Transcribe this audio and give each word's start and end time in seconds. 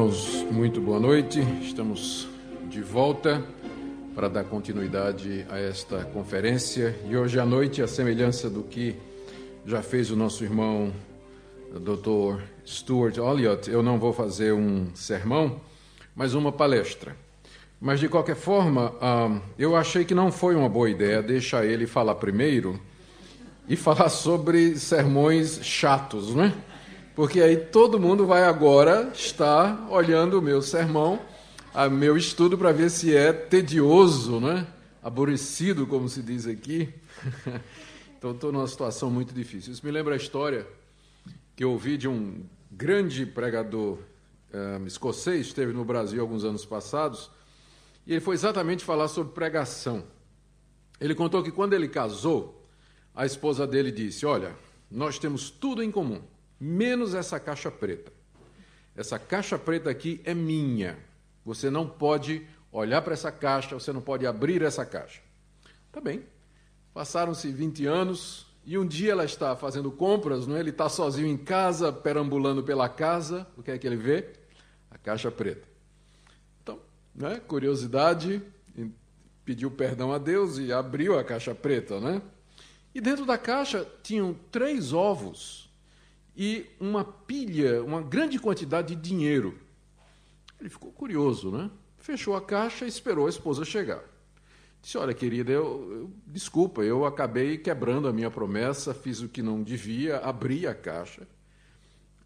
irmãos, 0.00 0.46
muito 0.50 0.80
boa 0.80 0.98
noite. 0.98 1.40
Estamos 1.60 2.26
de 2.70 2.80
volta 2.80 3.44
para 4.14 4.28
dar 4.28 4.44
continuidade 4.44 5.44
a 5.50 5.58
esta 5.58 6.04
conferência. 6.04 6.98
E 7.06 7.14
hoje 7.14 7.38
à 7.38 7.44
noite, 7.44 7.82
a 7.82 7.86
semelhança 7.86 8.48
do 8.48 8.62
que 8.62 8.96
já 9.66 9.82
fez 9.82 10.10
o 10.10 10.16
nosso 10.16 10.42
irmão 10.42 10.90
Dr. 11.70 12.40
Stuart 12.64 13.18
Elliott, 13.18 13.70
eu 13.70 13.82
não 13.82 13.98
vou 13.98 14.14
fazer 14.14 14.54
um 14.54 14.86
sermão, 14.94 15.60
mas 16.16 16.32
uma 16.32 16.50
palestra. 16.50 17.14
Mas 17.78 18.00
de 18.00 18.08
qualquer 18.08 18.36
forma, 18.36 18.94
ah, 19.02 19.38
eu 19.58 19.76
achei 19.76 20.06
que 20.06 20.14
não 20.14 20.32
foi 20.32 20.54
uma 20.54 20.68
boa 20.70 20.88
ideia 20.88 21.22
deixar 21.22 21.66
ele 21.66 21.86
falar 21.86 22.14
primeiro 22.14 22.80
e 23.68 23.76
falar 23.76 24.08
sobre 24.08 24.78
sermões 24.78 25.60
chatos, 25.62 26.34
não 26.34 26.44
é? 26.44 26.69
Porque 27.20 27.42
aí 27.42 27.58
todo 27.58 28.00
mundo 28.00 28.24
vai 28.26 28.44
agora 28.44 29.12
estar 29.14 29.86
olhando 29.90 30.38
o 30.38 30.42
meu 30.42 30.62
sermão, 30.62 31.20
o 31.74 31.90
meu 31.90 32.16
estudo, 32.16 32.56
para 32.56 32.72
ver 32.72 32.88
se 32.88 33.14
é 33.14 33.30
tedioso, 33.30 34.40
né? 34.40 34.66
aborrecido, 35.02 35.86
como 35.86 36.08
se 36.08 36.22
diz 36.22 36.46
aqui. 36.46 36.88
então 38.16 38.30
estou 38.30 38.50
numa 38.50 38.66
situação 38.66 39.10
muito 39.10 39.34
difícil. 39.34 39.70
Isso 39.70 39.84
me 39.84 39.92
lembra 39.92 40.14
a 40.14 40.16
história 40.16 40.66
que 41.54 41.62
eu 41.62 41.72
ouvi 41.72 41.98
de 41.98 42.08
um 42.08 42.42
grande 42.70 43.26
pregador 43.26 43.98
um, 44.80 44.86
escocês, 44.86 45.48
esteve 45.48 45.74
no 45.74 45.84
Brasil 45.84 46.22
alguns 46.22 46.42
anos 46.42 46.64
passados, 46.64 47.30
e 48.06 48.12
ele 48.12 48.20
foi 48.22 48.34
exatamente 48.34 48.82
falar 48.82 49.08
sobre 49.08 49.34
pregação. 49.34 50.04
Ele 50.98 51.14
contou 51.14 51.42
que 51.42 51.52
quando 51.52 51.74
ele 51.74 51.86
casou, 51.86 52.66
a 53.14 53.26
esposa 53.26 53.66
dele 53.66 53.92
disse: 53.92 54.24
Olha, 54.24 54.56
nós 54.90 55.18
temos 55.18 55.50
tudo 55.50 55.82
em 55.82 55.90
comum 55.90 56.22
menos 56.60 57.14
essa 57.14 57.40
caixa 57.40 57.70
preta. 57.70 58.12
Essa 58.94 59.18
caixa 59.18 59.58
preta 59.58 59.88
aqui 59.88 60.20
é 60.24 60.34
minha. 60.34 60.98
Você 61.44 61.70
não 61.70 61.88
pode 61.88 62.46
olhar 62.70 63.00
para 63.00 63.14
essa 63.14 63.32
caixa, 63.32 63.74
você 63.74 63.92
não 63.92 64.02
pode 64.02 64.26
abrir 64.26 64.62
essa 64.62 64.84
caixa. 64.84 65.22
Tá 65.90 66.00
bem. 66.00 66.24
Passaram-se 66.92 67.50
20 67.50 67.86
anos 67.86 68.46
e 68.64 68.76
um 68.76 68.86
dia 68.86 69.12
ela 69.12 69.24
está 69.24 69.56
fazendo 69.56 69.90
compras, 69.90 70.46
não 70.46 70.56
é? 70.56 70.60
ele 70.60 70.70
está 70.70 70.88
sozinho 70.88 71.26
em 71.26 71.36
casa, 71.36 71.92
perambulando 71.92 72.62
pela 72.62 72.88
casa. 72.88 73.46
O 73.56 73.62
que 73.62 73.70
é 73.70 73.78
que 73.78 73.86
ele 73.86 73.96
vê? 73.96 74.28
A 74.90 74.98
caixa 74.98 75.30
preta. 75.30 75.66
Então, 76.62 76.78
né? 77.14 77.40
curiosidade, 77.40 78.42
pediu 79.44 79.70
perdão 79.70 80.12
a 80.12 80.18
Deus 80.18 80.58
e 80.58 80.72
abriu 80.72 81.18
a 81.18 81.24
caixa 81.24 81.54
preta. 81.54 81.98
Né? 82.00 82.20
E 82.94 83.00
dentro 83.00 83.24
da 83.24 83.38
caixa 83.38 83.86
tinham 84.02 84.34
três 84.50 84.92
ovos 84.92 85.69
e 86.36 86.66
uma 86.78 87.04
pilha, 87.04 87.82
uma 87.82 88.00
grande 88.00 88.38
quantidade 88.38 88.94
de 88.94 89.00
dinheiro. 89.00 89.58
Ele 90.60 90.68
ficou 90.68 90.92
curioso, 90.92 91.50
né? 91.50 91.70
Fechou 91.98 92.34
a 92.36 92.40
caixa 92.40 92.84
e 92.84 92.88
esperou 92.88 93.26
a 93.26 93.30
esposa 93.30 93.64
chegar. 93.64 94.02
Disse: 94.82 94.96
Olha, 94.96 95.12
querida, 95.12 95.52
eu, 95.52 95.92
eu, 95.92 96.10
desculpa, 96.26 96.82
eu 96.82 97.04
acabei 97.04 97.58
quebrando 97.58 98.08
a 98.08 98.12
minha 98.12 98.30
promessa, 98.30 98.94
fiz 98.94 99.20
o 99.20 99.28
que 99.28 99.42
não 99.42 99.62
devia, 99.62 100.18
abri 100.18 100.66
a 100.66 100.74
caixa. 100.74 101.26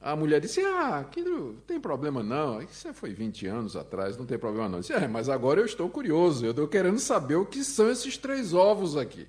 A 0.01 0.15
mulher 0.15 0.41
disse: 0.41 0.61
Ah, 0.61 1.05
que 1.11 1.23
não 1.23 1.55
tem 1.67 1.81
problema 1.81 2.23
não, 2.23 2.61
isso 2.61 2.93
foi 2.93 3.15
20 3.15 3.47
anos 3.47 3.75
atrás, 3.75 4.17
não 4.17 4.27
tem 4.27 4.39
problema 4.39 4.69
não. 4.69 4.81
disse: 4.81 4.93
É, 4.93 5.09
mas 5.09 5.29
agora 5.29 5.61
eu 5.61 5.67
estou 5.67 5.89
curioso, 5.89 6.45
eu 6.45 6.51
estou 6.51 6.69
querendo 6.69 6.99
saber 6.99 7.37
o 7.37 7.47
que 7.47 7.65
são 7.65 7.91
esses 7.91 8.17
três 8.17 8.53
ovos 8.53 8.97
aqui. 8.97 9.27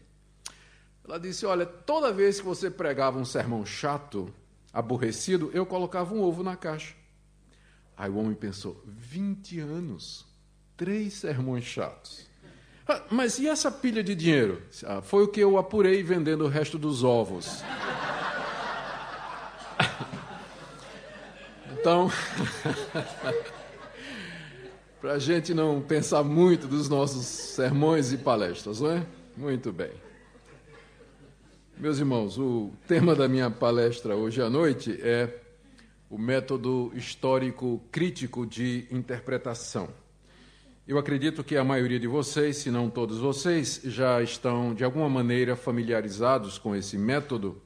Ela 1.08 1.18
disse: 1.18 1.46
Olha, 1.46 1.66
toda 1.66 2.12
vez 2.12 2.40
que 2.40 2.46
você 2.46 2.70
pregava 2.70 3.18
um 3.18 3.26
sermão 3.26 3.66
chato, 3.66 4.32
aborrecido, 4.76 5.50
eu 5.54 5.66
colocava 5.66 6.14
um 6.14 6.22
ovo 6.22 6.44
na 6.44 6.58
caixa. 6.58 6.94
Aí 7.96 8.10
o 8.10 8.18
homem 8.18 8.36
pensou: 8.36 8.84
20 8.86 9.62
anos, 9.62 10.26
três 10.76 11.14
sermões 11.14 11.64
chatos. 11.64 12.28
Ah, 12.88 13.02
mas 13.10 13.40
e 13.40 13.48
essa 13.48 13.72
pilha 13.72 14.04
de 14.04 14.14
dinheiro? 14.14 14.62
Ah, 14.86 15.02
foi 15.02 15.24
o 15.24 15.28
que 15.30 15.40
eu 15.40 15.58
apurei 15.58 16.04
vendendo 16.04 16.44
o 16.44 16.50
resto 16.50 16.78
dos 16.78 17.04
ovos. 17.04 17.64
Então, 21.86 22.10
para 25.00 25.14
a 25.14 25.20
gente 25.20 25.54
não 25.54 25.80
pensar 25.80 26.24
muito 26.24 26.66
dos 26.66 26.90
nossos 26.90 27.28
sermões 27.28 28.12
e 28.12 28.18
palestras, 28.18 28.82
não 28.82 28.90
é? 28.90 29.06
Muito 29.38 29.72
bem. 29.72 29.92
Meus 31.78 32.00
irmãos, 32.00 32.38
o 32.38 32.72
tema 32.88 33.14
da 33.14 33.28
minha 33.28 33.52
palestra 33.52 34.16
hoje 34.16 34.42
à 34.42 34.50
noite 34.50 34.98
é 35.02 35.42
o 36.10 36.18
método 36.18 36.90
histórico 36.96 37.82
crítico 37.92 38.46
de 38.46 38.88
interpretação. 38.90 39.90
Eu 40.88 40.98
acredito 40.98 41.44
que 41.44 41.58
a 41.58 41.66
maioria 41.66 42.00
de 42.00 42.08
vocês, 42.08 42.58
se 42.58 42.72
não 42.72 42.90
todos 42.90 43.18
vocês, 43.18 43.82
já 43.84 44.24
estão 44.24 44.74
de 44.74 44.86
alguma 44.86 45.10
maneira 45.10 45.58
familiarizados 45.58 46.58
com 46.58 46.74
esse 46.74 46.98
método, 46.98 47.62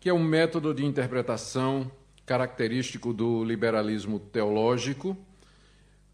que 0.00 0.08
é 0.08 0.14
um 0.14 0.24
método 0.24 0.72
de 0.72 0.82
interpretação 0.82 1.90
característico 2.24 3.12
do 3.12 3.44
liberalismo 3.44 4.18
teológico, 4.18 5.10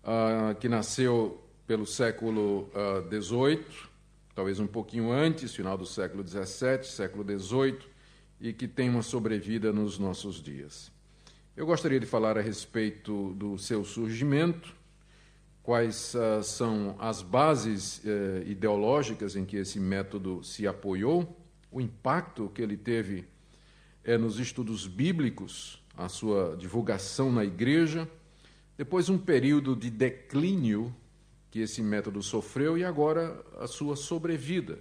uh, 0.02 0.52
que 0.58 0.68
nasceu 0.68 1.40
pelo 1.64 1.86
século 1.86 2.68
XVIII. 3.08 3.89
Talvez 4.40 4.58
um 4.58 4.66
pouquinho 4.66 5.12
antes, 5.12 5.54
final 5.54 5.76
do 5.76 5.84
século 5.84 6.26
XVII, 6.26 6.82
século 6.84 7.22
XVIII, 7.22 7.76
e 8.40 8.54
que 8.54 8.66
tem 8.66 8.88
uma 8.88 9.02
sobrevida 9.02 9.70
nos 9.70 9.98
nossos 9.98 10.42
dias. 10.42 10.90
Eu 11.54 11.66
gostaria 11.66 12.00
de 12.00 12.06
falar 12.06 12.38
a 12.38 12.40
respeito 12.40 13.34
do 13.34 13.58
seu 13.58 13.84
surgimento, 13.84 14.74
quais 15.62 16.14
uh, 16.14 16.42
são 16.42 16.96
as 16.98 17.20
bases 17.20 17.98
uh, 17.98 18.48
ideológicas 18.48 19.36
em 19.36 19.44
que 19.44 19.58
esse 19.58 19.78
método 19.78 20.42
se 20.42 20.66
apoiou, 20.66 21.38
o 21.70 21.78
impacto 21.78 22.50
que 22.54 22.62
ele 22.62 22.78
teve 22.78 23.26
uh, 24.06 24.18
nos 24.18 24.38
estudos 24.38 24.86
bíblicos, 24.86 25.84
a 25.98 26.08
sua 26.08 26.56
divulgação 26.58 27.30
na 27.30 27.44
igreja, 27.44 28.08
depois 28.78 29.10
um 29.10 29.18
período 29.18 29.76
de 29.76 29.90
declínio 29.90 30.96
que 31.50 31.60
esse 31.60 31.82
método 31.82 32.22
sofreu 32.22 32.78
e 32.78 32.84
agora 32.84 33.44
a 33.58 33.66
sua 33.66 33.96
sobrevida. 33.96 34.78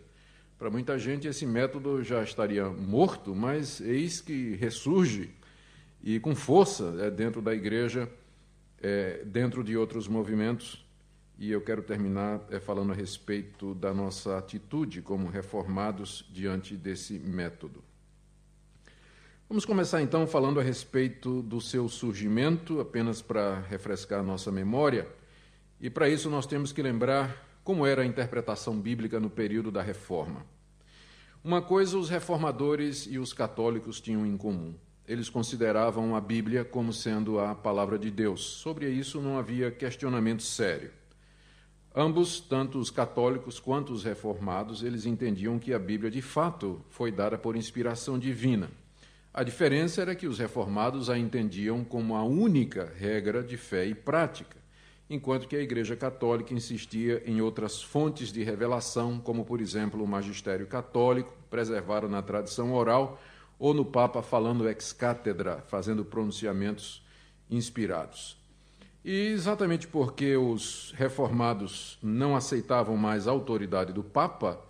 Para 0.58 0.70
muita 0.70 1.00
gente, 1.00 1.28
esse 1.28 1.46
método 1.46 2.04
já 2.04 2.22
estaria 2.22 2.70
morto, 2.70 3.34
mas 3.34 3.80
eis 3.80 4.20
que 4.22 4.56
ressurge 4.56 5.32
e 6.04 6.20
com 6.20 6.36
força 6.36 6.96
é, 7.00 7.10
dentro 7.10 7.42
da 7.42 7.54
igreja, 7.54 8.10
é, 8.82 9.24
dentro 9.26 9.64
de 9.64 9.76
outros 9.78 10.08
movimentos. 10.08 10.86
E 11.38 11.50
eu 11.50 11.62
quero 11.62 11.82
terminar 11.82 12.42
é, 12.52 12.60
falando 12.60 12.92
a 12.92 12.96
respeito 12.96 13.74
da 13.74 13.94
nossa 13.94 14.38
atitude 14.38 15.02
como 15.02 15.30
reformados 15.30 16.26
diante 16.30 16.76
desse 16.76 17.18
método. 17.18 17.82
Vamos 19.48 19.66
começar 19.66 20.02
então 20.02 20.28
falando 20.28 20.60
a 20.60 20.64
respeito 20.64 21.42
do 21.42 21.60
seu 21.60 21.90
surgimento, 21.90 22.80
apenas 22.80 23.22
para 23.22 23.62
refrescar 23.62 24.22
nossa 24.22 24.52
memória. 24.52 25.08
E 25.82 25.90
para 25.90 26.10
isso 26.10 26.30
nós 26.30 26.46
temos 26.46 26.74
que 26.74 26.82
lembrar 26.82 27.48
como 27.64 27.86
era 27.86 28.02
a 28.02 28.06
interpretação 28.06 28.78
bíblica 28.78 29.18
no 29.18 29.30
período 29.30 29.72
da 29.72 29.82
reforma. 29.82 30.46
Uma 31.42 31.62
coisa 31.62 31.98
os 31.98 32.10
reformadores 32.10 33.08
e 33.10 33.18
os 33.18 33.32
católicos 33.32 34.02
tinham 34.02 34.26
em 34.26 34.36
comum. 34.36 34.76
Eles 35.08 35.30
consideravam 35.30 36.18
a 36.18 36.20
Bíblia 36.22 36.66
como 36.66 36.92
sendo 36.92 37.40
a 37.40 37.56
palavra 37.56 37.98
de 37.98 38.12
Deus. 38.12 38.44
Sobre 38.44 38.90
isso 38.90 39.22
não 39.22 39.38
havia 39.38 39.72
questionamento 39.72 40.44
sério. 40.44 40.92
Ambos, 41.96 42.42
tanto 42.42 42.78
os 42.78 42.92
católicos 42.92 43.58
quanto 43.58 43.94
os 43.94 44.04
reformados, 44.04 44.84
eles 44.84 45.06
entendiam 45.06 45.58
que 45.58 45.74
a 45.74 45.80
Bíblia 45.80 46.12
de 46.12 46.22
fato 46.22 46.84
foi 46.90 47.10
dada 47.10 47.38
por 47.38 47.56
inspiração 47.56 48.20
divina. 48.20 48.70
A 49.34 49.44
diferença 49.44 50.02
era 50.02 50.14
que 50.14 50.28
os 50.28 50.40
reformados 50.40 51.10
a 51.10 51.18
entendiam 51.18 51.86
como 51.86 52.16
a 52.16 52.24
única 52.24 52.92
regra 52.98 53.42
de 53.42 53.56
fé 53.56 53.86
e 53.88 53.96
prática 53.96 54.59
enquanto 55.10 55.48
que 55.48 55.56
a 55.56 55.62
Igreja 55.62 55.96
Católica 55.96 56.54
insistia 56.54 57.24
em 57.26 57.42
outras 57.42 57.82
fontes 57.82 58.32
de 58.32 58.44
revelação, 58.44 59.20
como, 59.20 59.44
por 59.44 59.60
exemplo, 59.60 60.04
o 60.04 60.08
magistério 60.08 60.68
católico, 60.68 61.34
preservado 61.50 62.08
na 62.08 62.22
tradição 62.22 62.74
oral, 62.74 63.20
ou 63.58 63.74
no 63.74 63.84
Papa 63.84 64.22
falando 64.22 64.70
ex 64.70 64.94
cátedra, 64.94 65.64
fazendo 65.68 66.06
pronunciamentos 66.06 67.04
inspirados. 67.50 68.38
E 69.04 69.28
exatamente 69.28 69.88
porque 69.88 70.38
os 70.38 70.94
reformados 70.96 71.98
não 72.04 72.36
aceitavam 72.36 72.96
mais 72.96 73.28
a 73.28 73.32
autoridade 73.32 73.92
do 73.92 74.04
Papa 74.04 74.62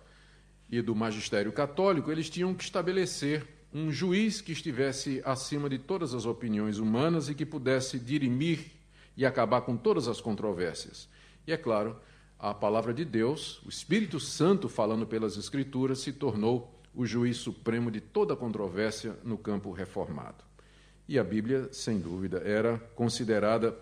e 0.70 0.80
do 0.80 0.94
magistério 0.94 1.52
católico, 1.52 2.10
eles 2.10 2.30
tinham 2.30 2.54
que 2.54 2.64
estabelecer 2.64 3.46
um 3.72 3.92
juiz 3.92 4.40
que 4.40 4.52
estivesse 4.52 5.20
acima 5.24 5.68
de 5.68 5.78
todas 5.78 6.14
as 6.14 6.24
opiniões 6.24 6.78
humanas 6.78 7.28
e 7.28 7.34
que 7.34 7.44
pudesse 7.44 7.98
dirimir 7.98 8.79
e 9.16 9.26
acabar 9.26 9.62
com 9.62 9.76
todas 9.76 10.08
as 10.08 10.20
controvérsias. 10.20 11.08
E 11.46 11.52
é 11.52 11.56
claro, 11.56 11.96
a 12.38 12.54
palavra 12.54 12.94
de 12.94 13.04
Deus, 13.04 13.60
o 13.64 13.68
Espírito 13.68 14.18
Santo 14.18 14.68
falando 14.68 15.06
pelas 15.06 15.36
Escrituras, 15.36 16.00
se 16.00 16.12
tornou 16.12 16.80
o 16.94 17.04
juiz 17.04 17.36
supremo 17.36 17.90
de 17.90 18.00
toda 18.00 18.34
controvérsia 18.34 19.16
no 19.22 19.36
campo 19.36 19.70
reformado. 19.72 20.42
E 21.06 21.18
a 21.18 21.24
Bíblia, 21.24 21.68
sem 21.72 21.98
dúvida, 21.98 22.38
era 22.44 22.78
considerada 22.94 23.76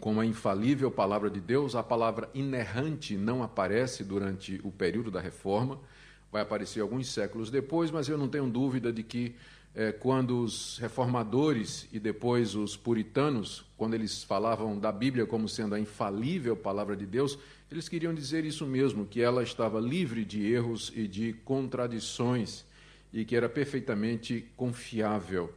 como 0.00 0.20
a 0.20 0.26
infalível 0.26 0.90
palavra 0.90 1.30
de 1.30 1.40
Deus. 1.40 1.76
A 1.76 1.82
palavra 1.82 2.28
inerrante 2.34 3.16
não 3.16 3.42
aparece 3.42 4.02
durante 4.02 4.60
o 4.64 4.70
período 4.72 5.10
da 5.10 5.20
reforma, 5.20 5.78
vai 6.30 6.42
aparecer 6.42 6.80
alguns 6.80 7.08
séculos 7.08 7.50
depois, 7.50 7.90
mas 7.90 8.08
eu 8.08 8.18
não 8.18 8.28
tenho 8.28 8.48
dúvida 8.48 8.92
de 8.92 9.02
que 9.02 9.36
é, 9.74 9.90
quando 9.90 10.42
os 10.42 10.78
reformadores 10.78 11.88
e 11.92 11.98
depois 11.98 12.54
os 12.54 12.76
puritanos, 12.76 13.64
quando 13.76 13.94
eles 13.94 14.22
falavam 14.22 14.78
da 14.78 14.92
Bíblia 14.92 15.26
como 15.26 15.48
sendo 15.48 15.74
a 15.74 15.80
infalível 15.80 16.54
palavra 16.56 16.94
de 16.94 17.06
Deus, 17.06 17.38
eles 17.70 17.88
queriam 17.88 18.14
dizer 18.14 18.44
isso 18.44 18.66
mesmo, 18.66 19.06
que 19.06 19.22
ela 19.22 19.42
estava 19.42 19.80
livre 19.80 20.24
de 20.24 20.44
erros 20.44 20.92
e 20.94 21.08
de 21.08 21.32
contradições 21.44 22.64
e 23.12 23.24
que 23.24 23.34
era 23.34 23.48
perfeitamente 23.48 24.46
confiável 24.56 25.52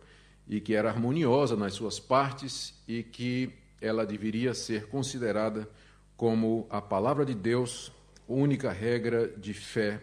e 0.47 0.61
que 0.61 0.73
era 0.73 0.89
harmoniosa 0.89 1.57
nas 1.57 1.73
suas 1.73 1.99
partes 1.99 2.73
e 2.87 3.03
que 3.03 3.51
ela 3.81 4.05
deveria 4.05 4.53
ser 4.53 4.87
considerada 4.87 5.69
como 6.15 6.65
a 6.69 6.81
palavra 6.81 7.25
de 7.25 7.33
Deus, 7.33 7.91
única 8.27 8.71
regra 8.71 9.27
de 9.27 9.53
fé 9.53 10.01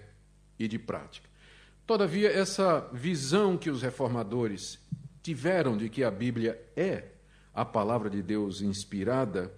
e 0.58 0.68
de 0.68 0.78
prática. 0.78 1.31
Todavia, 1.86 2.30
essa 2.30 2.88
visão 2.92 3.56
que 3.56 3.68
os 3.68 3.82
reformadores 3.82 4.78
tiveram 5.22 5.76
de 5.76 5.88
que 5.88 6.04
a 6.04 6.10
Bíblia 6.10 6.60
é 6.76 7.08
a 7.52 7.64
palavra 7.64 8.08
de 8.08 8.22
Deus 8.22 8.60
inspirada, 8.60 9.52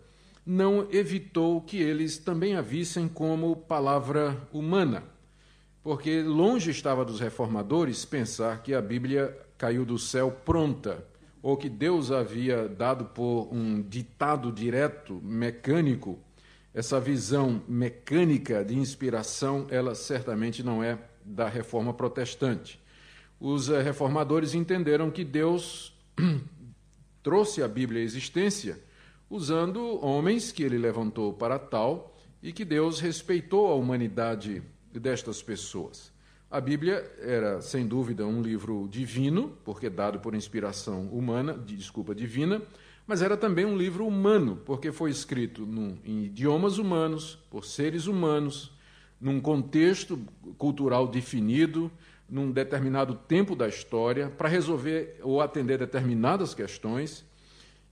não 0.45 0.89
evitou 0.91 1.61
que 1.61 1.77
eles 1.77 2.19
também 2.19 2.57
a 2.57 2.61
vissem 2.61 3.09
como 3.09 3.55
palavra 3.55 4.37
humana, 4.53 5.05
porque 5.83 6.23
longe 6.23 6.71
estava 6.71 7.05
dos 7.05 7.21
reformadores 7.21 8.05
pensar 8.05 8.63
que 8.63 8.75
a 8.75 8.81
Bíblia 8.81 9.37
caiu 9.57 9.85
do 9.85 9.99
céu 9.99 10.31
pronta, 10.31 11.07
ou 11.43 11.59
que 11.59 11.69
Deus 11.69 12.11
havia 12.11 12.67
dado 12.67 13.05
por 13.05 13.49
um 13.53 13.83
ditado 13.83 14.51
direto, 14.51 15.21
mecânico. 15.23 16.19
Essa 16.73 16.99
visão 16.99 17.63
mecânica 17.69 18.65
de 18.65 18.75
inspiração, 18.77 19.67
ela 19.71 19.95
certamente 19.95 20.63
não 20.63 20.83
é 20.83 20.99
da 21.25 21.49
reforma 21.49 21.95
protestante. 21.95 22.81
Os 23.41 23.69
eh, 23.69 23.83
reformadores 23.83 24.55
entenderam 24.55 25.11
que 25.11 25.25
Deus 25.25 25.93
trouxe 27.23 27.63
a 27.63 27.69
Bíblia 27.69 28.01
à 28.01 28.05
existência 28.05 28.81
usando 29.29 30.05
homens 30.05 30.53
que 30.53 30.63
ele 30.63 30.79
levantou 30.79 31.33
para 31.33 31.59
tal 31.59 32.17
e 32.43 32.53
que 32.53 32.65
Deus 32.65 33.01
respeitou 33.01 33.67
a 33.69 33.75
humanidade 33.75 34.63
destas 34.93 35.43
pessoas. 35.43 36.13
A 36.51 36.61
Bíblia 36.61 37.05
era, 37.21 37.61
sem 37.61 37.87
dúvida, 37.87 38.25
um 38.25 38.41
livro 38.41 38.87
divino, 38.89 39.57
porque 39.65 39.91
dado 39.91 40.21
por 40.21 40.35
inspiração 40.35 41.09
humana, 41.09 41.55
desculpa, 41.55 42.15
divina, 42.15 42.63
mas 43.07 43.23
era 43.23 43.37
também 43.37 43.65
um 43.65 43.77
livro 43.77 44.07
humano, 44.07 44.63
porque 44.65 44.93
foi 44.93 45.11
escrito 45.11 45.67
num, 45.67 45.99
em 46.05 46.25
idiomas 46.25 46.79
humanos, 46.79 47.39
por 47.51 47.65
seres 47.65 48.07
humanos, 48.07 48.71
num 49.25 49.41
contexto 49.41 50.21
cultural 50.59 51.09
definido, 51.09 51.91
num 52.29 52.53
determinado 52.53 53.15
tempo 53.15 53.57
da 53.57 53.67
história, 53.67 54.29
para 54.29 54.51
resolver 54.51 55.19
ou 55.23 55.41
atender 55.41 55.79
determinadas 55.79 56.53
questões. 56.53 57.25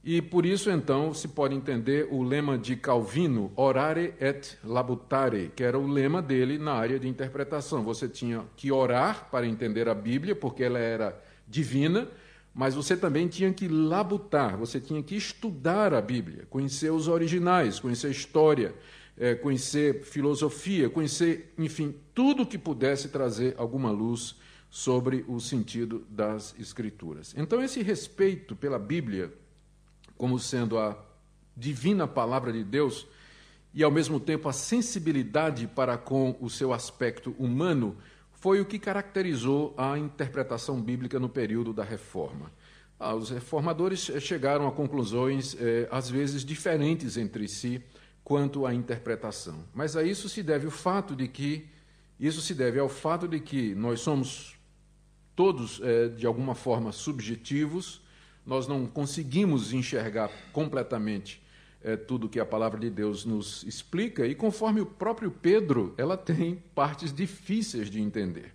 E 0.05 0.21
por 0.21 0.45
isso, 0.45 0.71
então, 0.71 1.15
se 1.15 1.29
pode 1.29 1.55
entender 1.55 2.07
o 2.11 2.23
lema 2.23 2.59
de 2.59 2.77
Calvino, 2.77 3.51
orare 3.57 4.13
et 4.21 4.59
labutare, 4.63 5.51
que 5.57 5.65
era 5.65 5.79
o 5.79 5.87
lema 5.87 6.21
dele 6.21 6.59
na 6.59 6.75
área 6.75 6.99
de 6.99 7.09
interpretação. 7.09 7.83
Você 7.83 8.07
tinha 8.09 8.45
que 8.55 8.71
orar 8.71 9.31
para 9.31 9.47
entender 9.47 9.89
a 9.89 9.95
Bíblia, 9.95 10.37
porque 10.37 10.63
ela 10.63 10.79
era 10.79 11.19
divina, 11.49 12.09
mas 12.55 12.75
você 12.75 12.95
também 12.95 13.27
tinha 13.27 13.51
que 13.55 13.69
labutar, 13.69 14.59
você 14.59 14.79
tinha 14.79 15.03
que 15.03 15.17
estudar 15.17 15.95
a 15.95 16.03
Bíblia, 16.03 16.47
conhecer 16.51 16.93
os 16.93 17.09
originais, 17.09 17.81
conhecer 17.81 18.09
a 18.09 18.11
história, 18.11 18.75
é, 19.17 19.35
conhecer 19.35 20.03
filosofia, 20.05 20.89
conhecer, 20.89 21.53
enfim, 21.59 21.95
tudo 22.15 22.47
que 22.47 22.59
pudesse 22.59 23.09
trazer 23.09 23.55
alguma 23.59 23.91
luz 23.91 24.37
sobre 24.71 25.25
o 25.29 25.39
sentido 25.39 26.07
das 26.09 26.55
Escrituras. 26.59 27.35
Então, 27.37 27.63
esse 27.63 27.83
respeito 27.83 28.57
pela 28.57 28.79
Bíblia, 28.79 29.33
como 30.17 30.39
sendo 30.39 30.79
a 30.79 30.97
divina 31.57 32.09
palavra 32.09 32.53
de 32.53 32.65
Deus, 32.65 33.07
e 33.75 33.83
ao 33.83 33.91
mesmo 33.91 34.19
tempo 34.19 34.49
a 34.49 34.53
sensibilidade 34.53 35.67
para 35.67 35.97
com 35.97 36.37
o 36.41 36.49
seu 36.49 36.73
aspecto 36.73 37.35
humano, 37.39 37.97
foi 38.33 38.61
o 38.61 38.65
que 38.65 38.79
caracterizou 38.79 39.75
a 39.77 39.99
interpretação 39.99 40.81
bíblica 40.81 41.21
no 41.21 41.29
período 41.29 41.73
da 41.73 41.85
Reforma. 41.85 42.51
Ah, 42.99 43.15
os 43.15 43.31
reformadores 43.31 44.01
chegaram 44.21 44.67
a 44.67 44.73
conclusões, 44.73 45.57
eh, 45.59 45.89
às 45.91 46.09
vezes, 46.09 46.45
diferentes 46.45 47.17
entre 47.17 47.47
si 47.49 47.83
quanto 48.25 48.67
à 48.67 48.75
interpretação. 48.75 49.65
Mas 49.75 49.97
a 49.97 50.03
isso 50.03 50.29
se 50.29 50.43
deve 50.43 50.67
o 50.67 50.71
fato 50.71 51.15
de 51.15 51.29
que 51.29 51.67
isso 52.19 52.41
se 52.41 52.55
deve 52.55 52.79
ao 52.79 52.89
fato 52.89 53.27
de 53.27 53.41
que 53.41 53.75
nós 53.75 54.01
somos 54.01 54.55
todos 55.35 55.81
é, 55.83 56.09
de 56.09 56.27
alguma 56.27 56.55
forma 56.55 56.93
subjetivos, 56.93 58.01
nós 58.47 58.69
não 58.69 58.87
conseguimos 58.87 59.73
enxergar 59.73 60.31
completamente 60.53 61.43
é, 61.83 61.97
tudo 61.97 62.29
que 62.29 62.39
a 62.39 62.47
palavra 62.47 62.79
de 62.79 62.91
Deus 62.91 63.25
nos 63.25 63.65
explica, 63.65 64.27
e 64.27 64.35
conforme 64.35 64.81
o 64.81 64.87
próprio 64.87 65.31
Pedro, 65.31 65.95
ela 65.97 66.17
tem 66.17 66.63
partes 66.75 67.13
difíceis 67.13 67.91
de 67.91 68.01
entender. 68.01 68.53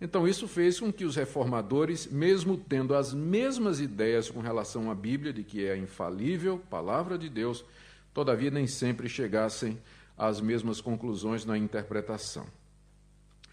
Então, 0.00 0.28
isso 0.28 0.46
fez 0.46 0.78
com 0.78 0.92
que 0.92 1.04
os 1.04 1.16
reformadores, 1.16 2.06
mesmo 2.06 2.56
tendo 2.56 2.94
as 2.94 3.12
mesmas 3.12 3.80
ideias 3.80 4.30
com 4.30 4.40
relação 4.40 4.90
à 4.90 4.94
Bíblia, 4.94 5.32
de 5.32 5.42
que 5.42 5.64
é 5.64 5.72
a 5.72 5.76
infalível 5.76 6.58
palavra 6.70 7.18
de 7.18 7.28
Deus, 7.28 7.64
todavia 8.18 8.50
nem 8.50 8.66
sempre 8.66 9.08
chegassem 9.08 9.78
às 10.16 10.40
mesmas 10.40 10.80
conclusões 10.80 11.44
na 11.44 11.56
interpretação. 11.56 12.48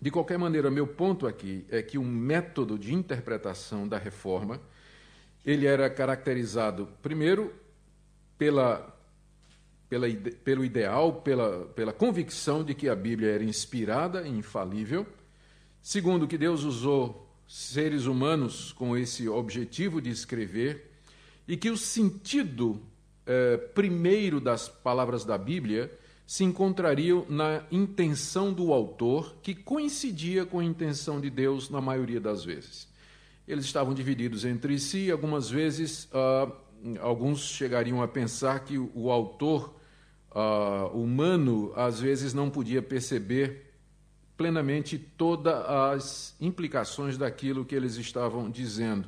De 0.01 0.09
qualquer 0.09 0.39
maneira, 0.39 0.71
meu 0.71 0.87
ponto 0.87 1.27
aqui 1.27 1.63
é 1.69 1.83
que 1.83 1.99
o 1.99 2.03
método 2.03 2.79
de 2.79 2.91
interpretação 2.91 3.87
da 3.87 3.99
reforma 3.99 4.59
ele 5.45 5.67
era 5.67 5.87
caracterizado 5.87 6.89
primeiro 7.03 7.53
pela, 8.39 8.91
pela 9.87 10.07
pelo 10.43 10.65
ideal, 10.65 11.21
pela, 11.21 11.65
pela 11.67 11.93
convicção 11.93 12.63
de 12.63 12.73
que 12.73 12.89
a 12.89 12.95
Bíblia 12.95 13.33
era 13.33 13.43
inspirada 13.43 14.27
e 14.27 14.31
infalível. 14.31 15.05
Segundo, 15.79 16.27
que 16.27 16.39
Deus 16.39 16.63
usou 16.63 17.31
seres 17.47 18.07
humanos 18.07 18.71
com 18.71 18.97
esse 18.97 19.29
objetivo 19.29 20.01
de 20.01 20.09
escrever 20.09 20.89
e 21.47 21.55
que 21.55 21.69
o 21.69 21.77
sentido 21.77 22.81
eh, 23.25 23.57
primeiro 23.73 24.39
das 24.39 24.69
palavras 24.69 25.25
da 25.25 25.37
Bíblia 25.37 25.91
se 26.27 26.43
encontrariam 26.43 27.25
na 27.29 27.63
intenção 27.71 28.51
do 28.51 28.73
autor, 28.73 29.35
que 29.41 29.53
coincidia 29.53 30.45
com 30.45 30.59
a 30.59 30.63
intenção 30.63 31.19
de 31.19 31.29
Deus 31.29 31.69
na 31.69 31.79
maioria 31.79 32.19
das 32.19 32.43
vezes. 32.43 32.87
Eles 33.47 33.65
estavam 33.65 33.93
divididos 33.93 34.43
entre 34.43 34.79
si, 34.79 35.11
algumas 35.11 35.49
vezes, 35.49 36.05
uh, 36.05 36.51
alguns 36.99 37.41
chegariam 37.41 38.01
a 38.01 38.07
pensar 38.07 38.61
que 38.61 38.77
o 38.77 39.11
autor 39.11 39.75
uh, 40.31 40.87
humano, 40.97 41.71
às 41.75 41.99
vezes, 41.99 42.33
não 42.33 42.49
podia 42.49 42.81
perceber 42.81 43.73
plenamente 44.35 44.97
todas 44.97 45.53
as 45.53 46.35
implicações 46.41 47.17
daquilo 47.17 47.63
que 47.63 47.75
eles 47.75 47.95
estavam 47.97 48.49
dizendo 48.49 49.07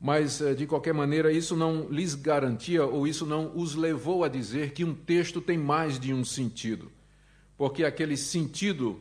mas 0.00 0.40
eh, 0.40 0.54
de 0.54 0.66
qualquer 0.66 0.94
maneira 0.94 1.32
isso 1.32 1.56
não 1.56 1.88
lhes 1.88 2.14
garantia 2.14 2.84
ou 2.84 3.06
isso 3.06 3.26
não 3.26 3.56
os 3.56 3.74
levou 3.74 4.22
a 4.22 4.28
dizer 4.28 4.72
que 4.72 4.84
um 4.84 4.94
texto 4.94 5.40
tem 5.40 5.58
mais 5.58 5.98
de 5.98 6.14
um 6.14 6.24
sentido, 6.24 6.90
porque 7.56 7.84
aquele 7.84 8.16
sentido 8.16 9.00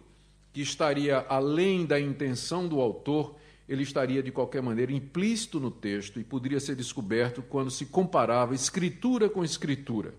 que 0.52 0.62
estaria 0.62 1.20
além 1.30 1.86
da 1.86 2.00
intenção 2.00 2.68
do 2.68 2.82
autor, 2.82 3.36
ele 3.70 3.84
estaria 3.84 4.24
de 4.24 4.32
qualquer 4.32 4.62
maneira 4.62 4.92
implícito 4.92 5.60
no 5.60 5.70
texto 5.70 6.20
e 6.20 6.24
poderia 6.24 6.60
ser 6.60 6.76
descoberto 6.76 7.44
quando 7.44 7.70
se 7.70 7.86
comparava 7.86 8.56
escritura 8.56 9.30
com 9.30 9.44
escritura. 9.44 10.16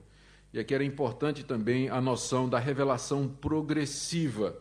E 0.53 0.59
aqui 0.59 0.75
era 0.75 0.85
importante 0.85 1.45
também 1.45 1.89
a 1.89 2.01
noção 2.01 2.49
da 2.49 2.59
revelação 2.59 3.29
progressiva. 3.29 4.57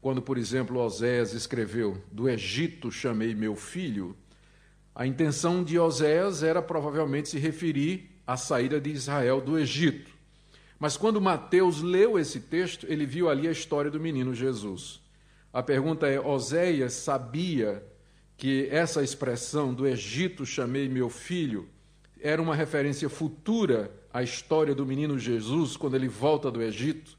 Quando, 0.00 0.22
por 0.22 0.38
exemplo, 0.38 0.80
Oséias 0.80 1.34
escreveu: 1.34 2.02
Do 2.10 2.28
Egito 2.28 2.90
chamei 2.90 3.34
meu 3.34 3.54
filho, 3.54 4.16
a 4.94 5.06
intenção 5.06 5.62
de 5.62 5.78
Oséias 5.78 6.42
era 6.42 6.60
provavelmente 6.60 7.28
se 7.28 7.38
referir 7.38 8.10
à 8.26 8.36
saída 8.36 8.80
de 8.80 8.90
Israel 8.90 9.40
do 9.40 9.58
Egito. 9.58 10.10
Mas 10.78 10.96
quando 10.96 11.20
Mateus 11.20 11.82
leu 11.82 12.18
esse 12.18 12.40
texto, 12.40 12.86
ele 12.88 13.04
viu 13.04 13.28
ali 13.28 13.46
a 13.46 13.52
história 13.52 13.90
do 13.90 14.00
menino 14.00 14.34
Jesus. 14.34 15.00
A 15.52 15.62
pergunta 15.62 16.06
é: 16.06 16.18
Oséias 16.18 16.94
sabia 16.94 17.84
que 18.36 18.68
essa 18.70 19.02
expressão 19.02 19.74
do 19.74 19.86
Egito 19.86 20.46
chamei 20.46 20.88
meu 20.88 21.10
filho 21.10 21.68
era 22.20 22.40
uma 22.40 22.54
referência 22.54 23.08
futura 23.08 23.90
à 24.12 24.22
história 24.22 24.74
do 24.74 24.86
menino 24.86 25.18
Jesus 25.18 25.76
quando 25.76 25.96
ele 25.96 26.08
volta 26.08 26.50
do 26.50 26.62
Egito 26.62 27.18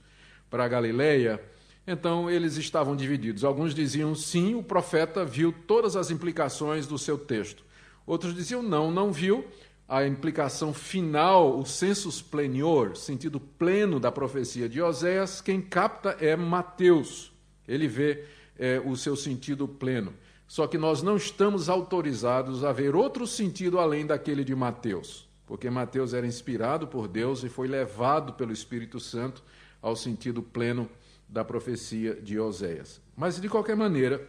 para 0.50 0.66
a 0.66 0.68
Galileia? 0.68 1.42
Então 1.86 2.30
eles 2.30 2.58
estavam 2.58 2.96
divididos. 2.96 3.44
Alguns 3.44 3.74
diziam 3.74 4.14
sim, 4.14 4.56
o 4.56 4.64
profeta 4.64 5.26
viu 5.26 5.52
todas 5.52 5.96
as 5.96 6.12
implicações 6.12 6.86
do 6.88 6.98
seu 6.98 7.18
texto. 7.18 7.64
Outros 8.06 8.34
diziam 8.36 8.62
não, 8.62 8.92
não 8.92 9.12
viu. 9.12 9.46
a 9.88 10.08
implicação 10.08 10.74
final, 10.74 11.60
o 11.60 11.66
sensus 11.66 12.22
plenior, 12.22 12.96
sentido 12.96 13.42
pleno 13.42 14.00
da 14.00 14.10
profecia 14.10 14.70
de 14.70 14.82
Oséias, 14.82 15.42
quem 15.42 15.62
capta 15.62 16.16
é 16.22 16.34
Mateus. 16.34 17.30
Ele 17.68 17.90
vê 17.90 18.24
é, 18.58 18.80
o 18.80 18.96
seu 18.96 19.18
sentido 19.18 19.68
pleno. 19.68 20.14
Só 20.48 20.68
que 20.68 20.78
nós 20.78 21.02
não 21.02 21.18
estamos 21.18 21.68
autorizados 21.68 22.64
a 22.64 22.72
ver 22.72 22.96
outro 22.96 23.28
sentido 23.28 23.80
além 23.80 24.06
daquele 24.06 24.44
de 24.44 24.56
Mateus, 24.56 25.28
porque 25.46 25.70
Mateus 25.70 26.14
era 26.14 26.28
inspirado 26.28 26.88
por 26.88 27.08
Deus 27.08 27.44
e 27.44 27.50
foi 27.50 27.68
levado 27.68 28.34
pelo 28.34 28.52
Espírito 28.52 29.00
Santo 29.00 29.44
ao 29.82 29.96
sentido 29.96 30.42
pleno 30.42 30.90
da 31.32 31.46
profecia 31.46 32.14
de 32.16 32.38
Oséias. 32.38 33.02
Mas, 33.16 33.40
de 33.40 33.48
qualquer 33.48 33.76
maneira, 33.76 34.28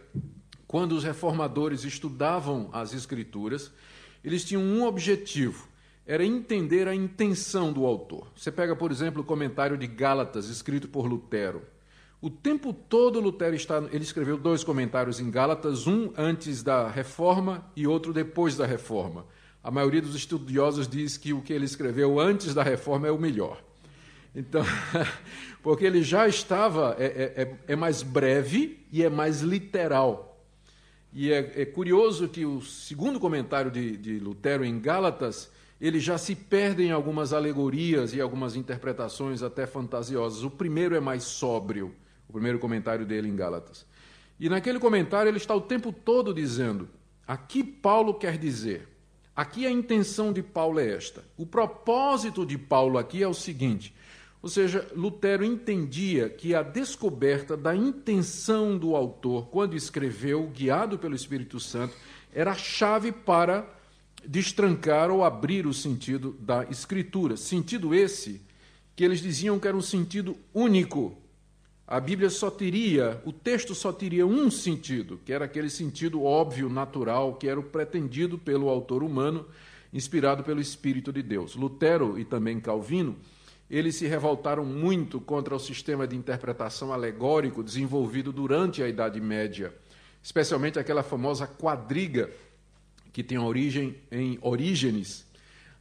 quando 0.65 0.93
os 0.93 1.03
reformadores 1.03 1.83
estudavam 1.83 2.69
as 2.71 2.93
Escrituras, 2.93 3.71
eles 4.23 4.45
tinham 4.45 4.63
um 4.63 4.85
objetivo: 4.85 5.67
era 6.07 6.25
entender 6.25 6.87
a 6.87 6.95
intenção 6.95 7.73
do 7.73 7.85
autor. 7.85 8.27
Você 8.35 8.51
pega, 8.51 8.75
por 8.75 8.89
exemplo, 8.91 9.21
o 9.21 9.25
comentário 9.25 9.77
de 9.77 9.85
Gálatas, 9.85 10.47
escrito 10.47 10.87
por 10.87 11.05
Lutero. 11.05 11.61
O 12.21 12.29
tempo 12.29 12.71
todo 12.71 13.19
Lutero 13.19 13.53
está, 13.53 13.83
ele 13.91 14.03
escreveu 14.03 14.37
dois 14.37 14.63
comentários 14.63 15.19
em 15.19 15.29
Gálatas, 15.29 15.87
um 15.87 16.13
antes 16.17 16.63
da 16.63 16.87
reforma 16.87 17.69
e 17.75 17.85
outro 17.85 18.13
depois 18.13 18.55
da 18.55 18.65
reforma. 18.65 19.25
A 19.61 19.69
maioria 19.69 20.01
dos 20.01 20.15
estudiosos 20.15 20.87
diz 20.87 21.17
que 21.17 21.33
o 21.33 21.41
que 21.41 21.51
ele 21.51 21.65
escreveu 21.65 22.19
antes 22.19 22.53
da 22.53 22.63
reforma 22.63 23.07
é 23.07 23.11
o 23.11 23.19
melhor. 23.19 23.61
Então, 24.35 24.63
porque 25.61 25.85
ele 25.85 26.01
já 26.01 26.27
estava, 26.27 26.95
é, 26.97 27.05
é, 27.05 27.41
é, 27.43 27.57
é 27.67 27.75
mais 27.75 28.01
breve 28.01 28.85
e 28.91 29.03
é 29.03 29.09
mais 29.09 29.41
literal. 29.41 30.33
E 31.13 31.31
é, 31.31 31.61
é, 31.61 31.65
curioso 31.65 32.27
que 32.27 32.43
o 32.43 32.61
segundo 32.61 33.19
comentário 33.19 33.69
de, 33.69 33.95
de 33.95 34.17
Lutero 34.17 34.65
em 34.65 34.79
Gálatas, 34.79 35.51
ele 35.79 35.99
já 35.99 36.17
se 36.17 36.35
perde 36.35 36.83
em 36.83 36.91
algumas 36.91 37.33
alegorias 37.33 38.13
e 38.15 38.21
algumas 38.21 38.55
interpretações 38.55 39.43
até 39.43 39.67
fantasiosas. 39.67 40.43
O 40.43 40.49
primeiro 40.49 40.95
é 40.95 40.99
mais 40.99 41.23
sóbrio, 41.23 41.93
o 42.27 42.33
primeiro 42.33 42.57
comentário 42.57 43.05
dele 43.05 43.29
em 43.29 43.35
Gálatas. 43.35 43.85
E 44.39 44.49
naquele 44.49 44.79
comentário 44.79 45.29
ele 45.29 45.37
está 45.37 45.53
o 45.53 45.61
tempo 45.61 45.93
todo 45.93 46.33
dizendo: 46.33 46.89
aqui 47.27 47.63
Paulo 47.63 48.15
quer 48.15 48.35
dizer, 48.35 48.89
aqui 49.35 49.67
a 49.67 49.71
intenção 49.71 50.33
de 50.33 50.41
Paulo 50.41 50.79
é 50.79 50.95
esta. 50.95 51.23
O 51.37 51.45
propósito 51.45 52.43
de 52.43 52.57
Paulo 52.57 52.97
aqui 52.97 53.21
é 53.21 53.27
o 53.27 53.35
seguinte: 53.35 53.93
ou 54.43 54.49
seja, 54.49 54.85
Lutero 54.93 55.45
entendia 55.45 56.27
que 56.27 56.53
a 56.53 56.61
descoberta 56.61 57.55
da 57.55 57.73
intenção 57.73 58.77
do 58.77 58.93
autor, 58.93 59.47
quando 59.47 59.73
escreveu, 59.73 60.51
guiado 60.53 60.99
pelo 60.99 61.15
Espírito 61.15 61.61
Santo, 61.61 61.95
era 62.33 62.51
a 62.51 62.55
chave 62.55 63.13
para 63.13 63.65
destrancar 64.25 65.09
ou 65.09 65.23
abrir 65.23 65.65
o 65.65 65.73
sentido 65.73 66.35
da 66.41 66.65
Escritura. 66.65 67.37
Sentido 67.37 67.95
esse 67.95 68.41
que 68.97 69.05
eles 69.05 69.21
diziam 69.21 69.57
que 69.57 69.65
era 69.65 69.77
um 69.77 69.81
sentido 69.81 70.35
único. 70.53 71.17
A 71.87 72.01
Bíblia 72.01 72.29
só 72.29 72.51
teria, 72.51 73.21
o 73.23 73.31
texto 73.31 73.73
só 73.73 73.93
teria 73.93 74.27
um 74.27 74.51
sentido, 74.51 75.21
que 75.23 75.31
era 75.31 75.45
aquele 75.45 75.69
sentido 75.69 76.21
óbvio, 76.21 76.67
natural, 76.67 77.35
que 77.35 77.47
era 77.47 77.57
o 77.57 77.63
pretendido 77.63 78.37
pelo 78.37 78.67
autor 78.67 79.03
humano, 79.03 79.45
inspirado 79.93 80.43
pelo 80.43 80.59
Espírito 80.59 81.13
de 81.13 81.23
Deus. 81.23 81.55
Lutero 81.55 82.19
e 82.19 82.25
também 82.25 82.59
Calvino 82.59 83.15
eles 83.69 83.95
se 83.95 84.07
revoltaram 84.07 84.65
muito 84.65 85.19
contra 85.19 85.55
o 85.55 85.59
sistema 85.59 86.07
de 86.07 86.15
interpretação 86.15 86.93
alegórico 86.93 87.63
desenvolvido 87.63 88.31
durante 88.31 88.83
a 88.83 88.87
Idade 88.87 89.19
Média, 89.19 89.73
especialmente 90.21 90.77
aquela 90.77 91.03
famosa 91.03 91.47
quadriga 91.47 92.29
que 93.11 93.23
tem 93.23 93.37
origem 93.37 93.95
em 94.11 94.37
Orígenes, 94.41 95.25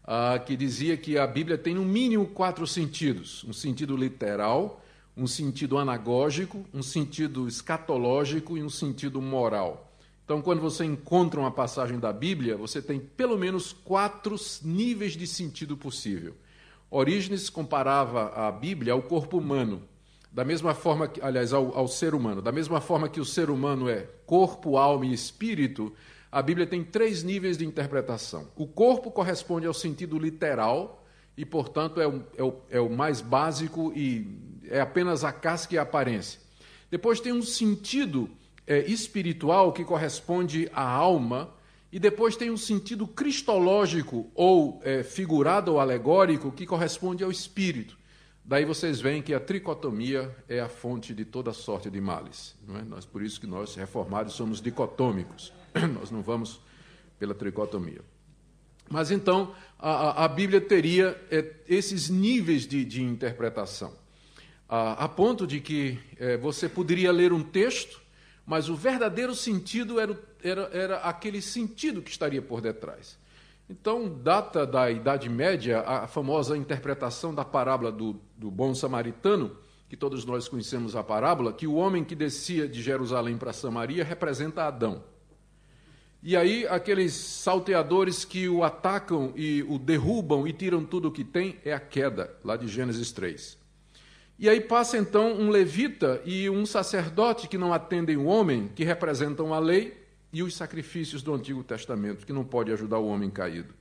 uh, 0.05 0.43
que 0.45 0.57
dizia 0.57 0.97
que 0.97 1.19
a 1.19 1.27
Bíblia 1.27 1.57
tem 1.57 1.75
no 1.75 1.85
mínimo 1.85 2.27
quatro 2.27 2.67
sentidos: 2.67 3.45
um 3.45 3.53
sentido 3.53 3.97
literal, 3.97 4.83
um 5.17 5.27
sentido 5.27 5.79
anagógico, 5.79 6.65
um 6.73 6.83
sentido 6.83 7.49
escatológico 7.49 8.57
e 8.57 8.63
um 8.63 8.71
sentido 8.71 9.21
moral. 9.21 9.91
Então, 10.25 10.41
quando 10.41 10.61
você 10.61 10.85
encontra 10.85 11.41
uma 11.41 11.51
passagem 11.51 11.99
da 11.99 12.13
Bíblia, 12.13 12.57
você 12.57 12.81
tem 12.81 13.01
pelo 13.01 13.37
menos 13.37 13.73
quatro 13.73 14.37
níveis 14.63 15.13
de 15.15 15.27
sentido 15.27 15.77
possível. 15.77 16.35
Orígenes 16.95 17.49
comparava 17.49 18.35
a 18.35 18.53
Bíblia 18.53 18.93
ao 18.93 19.01
corpo 19.01 19.39
humano, 19.39 19.83
da 20.31 20.45
mesma 20.45 20.75
forma 20.75 21.09
que, 21.09 21.23
aliás, 21.23 21.51
ao, 21.51 21.75
ao, 21.75 21.89
ser 21.89 22.15
humano, 22.15 22.43
da 22.43 22.53
mesma 22.53 22.83
forma 22.83 23.09
que 23.09 23.19
o 23.19 23.25
ser 23.25 23.49
humano 23.49 23.89
é 23.89 24.07
corpo, 24.27 24.77
alma 24.77 25.07
e 25.07 25.13
espírito, 25.15 25.91
a 26.31 26.43
Bíblia 26.43 26.67
tem 26.67 26.85
três 26.85 27.23
níveis 27.23 27.57
de 27.57 27.65
interpretação. 27.65 28.47
O 28.55 28.67
corpo 28.67 29.11
corresponde 29.11 29.67
ao 29.67 29.73
sentido 29.73 30.19
literal 30.19 31.03
e, 31.35 31.47
portanto, 31.47 31.99
é 31.99 32.07
o, 32.07 32.23
é 32.37 32.43
o, 32.43 32.55
é 32.69 32.81
o 32.81 32.91
mais 32.91 33.23
básico 33.23 33.91
e 33.97 34.61
é 34.69 34.79
apenas 34.79 35.25
a 35.25 35.33
casca 35.33 35.75
e 35.75 35.79
a 35.79 35.83
aparência. 35.83 36.41
Depois 36.91 37.21
tem 37.21 37.33
um 37.33 37.43
sentido 37.43 38.29
é, 38.67 38.81
espiritual 38.81 39.73
que 39.73 39.83
corresponde 39.83 40.69
à 40.75 40.87
alma 40.87 41.55
e 41.93 41.99
depois 41.99 42.37
tem 42.37 42.51
um 42.51 42.57
sentido 42.57 43.07
cristológico, 43.07 44.31
ou 44.35 44.81
é, 44.83 45.03
figurado 45.03 45.73
ou 45.73 45.79
alegórico, 45.79 46.51
que 46.51 46.65
corresponde 46.65 47.23
ao 47.23 47.31
espírito. 47.31 47.99
Daí 48.43 48.65
vocês 48.65 49.01
veem 49.01 49.23
que 49.23 49.35
a 49.35 49.39
tricotomia 49.39 50.35
é 50.49 50.59
a 50.59 50.69
fonte 50.69 51.15
de 51.15 51.25
toda 51.25 51.53
sorte 51.53 51.91
de 51.91 52.01
males. 52.01 52.57
Não 52.67 52.79
é? 52.79 52.83
nós, 52.83 53.05
por 53.05 53.23
isso 53.23 53.39
que 53.39 53.47
nós, 53.47 53.75
reformados, 53.75 54.33
somos 54.33 54.61
dicotômicos. 54.61 55.53
nós 55.95 56.11
não 56.11 56.23
vamos 56.23 56.61
pela 57.19 57.35
tricotomia. 57.35 58.01
Mas 58.89 59.11
então, 59.11 59.55
a, 59.79 60.25
a 60.25 60.29
Bíblia 60.29 60.61
teria 60.61 61.21
é, 61.31 61.55
esses 61.69 62.09
níveis 62.09 62.67
de, 62.67 62.85
de 62.85 63.03
interpretação. 63.03 63.93
A, 64.69 65.05
a, 65.05 65.09
ponto 65.09 65.47
de 65.47 65.61
que 65.61 65.99
é, 66.19 66.37
você 66.37 66.69
poderia 66.69 67.13
ler 67.13 67.33
um 67.33 67.43
texto, 67.43 68.03
mas 68.45 68.69
o 68.69 68.75
verdadeiro 68.75 69.35
sentido 69.35 70.01
era 70.01 70.13
o 70.13 70.17
era, 70.43 70.71
era 70.73 70.97
aquele 70.99 71.41
sentido 71.41 72.03
que 72.03 72.11
estaria 72.11 72.43
por 72.43 72.61
detrás. 72.61 73.19
Então, 73.69 74.09
data 74.09 74.67
da 74.67 74.91
Idade 74.91 75.29
Média 75.29 75.81
a 75.81 76.07
famosa 76.07 76.57
interpretação 76.57 77.35
da 77.35 77.45
parábola 77.45 77.91
do, 77.91 78.21
do 78.37 78.51
bom 78.51 78.75
samaritano, 78.75 79.57
que 79.89 79.97
todos 79.97 80.25
nós 80.25 80.49
conhecemos 80.49 80.97
a 80.97 81.03
parábola, 81.03 81.53
que 81.53 81.67
o 81.67 81.75
homem 81.75 82.05
que 82.05 82.15
descia 82.15 82.69
de 82.69 82.83
Jerusalém 82.83 83.37
para 83.37 83.53
Samaria 83.53 84.05
representa 84.05 84.65
Adão. 84.65 85.05
E 86.23 86.37
aí, 86.37 86.67
aqueles 86.67 87.15
salteadores 87.15 88.25
que 88.25 88.49
o 88.49 88.63
atacam 88.63 89.33
e 89.35 89.63
o 89.65 89.79
derrubam 89.79 90.47
e 90.47 90.53
tiram 90.53 90.85
tudo 90.85 91.09
o 91.09 91.13
que 91.13 91.25
tem, 91.25 91.57
é 91.65 91.73
a 91.73 91.81
queda, 91.81 92.35
lá 92.45 92.57
de 92.57 92.69
Gênesis 92.69 93.11
3. 93.11 93.59
E 94.39 94.49
aí 94.49 94.61
passa 94.61 94.99
então 94.99 95.33
um 95.33 95.51
levita 95.51 96.21
e 96.25 96.51
um 96.51 96.67
sacerdote 96.67 97.49
que 97.49 97.57
não 97.57 97.73
atendem 97.73 98.17
o 98.17 98.25
homem, 98.25 98.71
que 98.75 98.85
representam 98.85 99.55
a 99.55 99.59
lei, 99.59 100.02
e 100.33 100.43
os 100.43 100.57
sacrifícios 100.57 101.23
do 101.23 101.35
Antigo 101.35 101.63
Testamento, 101.63 102.25
que 102.25 102.33
não 102.33 102.45
pode 102.45 102.73
ajudar 102.73 102.99
o 102.99 103.07
homem 103.07 103.31
caído. 103.31 103.75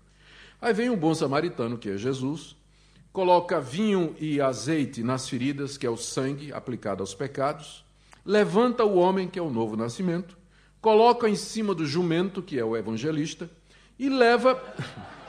Aí 0.61 0.73
vem 0.73 0.89
um 0.89 0.97
bom 0.97 1.15
samaritano, 1.15 1.77
que 1.77 1.89
é 1.89 1.97
Jesus, 1.97 2.55
coloca 3.13 3.59
vinho 3.59 4.15
e 4.19 4.41
azeite 4.41 5.01
nas 5.01 5.27
feridas, 5.27 5.77
que 5.77 5.85
é 5.85 5.89
o 5.89 5.97
sangue 5.97 6.53
aplicado 6.53 7.01
aos 7.01 7.13
pecados, 7.13 7.83
levanta 8.25 8.83
o 8.83 8.97
homem, 8.97 9.27
que 9.27 9.39
é 9.39 9.41
o 9.41 9.49
novo 9.49 9.75
nascimento, 9.75 10.37
coloca 10.79 11.29
em 11.29 11.35
cima 11.35 11.73
do 11.73 11.85
jumento, 11.85 12.41
que 12.41 12.59
é 12.59 12.63
o 12.63 12.75
evangelista, 12.75 13.49
e 13.97 14.09
leva 14.09 14.61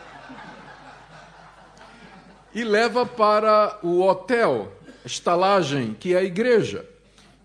e 2.55 2.65
leva 2.65 3.07
para 3.07 3.79
o 3.83 4.03
hotel, 4.03 4.73
estalagem, 5.05 5.95
que 5.95 6.15
é 6.15 6.19
a 6.19 6.25
igreja. 6.25 6.89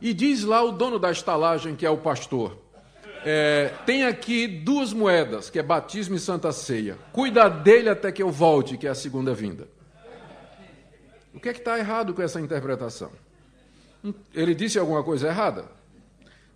E 0.02 0.14
diz 0.14 0.44
lá 0.44 0.62
o 0.62 0.72
dono 0.72 1.00
da 1.00 1.12
estalagem, 1.12 1.76
que 1.76 1.86
é 1.86 1.90
o 1.90 1.98
pastor: 1.98 2.58
é, 3.30 3.74
tem 3.86 4.06
aqui 4.06 4.48
duas 4.48 4.94
moedas, 4.94 5.50
que 5.50 5.60
é 5.60 5.62
batismo 5.62 6.16
e 6.16 6.20
santa 6.20 6.50
ceia. 6.54 6.98
Cuida 7.12 7.50
dele 7.50 7.90
até 7.90 8.10
que 8.10 8.24
eu 8.24 8.32
volte, 8.32 8.78
que 8.78 8.88
é 8.88 8.90
a 8.90 8.96
segunda 8.96 9.34
vinda. 9.34 9.68
O 11.34 11.40
que 11.42 11.50
é 11.50 11.54
que 11.54 11.60
está 11.60 11.78
errado 11.78 12.14
com 12.14 12.22
essa 12.22 12.40
interpretação? 12.40 13.12
Ele 14.34 14.56
disse 14.56 14.80
alguma 14.80 15.04
coisa 15.04 15.28
errada? 15.28 15.66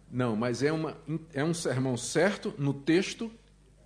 Não, 0.09 0.33
mas 0.37 0.63
é, 0.63 0.71
uma, 0.71 0.95
é 1.33 1.43
um 1.43 1.53
sermão 1.53 1.97
certo 1.97 2.53
no 2.57 2.73
texto 2.73 3.29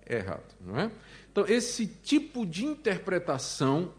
errado, 0.08 0.54
não 0.60 0.78
é? 0.78 0.88
Então, 1.32 1.44
esse 1.48 1.88
tipo 1.88 2.46
de 2.46 2.64
interpretação, 2.64 3.90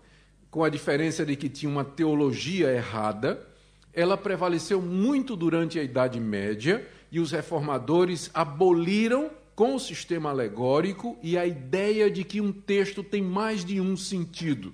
com 0.50 0.64
a 0.64 0.70
diferença 0.70 1.26
de 1.26 1.36
que 1.36 1.50
tinha 1.50 1.70
uma 1.70 1.84
teologia 1.84 2.72
errada, 2.72 3.46
ela 3.94 4.16
prevaleceu 4.16 4.82
muito 4.82 5.36
durante 5.36 5.78
a 5.78 5.84
Idade 5.84 6.22
Média 6.22 6.88
e 7.12 7.20
os 7.20 7.32
reformadores 7.32 8.30
aboliram 8.34 9.30
com 9.56 9.76
o 9.76 9.80
sistema 9.80 10.30
alegórico 10.30 11.18
e 11.24 11.38
a 11.38 11.46
ideia 11.46 12.12
de 12.12 12.24
que 12.24 12.40
um 12.40 12.52
texto 12.52 13.04
tem 13.04 13.22
mais 13.22 13.66
de 13.66 13.82
um 13.82 13.98
sentido. 13.98 14.74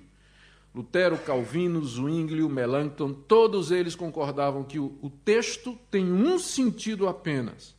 Lutero, 0.74 1.16
Calvino, 1.16 1.82
Zwingli, 1.82 2.42
Melanchthon, 2.48 3.12
todos 3.12 3.70
eles 3.70 3.94
concordavam 3.94 4.64
que 4.64 4.78
o, 4.78 4.98
o 5.00 5.08
texto 5.08 5.78
tem 5.90 6.04
um 6.12 6.38
sentido 6.38 7.08
apenas. 7.08 7.74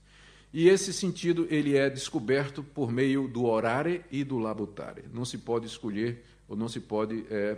E 0.53 0.69
esse 0.69 0.93
sentido 0.93 1.45
ele 1.49 1.75
é 1.75 1.89
descoberto 1.89 2.63
por 2.63 2.89
meio 2.89 3.27
do 3.27 3.43
orare 3.43 4.05
e 4.09 4.23
do 4.23 4.37
labutare. 4.37 5.03
Não 5.13 5.25
se 5.25 5.37
pode 5.37 5.67
escolher 5.67 6.23
ou 6.47 6.55
não 6.55 6.69
se 6.69 6.79
pode 6.79 7.25
é, 7.29 7.57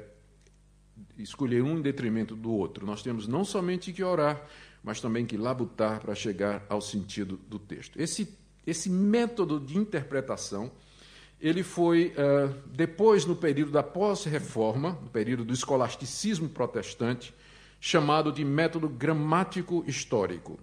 escolher 1.17 1.61
um 1.61 1.77
em 1.77 1.81
detrimento 1.81 2.35
do 2.35 2.51
outro. 2.51 2.85
Nós 2.85 3.03
temos 3.03 3.27
não 3.27 3.45
somente 3.45 3.93
que 3.93 4.03
orar, 4.03 4.43
mas 4.87 5.01
também 5.01 5.25
que 5.25 5.35
labutar 5.35 5.99
para 5.99 6.15
chegar 6.15 6.65
ao 6.69 6.79
sentido 6.79 7.37
do 7.49 7.59
texto. 7.59 8.01
Esse, 8.01 8.33
esse 8.65 8.89
método 8.89 9.59
de 9.59 9.77
interpretação 9.77 10.71
ele 11.41 11.61
foi, 11.61 12.13
uh, 12.15 12.55
depois, 12.73 13.25
no 13.25 13.35
período 13.35 13.69
da 13.69 13.83
pós-reforma, 13.83 14.97
no 15.03 15.09
período 15.09 15.43
do 15.43 15.53
escolasticismo 15.53 16.47
protestante, 16.47 17.35
chamado 17.81 18.31
de 18.31 18.45
método 18.45 18.87
gramático 18.87 19.83
histórico. 19.85 20.57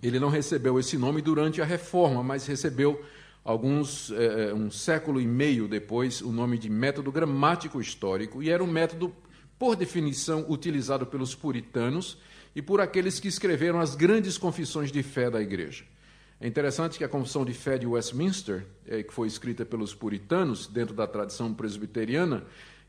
Ele 0.00 0.20
não 0.20 0.28
recebeu 0.28 0.78
esse 0.78 0.96
nome 0.96 1.20
durante 1.20 1.60
a 1.60 1.64
reforma, 1.64 2.22
mas 2.22 2.46
recebeu 2.46 3.04
alguns 3.44 4.10
uh, 4.10 4.54
um 4.54 4.70
século 4.70 5.20
e 5.20 5.26
meio 5.26 5.66
depois 5.66 6.22
o 6.22 6.30
nome 6.30 6.56
de 6.56 6.70
método 6.70 7.10
gramático 7.10 7.80
histórico 7.80 8.40
e 8.40 8.48
era 8.48 8.62
um 8.62 8.70
método 8.70 9.12
por 9.58 9.74
definição 9.74 10.46
utilizado 10.48 11.04
pelos 11.04 11.34
puritanos 11.34 12.16
e 12.54 12.62
por 12.62 12.80
aqueles 12.80 13.18
que 13.18 13.28
escreveram 13.28 13.80
as 13.80 13.94
grandes 13.94 14.38
confissões 14.38 14.92
de 14.92 15.02
fé 15.02 15.30
da 15.30 15.40
igreja. 15.40 15.84
É 16.40 16.46
interessante 16.46 16.98
que 16.98 17.04
a 17.04 17.08
Confissão 17.08 17.44
de 17.44 17.54
Fé 17.54 17.78
de 17.78 17.86
Westminster, 17.86 18.66
é, 18.86 19.02
que 19.02 19.12
foi 19.12 19.28
escrita 19.28 19.64
pelos 19.64 19.94
puritanos, 19.94 20.66
dentro 20.66 20.94
da 20.94 21.06
tradição 21.06 21.54
presbiteriana, 21.54 22.44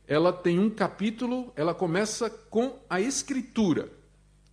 ela 0.08 0.32
tem 0.34 0.60
um 0.60 0.70
capítulo, 0.70 1.52
ela 1.56 1.74
começa 1.74 2.30
com 2.30 2.80
a 2.90 3.00
escritura. 3.00 3.90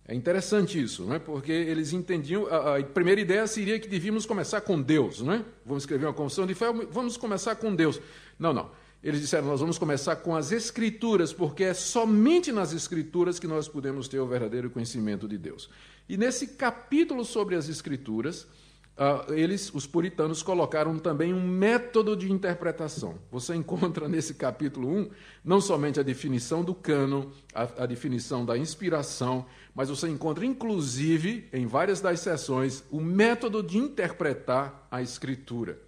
É 0.07 0.13
interessante 0.13 0.81
isso, 0.81 1.05
não 1.05 1.15
é? 1.15 1.19
porque 1.19 1.51
eles 1.51 1.93
entendiam. 1.93 2.45
A, 2.47 2.77
a, 2.77 2.83
primeira 2.83 3.21
ideia 3.21 3.47
seria 3.47 3.79
que 3.79 3.87
devíamos 3.87 4.25
começar 4.25 4.61
com 4.61 4.81
Deus, 4.81 5.21
não 5.21 5.33
é? 5.33 5.45
Vamos 5.65 5.83
escrever 5.83 6.05
uma 6.05 6.13
confissão 6.13 6.45
de 6.45 6.53
fé, 6.53 6.71
vamos 6.91 7.15
começar 7.15 7.55
com 7.55 7.73
Deus. 7.73 8.01
Não, 8.37 8.53
não. 8.53 8.69
Eles 9.03 9.19
disseram: 9.19 9.47
nós 9.47 9.59
vamos 9.59 9.77
começar 9.77 10.15
com 10.15 10.35
as 10.35 10.51
Escrituras, 10.51 11.33
porque 11.33 11.65
é 11.65 11.73
somente 11.73 12.51
nas 12.51 12.71
Escrituras 12.71 13.37
que 13.37 13.47
nós 13.47 13.67
podemos 13.67 14.07
ter 14.07 14.19
o 14.19 14.27
verdadeiro 14.27 14.69
conhecimento 14.69 15.27
de 15.27 15.37
Deus. 15.37 15.69
E 16.07 16.15
nesse 16.15 16.47
capítulo 16.47 17.25
sobre 17.25 17.55
as 17.55 17.67
Escrituras, 17.67 18.47
Uh, 18.95 19.33
eles, 19.33 19.73
os 19.73 19.87
puritanos, 19.87 20.43
colocaram 20.43 20.99
também 20.99 21.33
um 21.33 21.41
método 21.41 22.15
de 22.15 22.31
interpretação. 22.31 23.15
Você 23.31 23.55
encontra 23.57 24.07
nesse 24.07 24.35
capítulo 24.35 24.87
1 24.87 25.09
não 25.43 25.59
somente 25.59 25.99
a 25.99 26.03
definição 26.03 26.63
do 26.63 26.75
cano, 26.75 27.31
a, 27.55 27.63
a, 27.63 27.85
definição 27.87 28.45
da 28.45 28.55
inspiração, 28.55 29.47
mas 29.73 29.89
você 29.89 30.07
encontra, 30.07 30.45
inclusive, 30.45 31.49
em 31.51 31.65
várias 31.65 32.01
das 32.01 32.19
sessões, 32.19 32.83
o 32.91 33.01
método 33.01 33.63
de 33.63 33.79
interpretar 33.79 34.87
a 34.91 35.01
Escritura. 35.01 35.79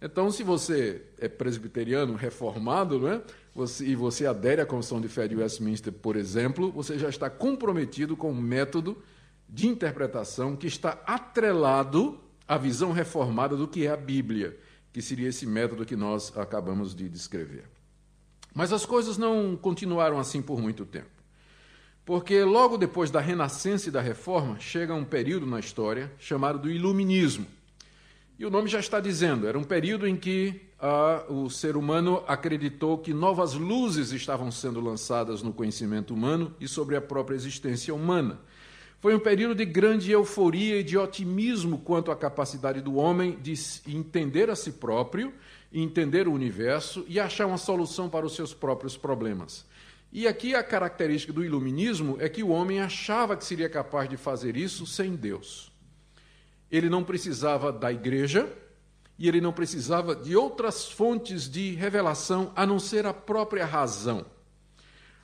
Então, 0.00 0.30
se 0.30 0.44
você 0.44 1.02
é 1.18 1.28
presbiteriano 1.28 2.14
reformado, 2.14 3.08
é? 3.08 3.20
Você, 3.54 3.84
e 3.84 3.96
você 3.96 4.26
adere 4.26 4.60
à 4.60 4.66
Confissão 4.66 5.00
de 5.00 5.08
Fé 5.08 5.26
de 5.26 5.34
Westminster, 5.34 5.92
por 5.92 6.14
exemplo, 6.14 6.70
você 6.70 6.96
já 6.98 7.08
está 7.08 7.28
comprometido 7.28 8.16
com 8.16 8.30
um 8.30 8.40
método 8.40 9.02
de 9.48 9.66
interpretação 9.66 10.54
que 10.54 10.68
está 10.68 10.90
atrelado 11.04 12.20
a 12.46 12.56
visão 12.56 12.92
reformada 12.92 13.56
do 13.56 13.66
que 13.66 13.86
é 13.86 13.90
a 13.90 13.96
Bíblia, 13.96 14.56
que 14.92 15.02
seria 15.02 15.28
esse 15.28 15.44
método 15.44 15.84
que 15.84 15.96
nós 15.96 16.32
acabamos 16.36 16.94
de 16.94 17.08
descrever. 17.08 17.64
Mas 18.54 18.72
as 18.72 18.86
coisas 18.86 19.18
não 19.18 19.56
continuaram 19.56 20.18
assim 20.18 20.40
por 20.40 20.60
muito 20.60 20.86
tempo. 20.86 21.10
Porque 22.04 22.42
logo 22.42 22.78
depois 22.78 23.10
da 23.10 23.20
Renascença 23.20 23.88
e 23.88 23.92
da 23.92 24.00
Reforma, 24.00 24.58
chega 24.58 24.94
um 24.94 25.04
período 25.04 25.44
na 25.44 25.60
história 25.60 26.10
chamado 26.18 26.58
do 26.58 26.70
Iluminismo. 26.70 27.46
E 28.38 28.46
o 28.46 28.50
nome 28.50 28.68
já 28.68 28.78
está 28.78 29.00
dizendo, 29.00 29.48
era 29.48 29.58
um 29.58 29.64
período 29.64 30.06
em 30.06 30.14
que 30.14 30.60
ah, 30.78 31.24
o 31.28 31.50
ser 31.50 31.76
humano 31.76 32.22
acreditou 32.28 32.96
que 32.96 33.12
novas 33.12 33.54
luzes 33.54 34.12
estavam 34.12 34.48
sendo 34.52 34.80
lançadas 34.80 35.42
no 35.42 35.52
conhecimento 35.52 36.14
humano 36.14 36.54
e 36.60 36.68
sobre 36.68 36.94
a 36.94 37.00
própria 37.00 37.34
existência 37.34 37.92
humana. 37.92 38.38
Foi 39.00 39.12
um 39.12 39.18
período 39.18 39.56
de 39.56 39.64
grande 39.64 40.12
euforia 40.12 40.78
e 40.78 40.84
de 40.84 40.96
otimismo 40.96 41.78
quanto 41.78 42.12
à 42.12 42.16
capacidade 42.16 42.80
do 42.80 42.94
homem 42.94 43.36
de 43.42 43.54
entender 43.88 44.48
a 44.50 44.54
si 44.54 44.70
próprio, 44.70 45.34
entender 45.72 46.28
o 46.28 46.32
universo 46.32 47.04
e 47.08 47.18
achar 47.18 47.46
uma 47.46 47.58
solução 47.58 48.08
para 48.08 48.24
os 48.24 48.36
seus 48.36 48.54
próprios 48.54 48.96
problemas. 48.96 49.66
E 50.12 50.28
aqui 50.28 50.54
a 50.54 50.62
característica 50.62 51.32
do 51.32 51.44
iluminismo 51.44 52.16
é 52.20 52.28
que 52.28 52.44
o 52.44 52.50
homem 52.50 52.78
achava 52.78 53.36
que 53.36 53.44
seria 53.44 53.68
capaz 53.68 54.08
de 54.08 54.16
fazer 54.16 54.56
isso 54.56 54.86
sem 54.86 55.16
Deus. 55.16 55.67
Ele 56.70 56.88
não 56.88 57.02
precisava 57.02 57.72
da 57.72 57.92
igreja 57.92 58.48
e 59.18 59.26
ele 59.26 59.40
não 59.40 59.52
precisava 59.52 60.14
de 60.14 60.36
outras 60.36 60.86
fontes 60.86 61.48
de 61.48 61.74
revelação 61.74 62.52
a 62.54 62.64
não 62.64 62.78
ser 62.78 63.06
a 63.06 63.12
própria 63.12 63.64
razão. 63.64 64.24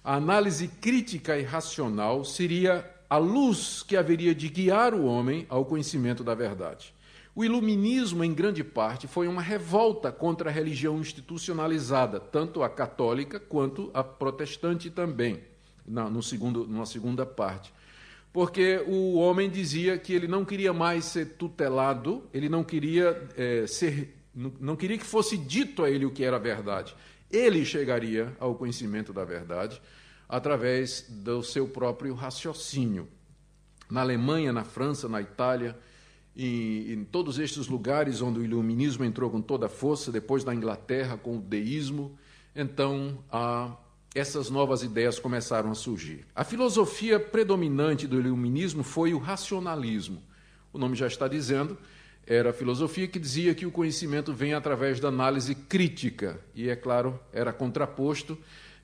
A 0.03 0.17
análise 0.17 0.69
crítica 0.69 1.39
e 1.39 1.43
racional 1.43 2.25
seria 2.25 2.91
a 3.09 3.17
luz 3.17 3.83
que 3.83 3.97
haveria 3.97 4.35
de 4.35 4.49
guiar 4.49 4.95
o 4.95 5.05
homem 5.05 5.47
ao 5.49 5.65
conhecimento 5.65 6.25
da 6.25 6.35
verdade. 6.35 6.93
O 7.37 7.45
iluminismo, 7.45 8.23
em 8.23 8.33
grande 8.33 8.63
parte, 8.63 9.09
foi 9.09 9.27
uma 9.27 9.43
revolta 9.43 10.13
contra 10.13 10.51
a 10.51 10.53
religião 10.53 10.99
institucionalizada, 10.99 12.21
tanto 12.21 12.63
a 12.63 12.69
católica 12.69 13.41
quanto 13.41 13.91
a 13.93 14.05
protestante 14.05 14.89
também, 14.89 15.43
na, 15.87 16.09
no 16.09 16.23
segundo, 16.23 16.67
numa 16.67 16.87
segunda 16.87 17.27
parte. 17.27 17.73
Porque 18.35 18.83
o 18.89 19.15
homem 19.15 19.49
dizia 19.49 19.97
que 19.97 20.13
ele 20.13 20.27
não 20.27 20.45
queria 20.45 20.73
mais 20.73 21.05
ser 21.05 21.37
tutelado, 21.37 22.29
ele 22.35 22.49
não 22.49 22.65
queria 22.65 23.29
é, 23.37 23.65
ser, 23.65 24.13
não 24.35 24.75
queria 24.75 24.99
que 24.99 25.07
fosse 25.07 25.39
dito 25.39 25.85
a 25.85 25.89
ele 25.89 26.05
o 26.05 26.11
que 26.11 26.25
era 26.25 26.37
verdade. 26.37 26.97
Ele 27.31 27.65
chegaria 27.65 28.37
ao 28.41 28.57
conhecimento 28.57 29.13
da 29.13 29.25
verdade 29.25 29.81
através 30.29 31.07
do 31.09 31.45
seu 31.45 31.69
próprio 31.69 32.13
raciocínio. 32.13 33.07
Na 33.89 34.01
Alemanha, 34.01 34.53
na 34.53 34.65
França, 34.65 35.09
na 35.09 35.21
Itália, 35.21 35.79
e 36.35 36.93
em 36.93 37.05
todos 37.05 37.39
estes 37.39 37.69
lugares 37.69 38.21
onde 38.21 38.41
o 38.41 38.45
iluminismo 38.45 39.05
entrou 39.05 39.31
com 39.31 39.41
toda 39.41 39.67
a 39.67 39.69
força, 39.69 40.11
depois 40.11 40.43
da 40.43 40.53
Inglaterra 40.53 41.17
com 41.17 41.37
o 41.37 41.41
deísmo, 41.41 42.19
então 42.53 43.17
a, 43.31 43.77
essas 44.15 44.49
novas 44.49 44.83
ideias 44.83 45.19
começaram 45.19 45.71
a 45.71 45.75
surgir. 45.75 46.25
A 46.35 46.45
filosofia 46.45 47.19
predominante 47.19 48.07
do 48.07 48.21
iluminismo 48.21 48.83
foi 48.83 49.13
o 49.13 49.19
racionalismo. 49.19 50.23
O 50.73 50.79
nome 50.79 50.95
já 50.95 51.07
está 51.07 51.27
dizendo, 51.27 51.77
era 52.27 52.51
a 52.51 52.53
filosofia 52.53 53.09
que 53.09 53.19
dizia 53.19 53.55
que 53.55 53.67
o 53.67 53.71
conhecimento 53.71 54.33
vem 54.33 54.55
através 54.55 55.01
da 55.01 55.09
análise 55.09 55.55
crítica, 55.55 56.41
e 56.55 56.69
é 56.69 56.77
claro, 56.77 57.19
era 57.33 57.53
contraposto 57.53 58.39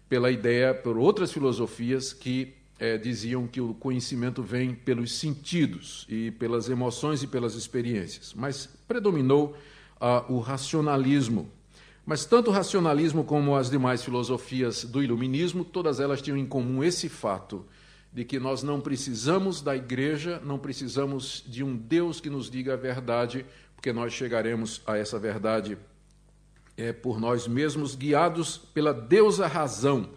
pela 0.08 0.30
ideia, 0.30 0.74
por 0.74 0.98
outras 0.98 1.32
filosofias 1.32 2.12
que 2.12 2.54
é, 2.78 2.98
diziam 2.98 3.46
que 3.46 3.60
o 3.60 3.74
conhecimento 3.74 4.42
vem 4.42 4.74
pelos 4.74 5.18
sentidos 5.18 6.06
e 6.08 6.30
pelas 6.32 6.68
emoções 6.68 7.22
e 7.22 7.26
pelas 7.26 7.54
experiências. 7.54 8.34
Mas 8.34 8.66
predominou 8.88 9.56
ah, 10.00 10.24
o 10.28 10.40
racionalismo. 10.40 11.50
Mas 12.10 12.24
tanto 12.24 12.50
o 12.50 12.52
racionalismo 12.52 13.22
como 13.22 13.54
as 13.54 13.70
demais 13.70 14.02
filosofias 14.02 14.82
do 14.82 15.00
iluminismo, 15.00 15.64
todas 15.64 16.00
elas 16.00 16.20
tinham 16.20 16.36
em 16.36 16.44
comum 16.44 16.82
esse 16.82 17.08
fato 17.08 17.64
de 18.12 18.24
que 18.24 18.40
nós 18.40 18.64
não 18.64 18.80
precisamos 18.80 19.62
da 19.62 19.76
igreja, 19.76 20.42
não 20.44 20.58
precisamos 20.58 21.44
de 21.46 21.62
um 21.62 21.76
Deus 21.76 22.20
que 22.20 22.28
nos 22.28 22.50
diga 22.50 22.72
a 22.74 22.76
verdade, 22.76 23.46
porque 23.76 23.92
nós 23.92 24.12
chegaremos 24.12 24.82
a 24.88 24.96
essa 24.96 25.20
verdade 25.20 25.78
é, 26.76 26.92
por 26.92 27.20
nós 27.20 27.46
mesmos, 27.46 27.94
guiados 27.94 28.58
pela 28.58 28.92
deusa 28.92 29.46
razão, 29.46 30.10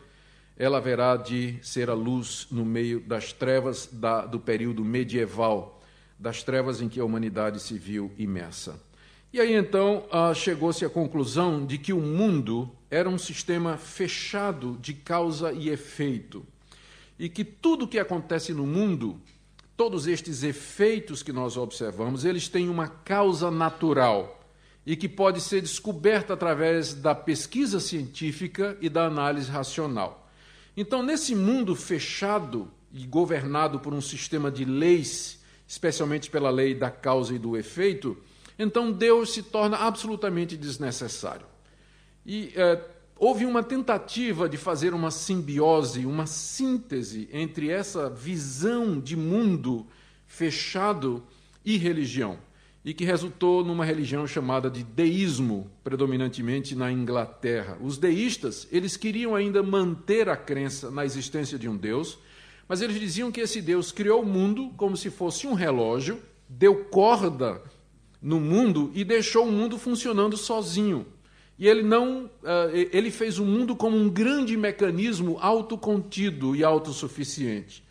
ela 0.57 0.79
haverá 0.79 1.15
de 1.15 1.59
ser 1.61 1.91
a 1.91 1.93
luz 1.93 2.47
no 2.49 2.65
meio 2.65 3.01
das 3.01 3.33
trevas 3.33 3.87
da, 3.91 4.25
do 4.25 4.39
período 4.39 4.83
medieval, 4.83 5.79
das 6.17 6.41
trevas 6.41 6.81
em 6.81 6.89
que 6.89 6.99
a 6.99 7.05
humanidade 7.05 7.59
se 7.59 7.77
viu 7.77 8.11
imersa. 8.17 8.81
E 9.33 9.41
aí 9.41 9.55
então 9.55 10.05
ah, 10.11 10.31
chegou-se 10.31 10.85
à 10.85 10.89
conclusão 10.89 11.65
de 11.65 11.79
que 11.79 11.91
o 11.91 11.99
mundo 11.99 12.69
era 12.91 13.09
um 13.09 13.17
sistema 13.17 13.77
fechado 13.77 14.77
de 14.79 14.93
causa 14.93 15.51
e 15.51 15.69
efeito, 15.69 16.45
e 17.17 17.27
que 17.27 17.43
tudo 17.43 17.85
o 17.85 17.87
que 17.87 17.97
acontece 17.97 18.53
no 18.53 18.67
mundo, 18.67 19.19
todos 19.75 20.05
estes 20.05 20.43
efeitos 20.43 21.23
que 21.23 21.33
nós 21.33 21.57
observamos, 21.57 22.25
eles 22.25 22.47
têm 22.47 22.69
uma 22.69 22.87
causa 22.87 23.49
natural 23.49 24.39
e 24.85 24.95
que 24.95 25.09
pode 25.09 25.41
ser 25.41 25.61
descoberta 25.61 26.35
através 26.35 26.93
da 26.93 27.15
pesquisa 27.15 27.79
científica 27.79 28.77
e 28.79 28.87
da 28.87 29.07
análise 29.07 29.49
racional. 29.49 30.29
Então, 30.77 31.01
nesse 31.01 31.33
mundo 31.33 31.75
fechado 31.75 32.69
e 32.93 33.07
governado 33.07 33.79
por 33.79 33.95
um 33.95 34.01
sistema 34.01 34.51
de 34.51 34.63
leis, 34.63 35.41
especialmente 35.67 36.29
pela 36.29 36.51
lei 36.51 36.75
da 36.75 36.91
causa 36.91 37.33
e 37.33 37.39
do 37.39 37.57
efeito, 37.57 38.15
então 38.57 38.91
Deus 38.91 39.33
se 39.33 39.43
torna 39.43 39.77
absolutamente 39.77 40.55
desnecessário. 40.55 41.45
E 42.25 42.53
é, 42.55 42.81
houve 43.17 43.45
uma 43.45 43.63
tentativa 43.63 44.47
de 44.47 44.57
fazer 44.57 44.93
uma 44.93 45.11
simbiose, 45.11 46.05
uma 46.05 46.25
síntese 46.25 47.29
entre 47.31 47.69
essa 47.69 48.09
visão 48.09 48.99
de 48.99 49.15
mundo 49.15 49.85
fechado 50.25 51.23
e 51.65 51.77
religião. 51.77 52.37
e 52.85 52.93
que 52.93 53.05
resultou 53.05 53.63
numa 53.63 53.85
religião 53.85 54.27
chamada 54.27 54.69
de 54.69 54.83
deísmo, 54.83 55.71
predominantemente 55.83 56.75
na 56.75 56.91
Inglaterra. 56.91 57.77
Os 57.81 57.97
deístas, 57.97 58.67
eles 58.71 58.97
queriam 58.97 59.33
ainda 59.35 59.63
manter 59.63 60.27
a 60.27 60.35
crença 60.35 60.91
na 60.91 61.05
existência 61.05 61.57
de 61.57 61.69
um 61.69 61.77
Deus, 61.77 62.19
mas 62.67 62.81
eles 62.81 62.99
diziam 62.99 63.31
que 63.31 63.39
esse 63.39 63.61
Deus 63.61 63.91
criou 63.91 64.21
o 64.21 64.25
mundo 64.25 64.69
como 64.75 64.97
se 64.97 65.09
fosse 65.09 65.47
um 65.47 65.53
relógio, 65.53 66.21
deu 66.49 66.83
corda 66.85 67.61
no 68.23 68.39
mundo 68.39 68.89
e 68.95 69.03
deixou 69.03 69.45
o 69.45 69.51
mundo 69.51 69.77
funcionando 69.77 70.37
sozinho. 70.37 71.05
E 71.59 71.67
ele 71.67 71.83
não, 71.83 72.31
eh, 72.43 72.89
ele 72.93 73.11
fez 73.11 73.37
o 73.37 73.45
mundo 73.45 73.75
como 73.75 73.97
um 73.97 74.09
grande 74.09 74.55
mecanismo 74.55 75.37
autocontido 75.41 76.55
e 76.55 76.63
autossuficiente. 76.63 77.83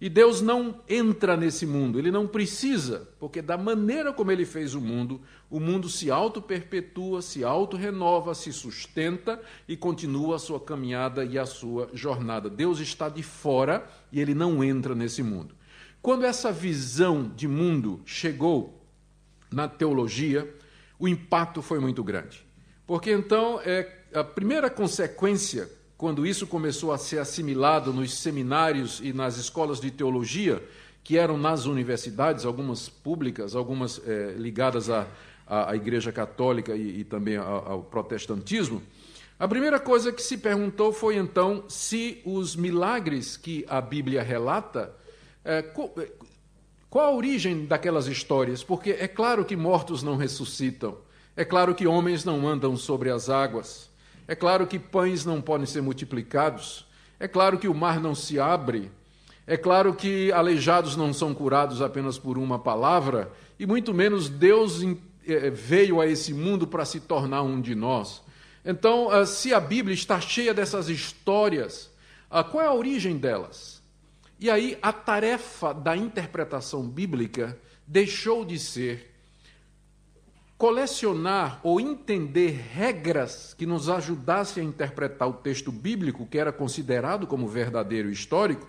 E 0.00 0.08
Deus 0.08 0.40
não 0.40 0.76
entra 0.88 1.36
nesse 1.36 1.66
mundo, 1.66 1.98
ele 1.98 2.10
não 2.10 2.26
precisa, 2.26 3.06
porque 3.18 3.42
da 3.42 3.58
maneira 3.58 4.14
como 4.14 4.32
ele 4.32 4.46
fez 4.46 4.74
o 4.74 4.80
mundo, 4.80 5.20
o 5.50 5.60
mundo 5.60 5.90
se 5.90 6.10
auto-perpetua, 6.10 7.20
se 7.20 7.44
auto-renova, 7.44 8.34
se 8.34 8.50
sustenta 8.50 9.38
e 9.68 9.76
continua 9.76 10.36
a 10.36 10.38
sua 10.38 10.58
caminhada 10.58 11.22
e 11.22 11.38
a 11.38 11.44
sua 11.44 11.90
jornada. 11.92 12.48
Deus 12.48 12.80
está 12.80 13.10
de 13.10 13.22
fora 13.22 13.86
e 14.10 14.18
ele 14.18 14.32
não 14.32 14.64
entra 14.64 14.94
nesse 14.94 15.22
mundo. 15.22 15.54
Quando 16.00 16.24
essa 16.24 16.50
visão 16.50 17.30
de 17.36 17.46
mundo 17.46 18.00
chegou 18.06 18.79
na 19.52 19.68
teologia, 19.68 20.52
o 20.98 21.08
impacto 21.08 21.62
foi 21.62 21.78
muito 21.78 22.02
grande. 22.04 22.44
Porque 22.86 23.12
então, 23.12 23.60
é, 23.64 24.04
a 24.14 24.24
primeira 24.24 24.68
consequência 24.68 25.68
quando 26.00 26.26
isso 26.26 26.46
começou 26.46 26.92
a 26.92 26.96
ser 26.96 27.18
assimilado 27.18 27.92
nos 27.92 28.14
seminários 28.14 29.02
e 29.04 29.12
nas 29.12 29.36
escolas 29.36 29.78
de 29.78 29.90
teologia, 29.90 30.66
que 31.04 31.18
eram 31.18 31.36
nas 31.36 31.66
universidades, 31.66 32.46
algumas 32.46 32.88
públicas, 32.88 33.54
algumas 33.54 34.00
é, 34.06 34.32
ligadas 34.38 34.88
à, 34.88 35.06
à, 35.46 35.76
Igreja 35.76 36.10
Católica 36.10 36.74
e, 36.74 37.00
e 37.00 37.04
também 37.04 37.36
ao, 37.36 37.70
ao 37.70 37.82
protestantismo, 37.82 38.82
a 39.38 39.46
primeira 39.46 39.78
coisa 39.78 40.10
que 40.10 40.22
se 40.22 40.38
perguntou 40.38 40.90
foi 40.90 41.16
então 41.16 41.64
se 41.68 42.22
os 42.24 42.56
milagres 42.56 43.36
que 43.36 43.66
a 43.68 43.82
Bíblia 43.82 44.22
relata, 44.22 44.96
é, 45.44 45.60
qual 46.90 47.06
a 47.06 47.16
origem 47.16 47.64
daquelas 47.64 48.06
histórias? 48.06 48.62
Porque 48.62 48.90
é 48.90 49.06
claro 49.06 49.44
que 49.44 49.56
mortos 49.56 50.02
não 50.02 50.16
ressuscitam, 50.16 50.98
é 51.36 51.44
claro 51.44 51.74
que 51.74 51.86
homens 51.86 52.24
não 52.24 52.46
andam 52.46 52.76
sobre 52.76 53.08
as 53.10 53.30
águas. 53.30 53.88
É 54.26 54.34
claro 54.34 54.66
que 54.66 54.78
pães 54.78 55.24
não 55.24 55.40
podem 55.40 55.66
ser 55.66 55.80
multiplicados. 55.80 56.86
É 57.18 57.26
claro 57.26 57.58
que 57.58 57.68
o 57.68 57.74
mar 57.74 57.98
não 58.00 58.14
se 58.14 58.38
abre. 58.38 58.90
É 59.46 59.56
claro 59.56 59.94
que 59.94 60.30
aleijados 60.32 60.96
não 60.96 61.12
são 61.12 61.34
curados 61.34 61.80
apenas 61.80 62.18
por 62.18 62.36
uma 62.36 62.58
palavra. 62.58 63.32
E 63.58 63.66
muito 63.66 63.94
menos 63.94 64.28
Deus 64.28 64.82
eh, 65.26 65.50
veio 65.50 66.00
a 66.00 66.06
esse 66.06 66.34
mundo 66.34 66.66
para 66.66 66.84
se 66.84 67.00
tornar 67.00 67.42
um 67.42 67.60
de 67.60 67.74
nós. 67.74 68.22
Então, 68.64 69.10
ah, 69.10 69.24
se 69.24 69.54
a 69.54 69.60
Bíblia 69.60 69.94
está 69.94 70.20
cheia 70.20 70.52
dessas 70.52 70.88
histórias, 70.88 71.90
ah, 72.30 72.44
qual 72.44 72.64
é 72.64 72.68
a 72.68 72.74
origem 72.74 73.16
delas? 73.16 73.79
E 74.40 74.48
aí, 74.48 74.78
a 74.80 74.90
tarefa 74.90 75.74
da 75.74 75.94
interpretação 75.94 76.88
bíblica 76.88 77.60
deixou 77.86 78.42
de 78.42 78.58
ser 78.58 79.14
colecionar 80.56 81.60
ou 81.62 81.78
entender 81.78 82.50
regras 82.50 83.52
que 83.52 83.66
nos 83.66 83.90
ajudassem 83.90 84.62
a 84.62 84.66
interpretar 84.66 85.28
o 85.28 85.34
texto 85.34 85.70
bíblico, 85.70 86.26
que 86.26 86.38
era 86.38 86.50
considerado 86.50 87.26
como 87.26 87.46
verdadeiro 87.46 88.10
histórico, 88.10 88.66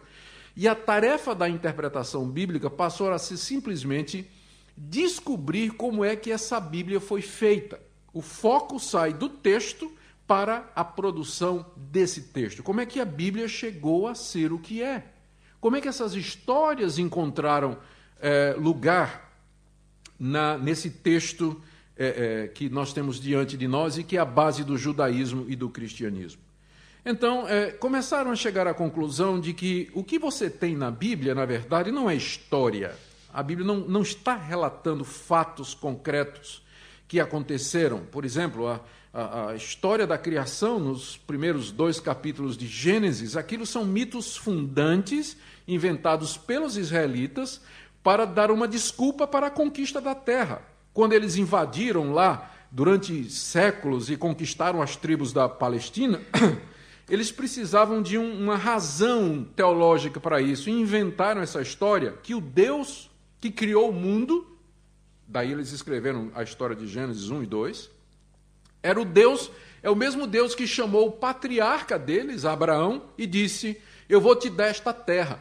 e 0.58 0.68
a 0.68 0.76
tarefa 0.76 1.34
da 1.34 1.48
interpretação 1.48 2.30
bíblica 2.30 2.70
passou 2.70 3.10
a 3.10 3.18
ser 3.18 3.38
simplesmente 3.38 4.30
descobrir 4.76 5.72
como 5.72 6.04
é 6.04 6.18
que 6.18 6.32
essa 6.32 6.60
Bíblia 6.60 7.00
foi 7.00 7.22
feita. 7.22 7.80
O 8.14 8.22
foco 8.22 8.78
sai 8.78 9.14
do 9.14 9.30
texto 9.30 9.90
para 10.28 10.70
a 10.76 10.84
produção 10.84 11.66
desse 11.78 12.24
texto. 12.24 12.62
Como 12.62 12.82
é 12.82 12.86
que 12.86 13.00
a 13.00 13.06
Bíblia 13.06 13.48
chegou 13.48 14.06
a 14.06 14.16
ser 14.16 14.52
o 14.52 14.60
que 14.60 14.82
é? 14.84 15.11
Como 15.62 15.78
é 15.78 15.82
que 15.82 15.88
essas 15.88 16.15
histórias 16.15 16.97
encontraram 16.97 17.78
é, 18.19 18.56
lugar 18.58 19.32
na, 20.19 20.58
nesse 20.58 20.89
texto 20.89 21.62
é, 21.95 22.43
é, 22.43 22.47
que 22.47 22.67
nós 22.67 22.91
temos 22.93 23.19
diante 23.19 23.56
de 23.56 23.67
nós 23.67 23.97
e 23.97 24.04
que 24.04 24.17
é 24.17 24.19
a 24.19 24.26
base 24.26 24.63
do 24.63 24.76
judaísmo 24.78 25.45
e 25.47 25.56
do 25.56 25.69
cristianismo. 25.69 26.41
Então, 27.04 27.45
começaram 27.80 28.30
a 28.30 28.36
chegar 28.36 28.67
à 28.67 28.76
conclusão 28.76 29.39
de 29.39 29.56
que 29.56 29.89
o 29.95 30.04
que 30.04 30.19
você 30.19 30.52
tem 30.52 30.76
na 30.76 30.91
Bíblia, 30.91 31.34
na 31.34 31.45
verdade, 31.45 31.91
não 31.91 32.08
é 32.08 32.15
história. 32.15 32.95
A 33.34 33.41
Bíblia 33.41 33.65
não, 33.65 33.80
não 33.80 34.04
está 34.04 34.36
relatando 34.36 35.04
fatos 35.04 35.74
concretos 35.74 36.62
que 37.08 37.19
aconteceram. 37.19 38.02
Por 38.06 38.24
exemplo, 38.24 38.67
a, 38.67 38.80
a, 39.12 39.50
a, 39.50 39.56
história 39.56 40.06
da 40.06 40.17
criação, 40.17 40.80
nos 40.80 41.17
primeiros 41.17 41.71
dois 41.71 42.00
capítulos 42.00 42.56
de 42.56 42.67
Gênesis, 42.67 43.36
aquilo 43.36 43.65
são 43.65 43.84
mitos 43.84 44.38
fundantes 44.38 45.36
inventados 45.67 46.38
pelos 46.38 46.78
israelitas 46.78 47.62
para 48.04 48.26
dar 48.26 48.52
uma 48.52 48.67
desculpa 48.67 49.28
para 49.28 49.47
a 49.47 49.52
conquista 49.52 50.02
da 50.02 50.15
terra. 50.15 50.62
Quando 50.93 51.13
eles 51.13 51.36
invadiram 51.38 52.13
lá 52.13 52.52
durante 52.71 53.30
séculos 53.30 54.10
e 54.10 54.17
conquistaram 54.17 54.82
as 54.82 54.95
tribos 54.95 55.32
da 55.32 55.47
Palestina, 55.47 56.21
eles 57.10 57.32
precisavam 57.32 58.02
de 58.02 58.17
um, 58.17 58.43
uma 58.43 58.56
razão 58.56 59.45
teológica 59.56 60.19
para 60.19 60.41
isso 60.41 60.69
e 60.69 60.74
inventaram 60.74 61.41
essa 61.41 61.62
história 61.62 62.13
que 62.24 62.34
o 62.34 62.41
Deus 62.41 63.10
que 63.39 63.52
criou 63.52 63.89
o 63.89 63.93
mundo, 63.93 64.47
daí 65.28 65.52
eles 65.52 65.71
escreveram 65.71 66.32
a 66.36 66.43
história 66.43 66.76
de 66.76 66.88
Gênesis 66.88 67.30
1 67.30 67.43
e 67.43 67.45
2, 67.45 67.89
era 68.84 69.00
o 69.00 69.06
Deus, 69.06 69.52
é 69.84 69.89
o 69.89 69.95
mesmo 69.95 70.26
Deus 70.26 70.56
que 70.56 70.65
chamou 70.65 71.08
o 71.08 71.12
patriarca 71.12 71.97
deles, 71.97 72.45
Abraão, 72.45 73.04
e 73.17 73.28
disse: 73.28 73.80
Eu 74.10 74.19
vou 74.19 74.36
te 74.36 74.50
dar 74.50 74.67
esta 74.67 74.91
terra 74.91 75.39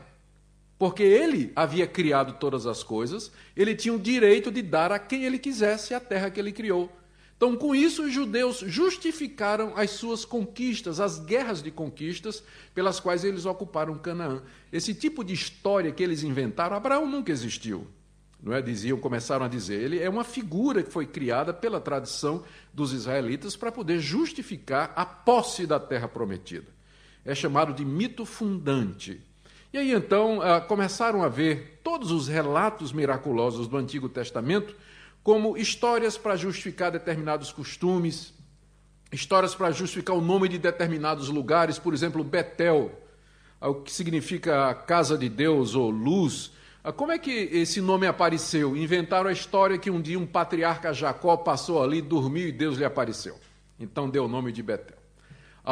porque 0.81 1.03
ele 1.03 1.53
havia 1.55 1.87
criado 1.87 2.39
todas 2.39 2.67
as 2.67 2.83
coisas, 2.83 3.31
ele 3.55 3.75
tinha 3.75 3.93
o 3.93 3.99
direito 3.99 4.51
de 4.51 4.63
dar 4.63 4.91
a 4.91 4.99
quem 4.99 5.27
ele 5.27 5.39
quisesse 5.39 5.93
a 5.93 6.01
terra 6.01 6.31
que 6.31 6.41
ele 6.41 6.53
criou. 6.53 6.91
Então, 7.37 7.55
com 7.55 7.75
isso, 7.75 8.05
os 8.05 8.15
judeus 8.15 8.61
justificaram 8.61 9.75
as 9.77 9.91
suas 9.91 10.25
conquistas, 10.25 10.99
as 10.99 11.19
guerras 11.19 11.63
de 11.63 11.71
conquistas 11.71 12.43
pelas 12.75 12.99
quais 12.99 13.25
eles 13.25 13.45
ocuparam 13.45 13.99
Canaã. 13.99 14.43
Esse 14.73 14.95
tipo 14.95 15.23
de 15.23 15.35
história 15.35 15.93
que 15.93 16.03
eles 16.03 16.23
inventaram, 16.23 16.75
Abraão 16.75 17.07
nunca 17.07 17.31
existiu. 17.31 17.87
Não 18.43 18.55
é? 18.55 18.63
Diziam, 18.63 18.99
começaram 18.99 19.45
a 19.45 19.49
dizer, 19.49 19.83
ele 19.83 19.99
é 19.99 20.09
uma 20.09 20.25
figura 20.25 20.83
que 20.83 20.91
foi 20.91 21.05
criada 21.05 21.53
pela 21.53 21.79
tradição 21.79 22.43
dos 22.73 22.95
israelitas 22.95 23.55
para 23.55 23.71
poder 23.71 23.99
justificar 23.99 24.95
a 24.97 25.05
posse 25.05 25.67
da 25.67 25.79
terra 25.79 26.09
prometida. 26.09 26.69
É 27.23 27.35
chamado 27.35 27.75
de 27.75 27.85
mito 27.85 28.25
fundante. 28.25 29.21
E 29.73 29.79
aí 29.79 29.93
então 29.93 30.43
ah, 30.43 30.61
começaram 30.61 31.23
a 31.23 31.29
ver 31.29 31.81
todos 31.85 32.11
os 32.11 32.27
relatos 32.27 32.93
miraculosos 32.93 33.69
do 33.69 33.77
Antigo 33.77 34.09
Testamento 34.09 34.75
como 35.23 35.57
histórias 35.57 36.19
para 36.19 36.35
justificar 36.35 36.91
determinados 36.91 37.53
costumes, 37.53 38.33
histórias 39.13 39.55
para 39.55 39.71
justificar 39.71 40.17
o 40.17 40.21
nome 40.21 40.49
de 40.49 40.59
determinados 40.59 41.29
lugares, 41.29 41.79
por 41.79 41.95
exemplo, 41.95 42.25
Betel, 42.25 42.91
ah, 43.61 43.69
o 43.69 43.77
que 43.77 43.93
significa 43.93 44.75
casa 44.75 45.17
de 45.17 45.29
Deus 45.29 45.75
ou 45.77 45.89
luz. 45.89 46.51
Ah, 46.83 46.93
como 46.93 47.13
é 47.13 47.19
que 47.19 47.31
esse 47.31 47.81
nome 47.81 48.09
apareceu? 48.09 48.77
Inventaram 48.77 49.29
a 49.29 49.33
história 49.33 49.79
que 49.79 49.91
um 49.91 50.01
dia 50.01 50.19
um 50.19 50.27
patriarca 50.27 50.93
Jacó 50.93 51.37
passou 51.37 51.83
ali, 51.83 52.03
dormiu 52.03 52.49
e 52.49 52.53
Deus 52.53 52.77
lhe 52.77 52.85
apareceu. 52.85 53.39
Então 53.79 54.11
deu 54.11 54.25
o 54.25 54.29
nome 54.29 54.51
de 54.51 54.63
Betel. 54.63 55.00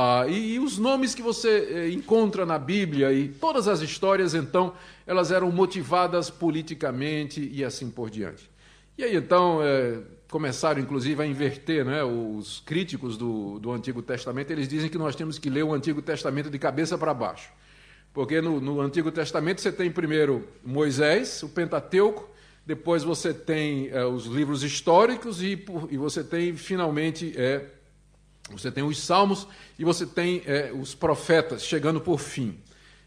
Ah, 0.01 0.29
e, 0.29 0.55
e, 0.55 0.59
os 0.61 0.79
nomes 0.79 1.13
que 1.13 1.21
você 1.21 1.49
eh, 1.49 1.91
encontra 1.91 2.47
na 2.47 2.57
Bíblia 2.57 3.13
e 3.13 3.27
todas 3.27 3.67
as 3.67 3.81
histórias, 3.81 4.33
então, 4.33 4.73
elas 5.05 5.33
eram 5.33 5.51
motivadas 5.51 6.31
politicamente 6.31 7.51
e 7.53 7.65
assim 7.65 7.91
por 7.91 8.09
diante. 8.09 8.49
E 8.97 9.03
aí, 9.03 9.17
então, 9.17 9.59
eh, 9.61 9.99
começaram, 10.31 10.81
inclusive, 10.81 11.21
a 11.21 11.27
inverter, 11.27 11.85
né? 11.85 12.05
Os 12.05 12.63
críticos 12.65 13.17
do, 13.17 13.59
do 13.59 13.73
Antigo 13.73 14.01
Testamento, 14.01 14.53
eles 14.53 14.69
dizem 14.69 14.89
que 14.89 14.97
nós 14.97 15.17
temos 15.17 15.37
que 15.37 15.51
ler 15.51 15.65
o 15.65 15.75
Antigo 15.75 16.01
Testamento 16.01 16.49
de 16.49 16.61
cabeça 16.61 16.97
para 16.97 17.13
baixo. 17.13 17.51
Porque 18.15 18.41
no, 18.41 18.61
no 18.61 18.81
Antigo 18.81 19.11
Testamento 19.11 19.61
você 19.61 19.73
tem 19.73 19.91
primeiro 19.91 20.47
Moisés, 20.65 21.43
o 21.43 21.49
Pentateuco, 21.49 22.31
depois 22.65 23.03
você 23.03 23.35
tem 23.35 23.89
eh, 23.89 24.05
os 24.05 24.27
livros 24.27 24.63
históricos 24.63 25.43
e, 25.43 25.59
e 25.91 25.97
você 25.97 26.23
tem, 26.23 26.55
finalmente, 26.55 27.35
é, 27.37 27.67
você 28.51 28.71
tem 28.71 28.83
os 28.83 29.01
salmos 29.01 29.47
e 29.79 29.85
você 29.85 30.07
tem 30.07 30.43
é, 30.47 30.73
os 30.73 30.95
profetas 30.95 31.65
chegando 31.65 32.01
por 32.01 32.19
fim. 32.19 32.59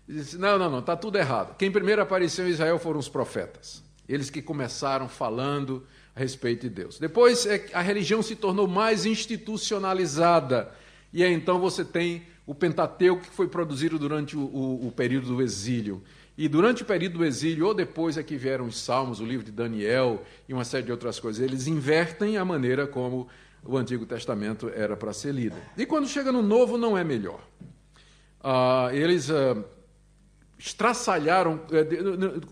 Diz, 0.07 0.33
não, 0.33 0.57
não, 0.57 0.69
não, 0.69 0.79
está 0.79 0.95
tudo 0.95 1.17
errado. 1.17 1.55
Quem 1.57 1.71
primeiro 1.71 2.01
apareceu 2.01 2.47
em 2.47 2.51
Israel 2.51 2.77
foram 2.77 2.99
os 2.99 3.09
profetas. 3.09 3.83
Eles 4.07 4.29
que 4.29 4.41
começaram 4.41 5.07
falando 5.07 5.85
a 6.15 6.19
respeito 6.19 6.61
de 6.61 6.69
Deus. 6.69 6.99
Depois 6.99 7.45
é, 7.45 7.65
a 7.73 7.81
religião 7.81 8.21
se 8.21 8.35
tornou 8.35 8.67
mais 8.67 9.05
institucionalizada. 9.05 10.71
E 11.13 11.23
aí 11.23 11.33
então 11.33 11.59
você 11.59 11.83
tem 11.83 12.23
o 12.45 12.53
Pentateuco 12.53 13.23
que 13.23 13.29
foi 13.29 13.47
produzido 13.47 13.97
durante 13.97 14.35
o, 14.35 14.41
o, 14.41 14.87
o 14.87 14.91
período 14.91 15.27
do 15.27 15.41
exílio. 15.41 16.03
E 16.37 16.47
durante 16.47 16.83
o 16.83 16.85
período 16.85 17.19
do 17.19 17.25
exílio, 17.25 17.67
ou 17.67 17.73
depois 17.73 18.17
é 18.17 18.23
que 18.23 18.35
vieram 18.35 18.65
os 18.65 18.79
Salmos, 18.79 19.19
o 19.19 19.25
livro 19.25 19.45
de 19.45 19.51
Daniel 19.51 20.23
e 20.47 20.53
uma 20.53 20.63
série 20.63 20.85
de 20.85 20.91
outras 20.91 21.19
coisas, 21.19 21.41
eles 21.41 21.67
invertem 21.67 22.37
a 22.37 22.45
maneira 22.45 22.87
como 22.87 23.27
o 23.63 23.77
Antigo 23.77 24.05
Testamento 24.05 24.69
era 24.73 24.95
para 24.97 25.13
ser 25.13 25.33
lido. 25.33 25.55
E 25.77 25.85
quando 25.85 26.07
chega 26.07 26.31
no 26.31 26.41
Novo, 26.41 26.77
não 26.77 26.97
é 26.97 27.03
melhor. 27.03 27.41
Ah, 28.43 28.89
eles 28.91 29.29
ah, 29.29 29.63
estraçalharam 30.57 31.59
eh, 31.71 31.85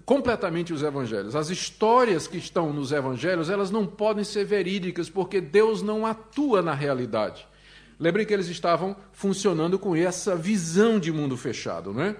completamente 0.03 0.73
os 0.73 0.81
evangelhos. 0.81 1.35
As 1.35 1.49
histórias 1.49 2.27
que 2.27 2.37
estão 2.37 2.73
nos 2.73 2.91
evangelhos, 2.91 3.49
elas 3.49 3.69
não 3.69 3.85
podem 3.85 4.23
ser 4.23 4.45
verídicas, 4.45 5.09
porque 5.09 5.39
Deus 5.39 5.81
não 5.83 6.05
atua 6.05 6.61
na 6.61 6.73
realidade. 6.73 7.47
Lembrem 7.99 8.25
que 8.25 8.33
eles 8.33 8.47
estavam 8.47 8.95
funcionando 9.11 9.77
com 9.77 9.95
essa 9.95 10.35
visão 10.35 10.99
de 10.99 11.11
mundo 11.11 11.37
fechado, 11.37 11.93
não 11.93 12.01
é? 12.01 12.15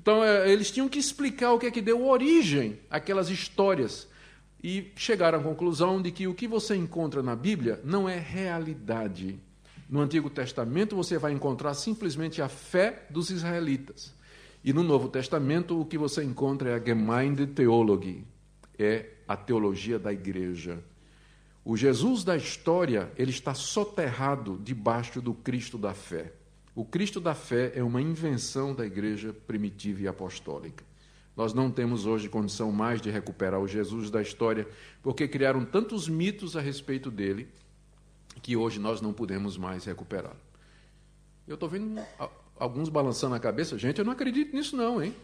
Então, 0.00 0.24
é, 0.24 0.50
eles 0.50 0.70
tinham 0.70 0.88
que 0.88 0.98
explicar 0.98 1.52
o 1.52 1.58
que 1.58 1.66
é 1.66 1.70
que 1.70 1.82
deu 1.82 2.06
origem 2.06 2.78
àquelas 2.90 3.28
histórias. 3.28 4.08
E 4.64 4.90
chegaram 4.96 5.40
à 5.40 5.42
conclusão 5.42 6.00
de 6.00 6.10
que 6.10 6.26
o 6.26 6.32
que 6.32 6.48
você 6.48 6.74
encontra 6.74 7.22
na 7.22 7.36
Bíblia 7.36 7.78
não 7.84 8.08
é 8.08 8.18
realidade. 8.18 9.38
No 9.90 10.00
Antigo 10.00 10.30
Testamento, 10.30 10.96
você 10.96 11.18
vai 11.18 11.32
encontrar 11.32 11.74
simplesmente 11.74 12.40
a 12.40 12.48
fé 12.48 13.06
dos 13.10 13.28
israelitas. 13.28 14.14
E 14.64 14.72
no 14.72 14.82
Novo 14.82 15.10
Testamento, 15.10 15.78
o 15.78 15.84
que 15.84 15.98
você 15.98 16.24
encontra 16.24 16.70
é 16.70 16.74
a 16.76 16.82
Gemeindetheologie, 16.82 18.24
é 18.78 19.10
a 19.28 19.36
teologia 19.36 19.98
da 19.98 20.10
igreja. 20.10 20.82
O 21.62 21.76
Jesus 21.76 22.24
da 22.24 22.34
história, 22.34 23.12
ele 23.18 23.32
está 23.32 23.52
soterrado 23.52 24.58
debaixo 24.64 25.20
do 25.20 25.34
Cristo 25.34 25.76
da 25.76 25.92
fé. 25.92 26.32
O 26.74 26.86
Cristo 26.86 27.20
da 27.20 27.34
fé 27.34 27.70
é 27.74 27.82
uma 27.82 28.00
invenção 28.00 28.74
da 28.74 28.86
igreja 28.86 29.30
primitiva 29.46 30.00
e 30.00 30.08
apostólica. 30.08 30.82
Nós 31.36 31.52
não 31.52 31.70
temos 31.70 32.06
hoje 32.06 32.28
condição 32.28 32.70
mais 32.70 33.00
de 33.00 33.10
recuperar 33.10 33.60
o 33.60 33.66
Jesus 33.66 34.10
da 34.10 34.22
história, 34.22 34.68
porque 35.02 35.26
criaram 35.26 35.64
tantos 35.64 36.08
mitos 36.08 36.56
a 36.56 36.60
respeito 36.60 37.10
dele 37.10 37.48
que 38.40 38.56
hoje 38.56 38.78
nós 38.78 39.00
não 39.00 39.12
podemos 39.12 39.56
mais 39.56 39.84
recuperá-lo. 39.84 40.36
Eu 41.46 41.54
estou 41.54 41.68
vendo 41.68 42.00
alguns 42.58 42.88
balançando 42.88 43.34
a 43.34 43.40
cabeça. 43.40 43.76
Gente, 43.76 43.98
eu 43.98 44.04
não 44.04 44.12
acredito 44.12 44.54
nisso, 44.54 44.76
não, 44.76 45.02
hein? 45.02 45.14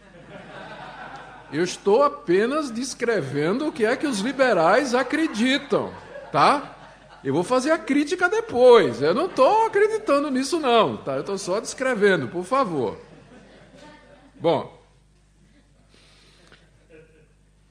Eu 1.53 1.64
estou 1.64 2.03
apenas 2.03 2.70
descrevendo 2.70 3.66
o 3.66 3.73
que 3.73 3.85
é 3.85 3.96
que 3.96 4.07
os 4.07 4.20
liberais 4.20 4.94
acreditam, 4.94 5.92
tá? 6.31 6.77
Eu 7.23 7.35
vou 7.35 7.42
fazer 7.42 7.70
a 7.70 7.79
crítica 7.79 8.29
depois. 8.29 9.03
Eu 9.03 9.14
não 9.14 9.27
estou 9.27 9.66
acreditando 9.66 10.31
nisso, 10.31 10.59
não. 10.59 10.96
Tá? 10.96 11.14
Eu 11.14 11.20
estou 11.20 11.37
só 11.37 11.61
descrevendo, 11.61 12.29
por 12.29 12.44
favor. 12.44 12.99
Bom, 14.40 14.79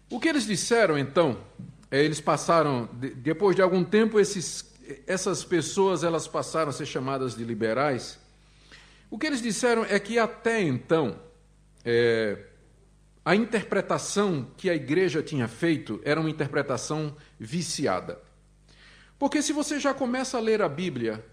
o 0.09 0.19
que 0.19 0.27
eles 0.27 0.45
disseram 0.45 0.97
então? 0.97 1.39
É, 1.91 2.03
eles 2.03 2.21
passaram, 2.21 2.89
depois 2.93 3.55
de 3.55 3.61
algum 3.61 3.83
tempo, 3.83 4.19
esses, 4.19 4.73
essas 5.05 5.43
pessoas 5.43 6.03
elas 6.03 6.27
passaram 6.27 6.69
a 6.69 6.73
ser 6.73 6.85
chamadas 6.85 7.35
de 7.35 7.43
liberais. 7.43 8.19
O 9.09 9.17
que 9.17 9.27
eles 9.27 9.41
disseram 9.41 9.85
é 9.85 9.99
que 9.99 10.19
até 10.19 10.61
então 10.61 11.19
é, 11.83 12.37
a 13.25 13.35
interpretação 13.35 14.47
que 14.57 14.69
a 14.69 14.75
igreja 14.75 15.21
tinha 15.21 15.47
feito 15.47 15.99
era 16.03 16.19
uma 16.19 16.29
interpretação 16.29 17.15
viciada. 17.39 18.19
Porque 19.17 19.41
se 19.41 19.51
você 19.51 19.79
já 19.79 19.93
começa 19.93 20.37
a 20.37 20.41
ler 20.41 20.61
a 20.61 20.69
Bíblia 20.69 21.25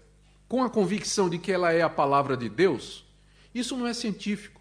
com 0.47 0.63
a 0.63 0.69
convicção 0.69 1.29
de 1.29 1.37
que 1.37 1.51
ela 1.51 1.71
é 1.71 1.81
a 1.81 1.89
palavra 1.89 2.35
de 2.35 2.49
Deus, 2.49 3.05
isso 3.53 3.77
não 3.77 3.87
é 3.87 3.93
científico. 3.93 4.56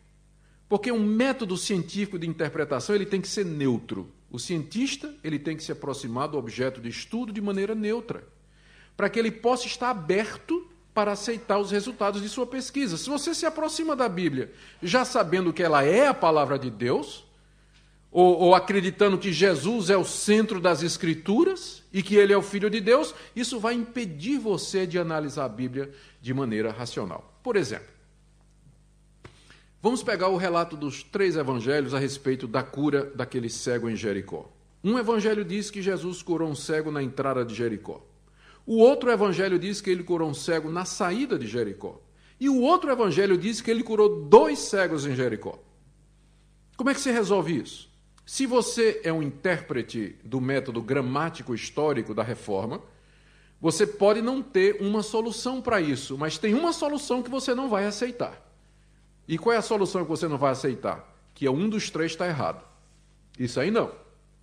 Porque 0.68 0.90
um 0.90 1.02
método 1.02 1.56
científico 1.56 2.18
de 2.18 2.26
interpretação 2.26 2.94
ele 2.94 3.06
tem 3.06 3.20
que 3.20 3.28
ser 3.28 3.44
neutro. 3.44 4.10
O 4.30 4.38
cientista 4.38 5.14
ele 5.22 5.38
tem 5.38 5.56
que 5.56 5.62
se 5.62 5.72
aproximar 5.72 6.28
do 6.28 6.38
objeto 6.38 6.80
de 6.80 6.88
estudo 6.88 7.32
de 7.32 7.40
maneira 7.40 7.74
neutra, 7.74 8.26
para 8.96 9.08
que 9.08 9.18
ele 9.18 9.30
possa 9.30 9.66
estar 9.66 9.90
aberto 9.90 10.68
para 10.92 11.12
aceitar 11.12 11.58
os 11.58 11.70
resultados 11.70 12.22
de 12.22 12.28
sua 12.28 12.46
pesquisa. 12.46 12.96
Se 12.96 13.08
você 13.08 13.34
se 13.34 13.44
aproxima 13.44 13.94
da 13.94 14.08
Bíblia 14.08 14.52
já 14.82 15.04
sabendo 15.04 15.52
que 15.52 15.62
ela 15.62 15.84
é 15.84 16.08
a 16.08 16.14
palavra 16.14 16.58
de 16.58 16.70
Deus, 16.70 17.24
ou, 18.10 18.38
ou, 18.38 18.54
acreditando 18.54 19.18
que 19.18 19.30
Jesus 19.30 19.90
é 19.90 19.96
o 19.96 20.04
centro 20.04 20.58
das 20.58 20.82
Escrituras 20.82 21.82
e 21.92 22.02
que 22.02 22.16
ele 22.16 22.32
é 22.32 22.36
o 22.36 22.40
Filho 22.40 22.70
de 22.70 22.80
Deus, 22.80 23.14
isso 23.34 23.60
vai 23.60 23.74
impedir 23.74 24.38
você 24.38 24.86
de 24.86 24.98
analisar 24.98 25.44
a 25.44 25.50
Bíblia 25.50 25.92
de 26.22 26.32
maneira 26.32 26.72
racional. 26.72 27.38
Por 27.42 27.56
exemplo, 27.56 27.88
vamos 29.82 30.02
pegar 30.02 30.28
o 30.28 30.36
relato 30.36 30.76
dos 30.76 31.02
três 31.02 31.36
evangelhos 31.36 31.94
a 31.94 31.98
respeito 31.98 32.46
da 32.46 32.62
cura 32.62 33.10
daquele 33.14 33.48
cego 33.48 33.88
em 33.88 33.96
Jericó. 33.96 34.50
Um 34.82 34.98
evangelho 34.98 35.44
diz 35.44 35.70
que 35.70 35.82
Jesus 35.82 36.22
curou 36.22 36.48
um 36.48 36.54
cego 36.54 36.90
na 36.90 37.02
entrada 37.02 37.44
de 37.44 37.54
Jericó. 37.54 38.04
O 38.64 38.78
outro 38.78 39.10
evangelho 39.10 39.58
diz 39.58 39.80
que 39.80 39.90
ele 39.90 40.02
curou 40.02 40.28
um 40.28 40.34
cego 40.34 40.70
na 40.70 40.84
saída 40.84 41.38
de 41.38 41.46
Jericó. 41.46 42.00
E 42.38 42.48
o 42.48 42.60
outro 42.60 42.90
evangelho 42.90 43.38
diz 43.38 43.60
que 43.60 43.70
ele 43.70 43.82
curou 43.82 44.26
dois 44.26 44.58
cegos 44.58 45.06
em 45.06 45.14
Jericó. 45.14 45.58
Como 46.76 46.90
é 46.90 46.94
que 46.94 47.00
se 47.00 47.10
resolve 47.10 47.56
isso? 47.56 47.88
Se 48.26 48.44
você 48.44 49.00
é 49.04 49.12
um 49.12 49.22
intérprete 49.22 50.16
do 50.24 50.40
método 50.40 50.82
gramático 50.82 51.54
histórico 51.54 52.12
da 52.12 52.22
reforma, 52.22 52.82
você 53.60 53.86
pode 53.86 54.20
não 54.20 54.42
ter 54.42 54.78
uma 54.80 55.02
solução 55.02 55.62
para 55.62 55.80
isso, 55.80 56.18
mas 56.18 56.36
tem 56.36 56.52
uma 56.52 56.72
solução 56.72 57.22
que 57.22 57.30
você 57.30 57.54
não 57.54 57.68
vai 57.68 57.86
aceitar. 57.86 58.45
E 59.28 59.36
qual 59.38 59.54
é 59.54 59.56
a 59.56 59.62
solução 59.62 60.02
que 60.02 60.08
você 60.08 60.28
não 60.28 60.38
vai 60.38 60.52
aceitar? 60.52 61.04
Que 61.34 61.46
é 61.46 61.50
um 61.50 61.68
dos 61.68 61.90
três 61.90 62.12
está 62.12 62.26
errado. 62.26 62.64
Isso 63.38 63.60
aí 63.60 63.70
não. 63.70 63.90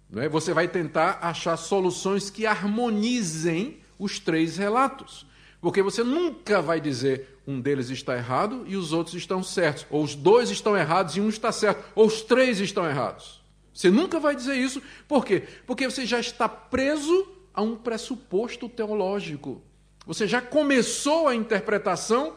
não 0.09 0.21
é? 0.21 0.29
Você 0.29 0.53
vai 0.53 0.67
tentar 0.67 1.19
achar 1.21 1.57
soluções 1.57 2.29
que 2.29 2.45
harmonizem 2.45 3.79
os 3.97 4.19
três 4.19 4.57
relatos. 4.57 5.25
Porque 5.61 5.81
você 5.81 6.03
nunca 6.03 6.61
vai 6.61 6.81
dizer 6.81 7.39
um 7.47 7.59
deles 7.59 7.89
está 7.89 8.15
errado 8.15 8.63
e 8.67 8.75
os 8.75 8.93
outros 8.93 9.15
estão 9.15 9.43
certos, 9.43 9.85
ou 9.89 10.03
os 10.03 10.15
dois 10.15 10.49
estão 10.49 10.77
errados 10.77 11.17
e 11.17 11.21
um 11.21 11.29
está 11.29 11.51
certo, 11.51 11.83
ou 11.95 12.05
os 12.05 12.21
três 12.21 12.59
estão 12.59 12.87
errados. 12.87 13.41
Você 13.73 13.89
nunca 13.89 14.19
vai 14.19 14.35
dizer 14.35 14.55
isso. 14.55 14.81
Por 15.07 15.25
quê? 15.25 15.43
Porque 15.65 15.89
você 15.89 16.05
já 16.05 16.19
está 16.19 16.47
preso 16.47 17.27
a 17.53 17.61
um 17.61 17.75
pressuposto 17.75 18.69
teológico. 18.69 19.61
Você 20.05 20.27
já 20.27 20.41
começou 20.41 21.27
a 21.27 21.35
interpretação 21.35 22.33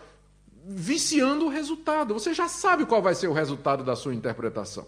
viciando 0.68 1.46
o 1.46 1.48
resultado. 1.48 2.12
Você 2.12 2.34
já 2.34 2.48
sabe 2.48 2.84
qual 2.84 3.00
vai 3.00 3.14
ser 3.14 3.28
o 3.28 3.32
resultado 3.32 3.84
da 3.84 3.94
sua 3.94 4.14
interpretação. 4.14 4.86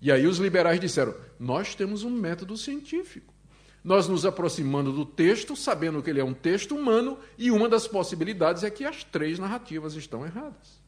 E 0.00 0.12
aí 0.12 0.26
os 0.26 0.38
liberais 0.38 0.78
disseram: 0.78 1.14
nós 1.38 1.74
temos 1.74 2.04
um 2.04 2.10
método 2.10 2.56
científico. 2.56 3.34
Nós 3.82 4.08
nos 4.08 4.26
aproximando 4.26 4.92
do 4.92 5.04
texto, 5.04 5.54
sabendo 5.54 6.02
que 6.02 6.10
ele 6.10 6.20
é 6.20 6.24
um 6.24 6.34
texto 6.34 6.74
humano, 6.74 7.18
e 7.38 7.50
uma 7.50 7.68
das 7.68 7.86
possibilidades 7.86 8.64
é 8.64 8.70
que 8.70 8.84
as 8.84 9.04
três 9.04 9.38
narrativas 9.38 9.94
estão 9.94 10.24
erradas. 10.24 10.84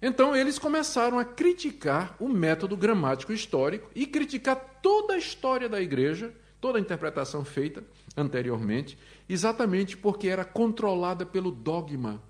Então 0.00 0.36
eles 0.36 0.58
começaram 0.58 1.18
a 1.18 1.24
criticar 1.24 2.16
o 2.18 2.28
método 2.28 2.76
gramático 2.76 3.32
histórico 3.32 3.90
e 3.94 4.06
criticar 4.06 4.78
toda 4.82 5.14
a 5.14 5.18
história 5.18 5.68
da 5.68 5.80
igreja, 5.80 6.32
toda 6.60 6.78
a 6.78 6.80
interpretação 6.80 7.44
feita 7.44 7.84
anteriormente, 8.16 8.98
exatamente 9.28 9.96
porque 9.96 10.28
era 10.28 10.44
controlada 10.44 11.24
pelo 11.24 11.50
dogma, 11.50 12.22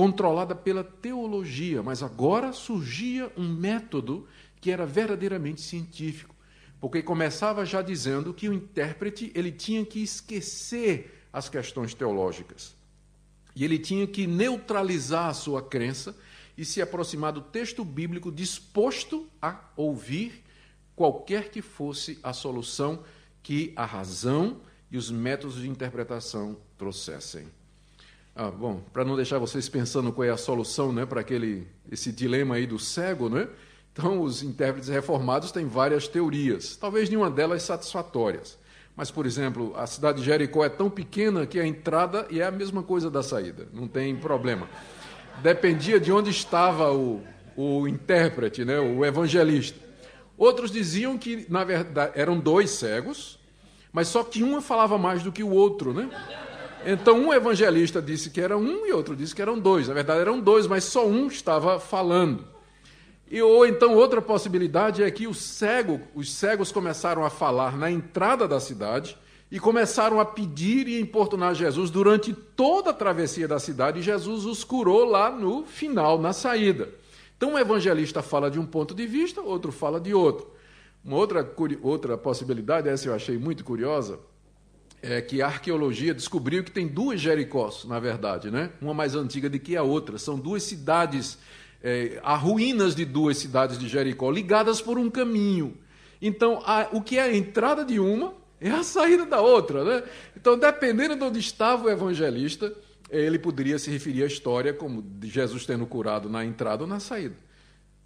controlada 0.00 0.54
pela 0.54 0.82
teologia, 0.82 1.82
mas 1.82 2.02
agora 2.02 2.54
surgia 2.54 3.30
um 3.36 3.46
método 3.46 4.26
que 4.58 4.70
era 4.70 4.86
verdadeiramente 4.86 5.60
científico, 5.60 6.34
porque 6.80 7.02
começava 7.02 7.66
já 7.66 7.82
dizendo 7.82 8.32
que 8.32 8.48
o 8.48 8.54
intérprete 8.54 9.30
ele 9.34 9.52
tinha 9.52 9.84
que 9.84 10.02
esquecer 10.02 11.26
as 11.30 11.50
questões 11.50 11.92
teológicas. 11.92 12.74
E 13.54 13.62
ele 13.62 13.78
tinha 13.78 14.06
que 14.06 14.26
neutralizar 14.26 15.26
a 15.26 15.34
sua 15.34 15.60
crença 15.60 16.16
e 16.56 16.64
se 16.64 16.80
aproximar 16.80 17.34
do 17.34 17.42
texto 17.42 17.84
bíblico 17.84 18.32
disposto 18.32 19.28
a 19.42 19.68
ouvir 19.76 20.42
qualquer 20.96 21.50
que 21.50 21.60
fosse 21.60 22.18
a 22.22 22.32
solução 22.32 23.04
que 23.42 23.74
a 23.76 23.84
razão 23.84 24.62
e 24.90 24.96
os 24.96 25.10
métodos 25.10 25.60
de 25.60 25.68
interpretação 25.68 26.56
trouxessem. 26.78 27.59
Ah, 28.42 28.50
bom, 28.50 28.80
para 28.90 29.04
não 29.04 29.16
deixar 29.16 29.36
vocês 29.36 29.68
pensando 29.68 30.10
qual 30.10 30.24
é 30.24 30.30
a 30.30 30.36
solução 30.38 30.94
né, 30.94 31.04
para 31.04 31.20
aquele, 31.20 31.68
esse 31.92 32.10
dilema 32.10 32.54
aí 32.54 32.66
do 32.66 32.78
cego, 32.78 33.28
né? 33.28 33.46
então 33.92 34.22
os 34.22 34.42
intérpretes 34.42 34.88
reformados 34.88 35.52
têm 35.52 35.66
várias 35.66 36.08
teorias, 36.08 36.74
talvez 36.74 37.10
nenhuma 37.10 37.30
delas 37.30 37.62
satisfatórias. 37.62 38.58
Mas, 38.96 39.10
por 39.10 39.26
exemplo, 39.26 39.74
a 39.76 39.86
cidade 39.86 40.20
de 40.20 40.24
Jericó 40.24 40.64
é 40.64 40.70
tão 40.70 40.88
pequena 40.88 41.44
que 41.44 41.60
a 41.60 41.66
entrada 41.66 42.26
é 42.30 42.42
a 42.42 42.50
mesma 42.50 42.82
coisa 42.82 43.10
da 43.10 43.22
saída, 43.22 43.68
não 43.74 43.86
tem 43.86 44.16
problema 44.16 44.66
dependia 45.42 46.00
de 46.00 46.10
onde 46.10 46.30
estava 46.30 46.90
o, 46.92 47.22
o 47.54 47.86
intérprete, 47.86 48.64
né, 48.64 48.80
o 48.80 49.04
evangelista. 49.04 49.78
Outros 50.38 50.70
diziam 50.70 51.18
que, 51.18 51.44
na 51.50 51.62
verdade, 51.62 52.12
eram 52.14 52.38
dois 52.38 52.70
cegos, 52.70 53.38
mas 53.92 54.08
só 54.08 54.24
que 54.24 54.42
um 54.42 54.62
falava 54.62 54.96
mais 54.96 55.22
do 55.22 55.30
que 55.30 55.42
o 55.42 55.50
outro, 55.50 55.92
né? 55.92 56.08
Então, 56.84 57.18
um 57.18 57.34
evangelista 57.34 58.00
disse 58.00 58.30
que 58.30 58.40
era 58.40 58.56
um 58.56 58.86
e 58.86 58.92
outro 58.92 59.14
disse 59.14 59.34
que 59.34 59.42
eram 59.42 59.58
dois. 59.58 59.88
Na 59.88 59.94
verdade, 59.94 60.20
eram 60.20 60.40
dois, 60.40 60.66
mas 60.66 60.84
só 60.84 61.06
um 61.06 61.26
estava 61.26 61.78
falando. 61.78 62.44
E, 63.30 63.40
ou 63.40 63.66
então 63.66 63.94
outra 63.94 64.20
possibilidade 64.20 65.02
é 65.02 65.10
que 65.10 65.26
o 65.26 65.34
cego, 65.34 66.00
os 66.14 66.32
cegos 66.32 66.72
começaram 66.72 67.24
a 67.24 67.30
falar 67.30 67.76
na 67.76 67.90
entrada 67.90 68.48
da 68.48 68.58
cidade 68.58 69.16
e 69.50 69.60
começaram 69.60 70.18
a 70.18 70.24
pedir 70.24 70.88
e 70.88 71.00
importunar 71.00 71.54
Jesus 71.54 71.90
durante 71.90 72.32
toda 72.32 72.90
a 72.90 72.94
travessia 72.94 73.46
da 73.46 73.58
cidade, 73.58 73.98
e 73.98 74.02
Jesus 74.02 74.44
os 74.44 74.62
curou 74.62 75.04
lá 75.04 75.30
no 75.30 75.64
final, 75.64 76.20
na 76.20 76.32
saída. 76.32 76.88
Então, 77.36 77.54
o 77.54 77.58
evangelista 77.58 78.22
fala 78.22 78.50
de 78.50 78.60
um 78.60 78.66
ponto 78.66 78.94
de 78.94 79.06
vista, 79.06 79.40
outro 79.40 79.72
fala 79.72 80.00
de 80.00 80.14
outro. 80.14 80.48
Uma 81.04 81.16
outra, 81.16 81.54
outra 81.82 82.16
possibilidade, 82.16 82.88
essa 82.88 83.08
eu 83.08 83.14
achei 83.14 83.38
muito 83.38 83.64
curiosa, 83.64 84.20
é 85.02 85.20
que 85.20 85.40
a 85.40 85.46
arqueologia 85.46 86.12
descobriu 86.12 86.62
que 86.62 86.70
tem 86.70 86.86
duas 86.86 87.20
Jericós, 87.20 87.84
na 87.84 87.98
verdade, 87.98 88.50
né? 88.50 88.70
uma 88.80 88.92
mais 88.92 89.14
antiga 89.14 89.48
do 89.48 89.58
que 89.58 89.76
a 89.76 89.82
outra. 89.82 90.18
São 90.18 90.38
duas 90.38 90.62
cidades, 90.62 91.38
é, 91.82 92.20
há 92.22 92.36
ruínas 92.36 92.94
de 92.94 93.04
duas 93.04 93.38
cidades 93.38 93.78
de 93.78 93.88
Jericó, 93.88 94.30
ligadas 94.30 94.80
por 94.80 94.98
um 94.98 95.10
caminho. 95.10 95.76
Então, 96.20 96.62
a, 96.64 96.88
o 96.92 97.00
que 97.00 97.18
é 97.18 97.22
a 97.22 97.34
entrada 97.34 97.84
de 97.84 97.98
uma 97.98 98.34
é 98.60 98.70
a 98.70 98.82
saída 98.82 99.24
da 99.24 99.40
outra. 99.40 99.84
Né? 99.84 100.02
Então, 100.36 100.58
dependendo 100.58 101.16
de 101.16 101.24
onde 101.24 101.38
estava 101.38 101.86
o 101.86 101.90
evangelista, 101.90 102.72
ele 103.08 103.38
poderia 103.38 103.78
se 103.78 103.90
referir 103.90 104.22
à 104.22 104.26
história 104.26 104.72
como 104.72 105.02
de 105.02 105.28
Jesus 105.28 105.64
tendo 105.64 105.86
curado 105.86 106.28
na 106.28 106.44
entrada 106.44 106.84
ou 106.84 106.88
na 106.88 107.00
saída. 107.00 107.36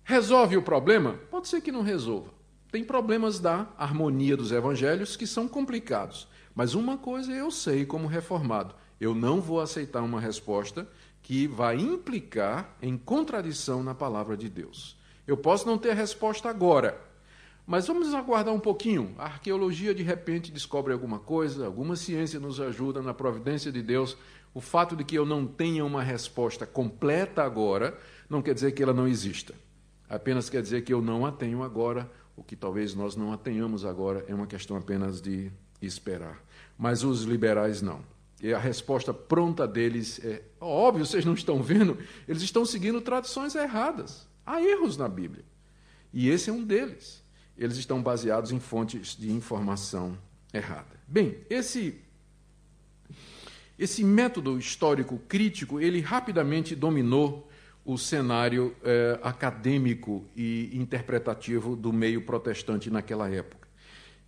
Resolve 0.05 0.57
o 0.57 0.63
problema? 0.63 1.19
Pode 1.31 1.49
ser 1.49 1.61
que 1.61 1.73
não 1.73 1.83
resolva. 1.83 2.31
Tem 2.71 2.85
problemas 2.85 3.41
da 3.41 3.69
harmonia 3.77 4.37
dos 4.37 4.53
evangelhos 4.53 5.17
que 5.17 5.27
são 5.27 5.49
complicados. 5.49 6.29
Mas 6.55 6.75
uma 6.75 6.97
coisa 6.97 7.33
eu 7.33 7.51
sei 7.51 7.85
como 7.85 8.07
reformado: 8.07 8.75
eu 9.01 9.15
não 9.15 9.41
vou 9.41 9.61
aceitar 9.61 10.03
uma 10.03 10.21
resposta 10.21 10.89
que 11.23 11.47
vai 11.47 11.77
implicar 11.77 12.77
em 12.81 12.97
contradição 12.97 13.83
na 13.83 13.95
palavra 13.95 14.37
de 14.37 14.49
Deus. 14.49 14.97
Eu 15.27 15.37
posso 15.37 15.67
não 15.67 15.79
ter 15.79 15.91
a 15.91 15.95
resposta 15.95 16.51
agora, 16.51 17.01
mas 17.67 17.87
vamos 17.87 18.13
aguardar 18.13 18.53
um 18.53 18.61
pouquinho. 18.61 19.15
A 19.17 19.25
arqueologia 19.25 19.95
de 19.95 20.03
repente 20.03 20.53
descobre 20.53 20.93
alguma 20.93 21.19
coisa, 21.19 21.65
alguma 21.65 21.97
ciência 21.97 22.39
nos 22.39 22.61
ajuda 22.61 23.01
na 23.01 23.15
providência 23.15 23.73
de 23.73 23.83
Deus. 23.83 24.17
O 24.53 24.61
fato 24.61 24.95
de 24.95 25.03
que 25.03 25.17
eu 25.17 25.25
não 25.25 25.47
tenha 25.47 25.85
uma 25.85 26.03
resposta 26.03 26.67
completa 26.67 27.43
agora 27.43 27.99
não 28.29 28.43
quer 28.43 28.55
dizer 28.55 28.73
que 28.73 28.83
ela 28.83 28.93
não 28.93 29.09
exista. 29.09 29.55
Apenas 30.09 30.51
quer 30.51 30.63
dizer 30.63 30.83
que 30.83 30.93
eu 30.93 31.01
não 31.01 31.25
a 31.25 31.33
tenho 31.33 31.63
agora. 31.63 32.11
O 32.37 32.43
que 32.45 32.55
talvez 32.55 32.95
nós 32.95 33.17
não 33.17 33.33
a 33.33 33.39
tenhamos 33.39 33.85
agora 33.85 34.25
é 34.29 34.35
uma 34.35 34.47
questão 34.47 34.77
apenas 34.77 35.23
de 35.23 35.51
esperar. 35.87 36.43
Mas 36.77 37.05
os 37.05 37.23
liberais 37.23 37.81
não. 37.81 38.05
E 38.43 38.53
a 38.53 38.59
resposta 38.59 39.15
pronta 39.15 39.67
deles 39.67 40.21
é: 40.25 40.43
óbvio, 40.61 41.07
vocês 41.07 41.25
não 41.25 41.35
estão 41.35 41.63
vendo, 41.63 41.99
eles 42.29 42.43
estão 42.43 42.65
seguindo 42.65 43.01
tradições 43.01 43.55
erradas. 43.55 44.27
Há 44.45 44.61
erros 44.63 44.97
na 44.97 45.09
Bíblia. 45.09 45.45
E 46.13 46.29
esse 46.29 46.51
é 46.51 46.53
um 46.53 46.63
deles 46.63 47.25
eles 47.57 47.77
estão 47.77 48.03
baseados 48.03 48.51
em 48.51 48.59
fontes 48.59 49.17
de 49.17 49.31
informação 49.31 50.19
errada. 50.53 51.01
Bem, 51.07 51.39
esse 51.49 52.01
esse 53.77 54.05
método 54.05 54.57
histórico 54.57 55.19
crítico 55.29 55.81
ele 55.81 56.01
rapidamente 56.01 56.77
dominou 56.77 57.49
o 57.85 57.99
cenário 57.99 58.75
eh, 58.85 59.19
acadêmico 59.21 60.25
e 60.35 60.71
interpretativo 60.73 61.75
do 61.75 61.93
meio 61.93 62.25
protestante 62.25 62.89
naquela 62.89 63.29
época. 63.29 63.64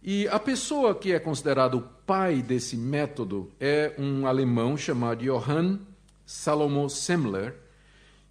E 0.08 0.28
a 0.28 0.38
pessoa 0.38 0.94
que 0.94 1.10
é 1.10 1.18
considerado 1.18 1.78
o 1.78 1.82
pai 1.82 2.40
desse 2.40 2.76
método 2.76 3.50
é 3.58 3.92
um 3.98 4.24
alemão 4.24 4.76
chamado 4.76 5.24
Johann 5.24 5.80
Salomo 6.24 6.88
Semler, 6.88 7.56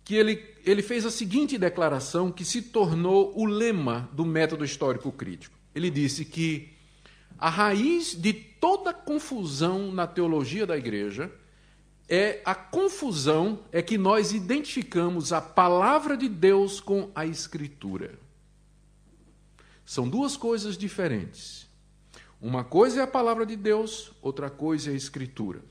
que 0.01 0.15
ele, 0.15 0.41
ele 0.63 0.81
fez 0.81 1.05
a 1.05 1.11
seguinte 1.11 1.57
declaração 1.57 2.31
que 2.31 2.45
se 2.45 2.61
tornou 2.61 3.37
o 3.37 3.43
lema 3.43 4.09
do 4.13 4.23
método 4.23 4.63
histórico 4.63 5.11
crítico. 5.11 5.53
Ele 5.75 5.89
disse 5.89 6.23
que 6.23 6.71
a 7.37 7.49
raiz 7.49 8.15
de 8.15 8.31
toda 8.31 8.93
confusão 8.93 9.91
na 9.91 10.07
teologia 10.07 10.65
da 10.65 10.77
igreja 10.77 11.29
é 12.07 12.39
a 12.45 12.55
confusão 12.55 13.59
é 13.69 13.81
que 13.81 13.97
nós 13.97 14.31
identificamos 14.31 15.33
a 15.33 15.41
palavra 15.41 16.15
de 16.15 16.29
Deus 16.29 16.79
com 16.79 17.11
a 17.13 17.25
escritura. 17.25 18.17
São 19.85 20.07
duas 20.07 20.37
coisas 20.37 20.77
diferentes. 20.77 21.64
Uma 22.41 22.63
coisa 22.63 22.99
é 22.99 23.03
a 23.03 23.07
palavra 23.07 23.45
de 23.45 23.55
Deus, 23.55 24.11
outra 24.21 24.49
coisa 24.49 24.89
é 24.89 24.93
a 24.93 24.97
escritura. 24.97 25.61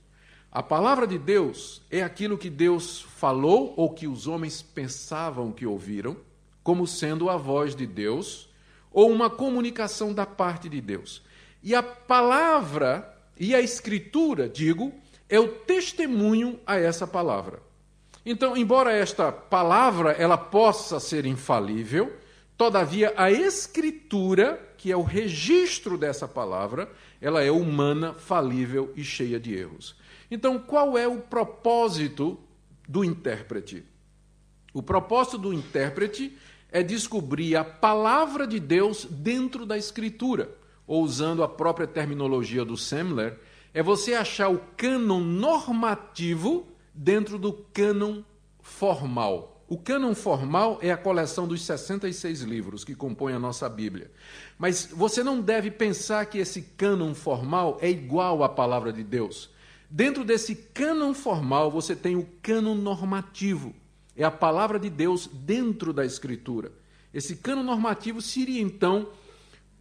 A 0.51 0.63
palavra 0.63 1.07
de 1.07 1.19
Deus 1.19 1.83
é 1.91 2.03
aquilo 2.03 2.39
que 2.39 2.49
Deus 2.49 3.03
falou 3.03 3.75
ou 3.77 3.91
que 3.91 4.07
os 4.07 4.27
homens 4.27 4.63
pensavam 4.63 5.53
que 5.53 5.67
ouviram, 5.67 6.17
como 6.63 6.87
sendo 6.87 7.29
a 7.29 7.37
voz 7.37 7.75
de 7.75 7.87
Deus 7.87 8.49
ou 8.93 9.11
uma 9.11 9.29
comunicação 9.29 10.15
da 10.15 10.25
parte 10.25 10.69
de 10.69 10.81
Deus. 10.81 11.23
E 11.63 11.75
a 11.75 11.83
palavra 11.83 13.13
e 13.39 13.55
a 13.55 13.61
escritura, 13.61 14.49
digo, 14.49 14.93
é 15.29 15.41
o 15.41 15.49
testemunho 15.49 16.61
a 16.65 16.77
essa 16.77 17.07
palavra. 17.07 17.61
Então, 18.25 18.57
embora 18.57 18.93
esta 18.93 19.33
palavra 19.33 20.13
ela 20.13 20.39
possa 20.39 21.01
ser 21.01 21.27
infalível, 21.27 22.17
todavia 22.57 23.13
a 23.17 23.31
escritura, 23.31 24.61
que 24.85 24.93
é 24.93 24.97
o 24.99 25.03
registro 25.03 25.97
dessa 25.97 26.29
palavra, 26.29 26.93
ela 27.19 27.43
é 27.43 27.51
humana, 27.51 28.13
falível 28.13 28.93
e 28.95 29.03
cheia 29.03 29.41
de 29.41 29.55
erros. 29.55 29.97
Então, 30.31 30.59
qual 30.59 30.99
é 30.99 31.09
o 31.09 31.23
propósito 31.23 32.39
do 32.87 33.03
intérprete? 33.03 33.83
O 34.75 34.83
propósito 34.83 35.39
do 35.39 35.55
intérprete 35.55 36.37
é 36.71 36.83
descobrir 36.83 37.57
a 37.57 37.65
palavra 37.65 38.47
de 38.47 38.61
Deus 38.61 39.07
dentro 39.07 39.65
da 39.65 39.79
Escritura, 39.79 40.55
ou 40.87 41.03
usando 41.03 41.43
a 41.43 41.49
própria 41.49 41.87
terminologia 41.87 42.63
do 42.63 42.77
Semler, 42.77 43.39
é 43.73 43.83
você 43.83 44.13
achar 44.13 44.51
o 44.51 44.61
cânon 44.77 45.21
normativo 45.21 46.69
dentro 46.93 47.39
do 47.39 47.55
cânon 47.55 48.23
formal. 48.61 49.54
O 49.67 49.79
cânon 49.79 50.15
formal 50.15 50.79
é 50.83 50.91
a 50.91 50.97
coleção 50.97 51.49
dos 51.49 51.63
66 51.63 52.43
livros 52.43 52.85
que 52.85 52.95
compõem 52.95 53.35
a 53.35 53.39
nossa 53.39 53.69
Bíblia. 53.69 54.11
Mas 54.59 54.89
você 54.93 55.23
não 55.23 55.41
deve 55.41 55.71
pensar 55.71 56.27
que 56.27 56.39
esse 56.39 56.61
cânon 56.77 57.15
formal 57.15 57.79
é 57.81 57.89
igual 57.89 58.45
à 58.45 58.49
palavra 58.49 58.93
de 58.93 59.03
Deus. 59.03 59.51
Dentro 59.89 60.25
desse 60.25 60.55
cânon 60.55 61.15
formal, 61.15 61.71
você 61.71 61.97
tem 61.97 62.15
o 62.15 62.29
cânon 62.43 62.75
normativo. 62.75 63.75
É 64.17 64.25
a 64.25 64.31
palavra 64.31 64.79
de 64.79 64.91
Deus 64.91 65.29
dentro 65.33 65.93
da 65.93 66.05
Escritura. 66.05 66.71
Esse 67.13 67.37
cânon 67.37 67.63
normativo 67.63 68.21
seria, 68.21 68.61
então, 68.61 69.09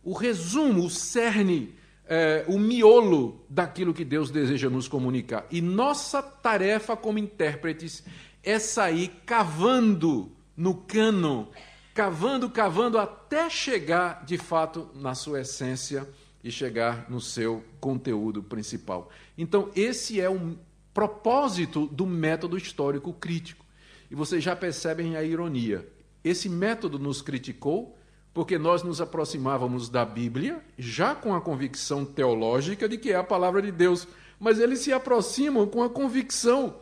o 0.04 0.14
resumo, 0.14 0.86
o 0.86 0.90
cerne, 0.90 1.74
é, 2.06 2.46
o 2.48 2.60
miolo 2.60 3.44
daquilo 3.50 3.94
que 3.94 4.06
Deus 4.06 4.30
deseja 4.30 4.70
nos 4.70 4.88
comunicar. 4.88 5.46
E 5.52 5.62
nossa 5.62 6.22
tarefa 6.22 6.96
como 6.96 7.20
intérpretes 7.20 8.04
é 8.44 8.60
sair 8.60 9.10
cavando 9.26 10.32
no 10.56 10.76
cânon, 10.76 11.46
cavando, 11.94 12.50
cavando, 12.50 12.98
até 12.98 13.50
chegar, 13.50 14.26
de 14.26 14.38
fato, 14.38 14.90
na 14.94 15.16
sua 15.16 15.42
essência 15.42 16.08
e 16.44 16.52
chegar 16.52 17.10
no 17.10 17.22
seu 17.22 17.64
conteúdo 17.80 18.44
principal. 18.44 19.10
Então, 19.38 19.72
esse 19.76 20.20
é 20.20 20.30
o 20.30 20.58
propósito 20.94 21.88
do 21.88 22.06
método 22.06 22.58
histórico 22.58 23.14
crítico. 23.14 23.66
E 24.12 24.16
vocês 24.16 24.44
já 24.44 24.56
percebem 24.56 25.16
a 25.16 25.24
ironia. 25.24 25.88
Esse 26.24 26.50
método 26.50 27.00
nos 27.00 27.22
criticou 27.22 27.98
porque 28.34 28.58
nós 28.58 28.84
nos 28.84 29.00
aproximávamos 29.00 29.90
da 29.90 30.04
Bíblia 30.04 30.62
já 30.78 31.14
com 31.14 31.36
a 31.36 31.42
convicção 31.42 32.04
teológica 32.04 32.90
de 32.90 32.98
que 32.98 33.12
é 33.12 33.16
a 33.16 33.24
palavra 33.24 33.62
de 33.62 33.72
Deus, 33.72 34.08
mas 34.40 34.60
eles 34.60 34.80
se 34.80 34.92
aproximam 34.92 35.68
com 35.68 35.84
a 35.84 35.90
convicção 35.90 36.76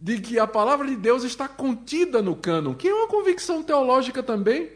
de 0.00 0.20
que 0.20 0.38
a 0.38 0.46
palavra 0.46 0.86
de 0.86 0.96
Deus 0.96 1.24
está 1.24 1.48
contida 1.48 2.20
no 2.20 2.36
cânon, 2.36 2.74
que 2.74 2.88
é 2.88 2.94
uma 2.94 3.08
convicção 3.08 3.62
teológica 3.62 4.22
também. 4.22 4.70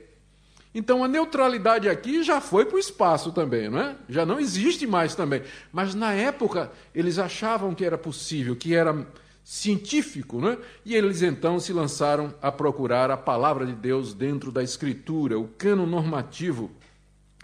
Então 0.74 1.02
a 1.02 1.08
neutralidade 1.08 1.88
aqui 1.88 2.22
já 2.22 2.40
foi 2.40 2.64
para 2.64 2.76
o 2.76 2.78
espaço 2.78 3.32
também, 3.32 3.68
não 3.68 3.80
é? 3.80 3.96
Já 4.08 4.24
não 4.24 4.38
existe 4.38 4.86
mais 4.86 5.14
também. 5.14 5.42
Mas 5.72 5.94
na 5.94 6.12
época 6.12 6.70
eles 6.94 7.18
achavam 7.18 7.74
que 7.74 7.84
era 7.84 7.98
possível, 7.98 8.54
que 8.54 8.74
era 8.74 9.06
científico, 9.42 10.40
não 10.40 10.50
é? 10.50 10.58
E 10.84 10.94
eles 10.94 11.22
então 11.22 11.58
se 11.58 11.72
lançaram 11.72 12.32
a 12.40 12.52
procurar 12.52 13.10
a 13.10 13.16
palavra 13.16 13.66
de 13.66 13.72
Deus 13.72 14.14
dentro 14.14 14.52
da 14.52 14.62
escritura, 14.62 15.38
o 15.38 15.48
cânon 15.48 15.86
normativo 15.86 16.70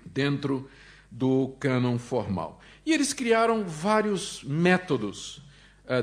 dentro 0.05 0.71
do 1.11 1.49
cânon 1.59 1.99
formal. 1.99 2.61
E 2.85 2.93
eles 2.93 3.13
criaram 3.13 3.65
vários 3.65 4.45
métodos 4.45 5.43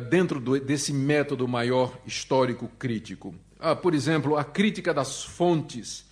dentro 0.10 0.40
do, 0.40 0.60
desse 0.60 0.94
método 0.94 1.48
maior 1.48 1.98
histórico 2.06 2.70
crítico. 2.80 3.36
Uh, 3.60 3.76
por 3.76 3.94
exemplo, 3.94 4.38
a 4.38 4.44
crítica 4.44 4.94
das 4.94 5.24
fontes 5.24 6.06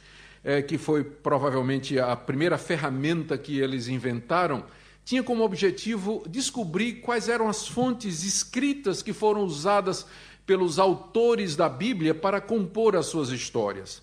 é, 0.44 0.62
que 0.62 0.78
foi 0.78 1.04
provavelmente 1.04 2.00
a 2.00 2.16
primeira 2.16 2.58
ferramenta 2.58 3.38
que 3.38 3.60
eles 3.60 3.88
inventaram, 3.88 4.64
tinha 5.04 5.24
como 5.24 5.44
objetivo 5.44 6.24
descobrir 6.28 6.96
quais 7.02 7.28
eram 7.28 7.48
as 7.48 7.68
fontes 7.68 8.24
escritas 8.24 9.02
que 9.02 9.14
foram 9.14 9.44
usadas 9.44 10.06
pelos 10.46 10.80
autores 10.80 11.56
da 11.56 11.70
Bíblia 11.70 12.14
para 12.14 12.42
compor 12.42 12.96
as 12.96 13.08
suas 13.08 13.30
histórias. 13.30 14.02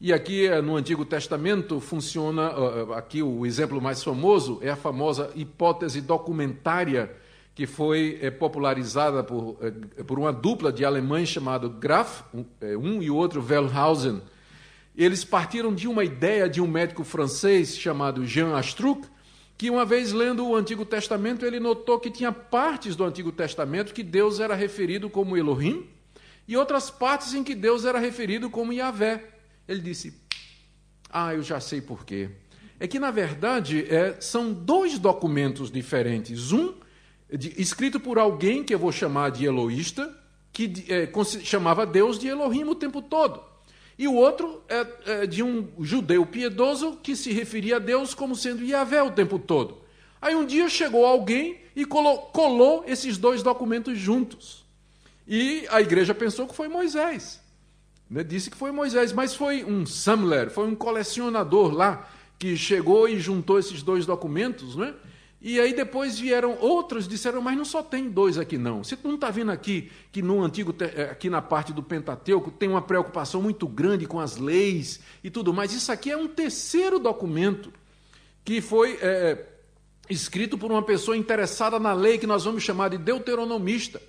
E 0.00 0.12
aqui 0.12 0.46
eh, 0.46 0.62
no 0.62 0.76
Antigo 0.76 1.04
Testamento 1.04 1.80
funciona, 1.80 2.52
eh, 2.52 2.94
aqui 2.96 3.22
o 3.22 3.44
exemplo 3.44 3.80
mais 3.80 4.02
famoso 4.02 4.58
é 4.62 4.70
a 4.70 4.76
famosa 4.76 5.30
hipótese 5.34 6.00
documentária 6.00 7.10
que 7.58 7.66
foi 7.66 8.20
popularizada 8.38 9.24
por, 9.24 9.58
por 10.06 10.16
uma 10.16 10.32
dupla 10.32 10.72
de 10.72 10.84
alemães 10.84 11.28
chamado 11.28 11.68
Graf, 11.68 12.22
um 12.80 13.02
e 13.02 13.10
o 13.10 13.16
outro 13.16 13.44
Wellhausen. 13.44 14.22
Eles 14.96 15.24
partiram 15.24 15.74
de 15.74 15.88
uma 15.88 16.04
ideia 16.04 16.48
de 16.48 16.60
um 16.60 16.68
médico 16.68 17.02
francês 17.02 17.76
chamado 17.76 18.24
Jean 18.24 18.56
Astruc, 18.56 19.08
que 19.56 19.70
uma 19.70 19.84
vez 19.84 20.12
lendo 20.12 20.46
o 20.46 20.54
Antigo 20.54 20.84
Testamento, 20.84 21.44
ele 21.44 21.58
notou 21.58 21.98
que 21.98 22.12
tinha 22.12 22.30
partes 22.30 22.94
do 22.94 23.02
Antigo 23.02 23.32
Testamento 23.32 23.92
que 23.92 24.04
Deus 24.04 24.38
era 24.38 24.54
referido 24.54 25.10
como 25.10 25.36
Elohim 25.36 25.84
e 26.46 26.56
outras 26.56 26.90
partes 26.90 27.34
em 27.34 27.42
que 27.42 27.56
Deus 27.56 27.84
era 27.84 27.98
referido 27.98 28.48
como 28.48 28.72
Yahvé. 28.72 29.30
Ele 29.66 29.80
disse: 29.80 30.14
Ah, 31.10 31.34
eu 31.34 31.42
já 31.42 31.58
sei 31.58 31.80
por 31.80 32.06
quê. 32.06 32.30
É 32.78 32.86
que, 32.86 33.00
na 33.00 33.10
verdade, 33.10 33.84
é, 33.92 34.16
são 34.20 34.52
dois 34.52 34.96
documentos 34.96 35.72
diferentes. 35.72 36.52
Um 36.52 36.86
de, 37.30 37.60
escrito 37.60 38.00
por 38.00 38.18
alguém 38.18 38.64
que 38.64 38.74
eu 38.74 38.78
vou 38.78 38.92
chamar 38.92 39.30
de 39.30 39.44
Eloísta, 39.44 40.14
que 40.52 40.86
é, 40.88 41.08
chamava 41.44 41.86
Deus 41.86 42.18
de 42.18 42.28
Elohim 42.28 42.64
o 42.64 42.74
tempo 42.74 43.02
todo. 43.02 43.42
E 43.98 44.06
o 44.06 44.14
outro 44.14 44.62
é, 44.68 44.86
é, 45.06 45.26
de 45.26 45.42
um 45.42 45.68
judeu 45.80 46.24
piedoso 46.24 46.98
que 47.02 47.16
se 47.16 47.32
referia 47.32 47.76
a 47.76 47.80
Deus 47.80 48.14
como 48.14 48.36
sendo 48.36 48.64
Yahvé 48.64 49.02
o 49.02 49.10
tempo 49.10 49.38
todo. 49.38 49.78
Aí 50.20 50.34
um 50.34 50.46
dia 50.46 50.68
chegou 50.68 51.04
alguém 51.04 51.58
e 51.74 51.84
colou, 51.84 52.18
colou 52.32 52.84
esses 52.86 53.18
dois 53.18 53.42
documentos 53.42 53.98
juntos. 53.98 54.64
E 55.26 55.66
a 55.70 55.80
igreja 55.80 56.14
pensou 56.14 56.46
que 56.46 56.54
foi 56.54 56.68
Moisés. 56.68 57.40
Né? 58.08 58.24
Disse 58.24 58.50
que 58.50 58.56
foi 58.56 58.72
Moisés, 58.72 59.12
mas 59.12 59.34
foi 59.34 59.64
um 59.64 59.84
Samler, 59.84 60.50
foi 60.50 60.66
um 60.66 60.74
colecionador 60.74 61.72
lá 61.72 62.08
que 62.38 62.56
chegou 62.56 63.08
e 63.08 63.18
juntou 63.18 63.58
esses 63.58 63.82
dois 63.82 64.06
documentos, 64.06 64.76
né? 64.76 64.94
E 65.40 65.60
aí 65.60 65.72
depois 65.72 66.18
vieram 66.18 66.58
outros, 66.58 67.06
disseram, 67.06 67.40
mas 67.40 67.56
não 67.56 67.64
só 67.64 67.80
tem 67.80 68.10
dois 68.10 68.38
aqui 68.38 68.58
não. 68.58 68.82
Você 68.82 68.98
não 69.04 69.14
está 69.14 69.30
vendo 69.30 69.52
aqui 69.52 69.90
que 70.10 70.20
no 70.20 70.42
antigo, 70.42 70.74
eh, 70.80 71.10
aqui 71.12 71.30
na 71.30 71.40
parte 71.40 71.72
do 71.72 71.82
Pentateuco, 71.82 72.50
tem 72.50 72.68
uma 72.68 72.82
preocupação 72.82 73.40
muito 73.40 73.68
grande 73.68 74.04
com 74.04 74.18
as 74.18 74.36
leis 74.36 74.98
e 75.22 75.30
tudo 75.30 75.54
mais. 75.54 75.72
Isso 75.72 75.92
aqui 75.92 76.10
é 76.10 76.16
um 76.16 76.26
terceiro 76.26 76.98
documento 76.98 77.72
que 78.44 78.60
foi 78.60 78.98
é, 79.00 79.46
escrito 80.10 80.58
por 80.58 80.72
uma 80.72 80.82
pessoa 80.82 81.16
interessada 81.16 81.78
na 81.78 81.92
lei 81.92 82.18
que 82.18 82.26
nós 82.26 82.44
vamos 82.44 82.64
chamar 82.64 82.88
de 82.88 82.98
deuteronomista. 82.98 84.02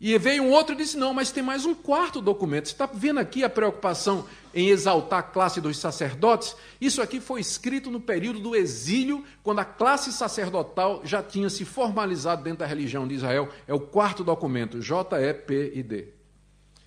E 0.00 0.16
veio 0.16 0.44
um 0.44 0.50
outro 0.50 0.74
e 0.74 0.76
disse: 0.76 0.96
não, 0.96 1.12
mas 1.12 1.32
tem 1.32 1.42
mais 1.42 1.64
um 1.66 1.74
quarto 1.74 2.20
documento. 2.20 2.66
Você 2.68 2.72
está 2.72 2.86
vendo 2.86 3.18
aqui 3.18 3.42
a 3.42 3.50
preocupação 3.50 4.26
em 4.54 4.68
exaltar 4.68 5.18
a 5.18 5.22
classe 5.22 5.60
dos 5.60 5.76
sacerdotes? 5.76 6.54
Isso 6.80 7.02
aqui 7.02 7.20
foi 7.20 7.40
escrito 7.40 7.90
no 7.90 8.00
período 8.00 8.38
do 8.38 8.54
exílio, 8.54 9.24
quando 9.42 9.58
a 9.58 9.64
classe 9.64 10.12
sacerdotal 10.12 11.00
já 11.04 11.22
tinha 11.22 11.50
se 11.50 11.64
formalizado 11.64 12.44
dentro 12.44 12.60
da 12.60 12.66
religião 12.66 13.08
de 13.08 13.14
Israel. 13.14 13.48
É 13.66 13.74
o 13.74 13.80
quarto 13.80 14.22
documento, 14.22 14.80
J-E-P-I-D. 14.80 16.08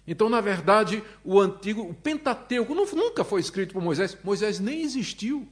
Então, 0.07 0.30
na 0.30 0.41
verdade, 0.41 1.03
o 1.24 1.39
antigo, 1.39 1.82
o 1.82 1.93
Pentateuco 1.93 2.74
nunca 2.74 3.24
foi 3.24 3.41
escrito 3.41 3.74
por 3.74 3.84
Moisés. 3.84 4.18
Moisés 4.24 4.59
nem 4.59 4.82
existiu. 4.82 5.47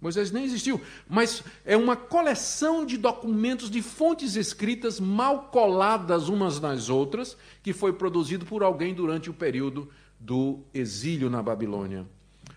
Moisés 0.00 0.30
nem 0.30 0.44
existiu, 0.44 0.80
mas 1.08 1.44
é 1.64 1.76
uma 1.76 1.94
coleção 1.94 2.86
de 2.86 2.96
documentos, 2.96 3.70
de 3.70 3.82
fontes 3.82 4.34
escritas 4.34 4.98
mal 4.98 5.50
coladas 5.52 6.28
umas 6.28 6.58
nas 6.58 6.88
outras, 6.88 7.36
que 7.62 7.72
foi 7.72 7.92
produzido 7.92 8.46
por 8.46 8.62
alguém 8.62 8.94
durante 8.94 9.28
o 9.28 9.34
período 9.34 9.90
do 10.18 10.60
exílio 10.72 11.28
na 11.28 11.42
Babilônia. 11.42 12.06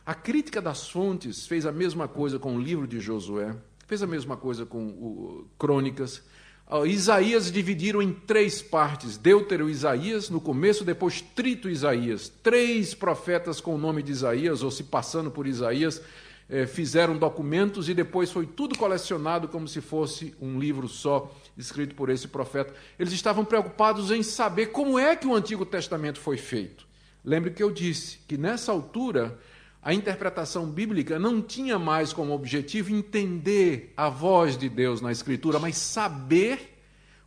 A 0.06 0.14
crítica 0.14 0.62
das 0.62 0.89
fontes 0.89 1.46
fez 1.48 1.66
a 1.66 1.72
mesma 1.72 2.08
coisa 2.08 2.38
com 2.38 2.56
o 2.56 2.62
livro 2.62 2.86
de 2.86 3.00
Josué, 3.00 3.56
fez 3.88 4.02
a 4.02 4.08
mesma 4.08 4.36
coisa 4.36 4.66
com 4.66 4.88
o 4.88 5.48
Crônicas. 5.58 6.22
Uh, 6.70 6.86
Isaías 6.86 7.52
dividiram 7.52 8.02
em 8.02 8.12
três 8.12 8.62
partes: 8.62 9.18
Deutero 9.18 9.70
Isaías, 9.70 10.30
no 10.30 10.41
começo, 10.41 10.84
depois 10.84 11.22
Trito 11.22 11.70
Isaías. 11.70 12.32
Três 12.41 12.94
profetas 12.94 13.62
com 13.62 13.76
o 13.76 13.78
nome 13.78 14.04
de 14.04 14.12
Isaías, 14.12 14.62
ou 14.62 14.72
se 14.72 14.84
passando 14.84 15.32
por 15.32 15.48
Isaías, 15.48 16.02
eh, 16.50 16.66
fizeram 16.66 17.18
documentos 17.18 17.89
e 17.89 17.94
depois 17.94 18.32
foi 18.32 18.46
tudo 18.46 18.78
colecionado 18.78 19.48
como 19.48 19.68
se 19.68 19.82
fosse 19.82 20.36
um 20.41 20.60
livro 20.60 20.88
só, 20.88 21.34
escrito 21.58 21.96
por 21.96 22.10
esse 22.10 22.28
profeta. 22.28 22.74
Eles 23.00 23.14
estavam 23.14 23.46
preocupados 23.46 24.12
em 24.12 24.22
saber 24.22 24.68
como 24.68 25.00
é 25.00 25.16
que 25.16 25.28
o 25.28 25.36
Antigo 25.36 25.66
Testamento 25.66 26.20
foi 26.20 26.38
feito. 26.38 26.88
Lembre 27.24 27.52
que 27.52 27.64
eu 27.64 27.72
disse 27.72 28.20
que 28.28 28.38
nessa 28.38 28.72
altura 28.72 29.39
a 29.82 29.94
interpretação 29.94 30.70
bíblica 30.70 31.20
não 31.20 31.41
tinha 31.41 31.78
mais 31.78 32.14
como 32.14 32.34
objetivo 32.34 32.94
entender 32.94 33.94
a 33.98 34.10
voz 34.10 34.58
de 34.58 34.70
Deus 34.70 35.02
na 35.02 35.12
Escritura, 35.12 35.60
mas 35.60 35.78
saber 35.78 36.80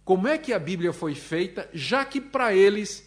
como 0.04 0.28
é 0.28 0.38
que 0.38 0.52
a 0.52 0.58
Bíblia 0.58 0.92
foi 0.92 1.14
feita, 1.14 1.68
já 1.72 2.04
que 2.04 2.20
para 2.20 2.54
eles 2.54 3.06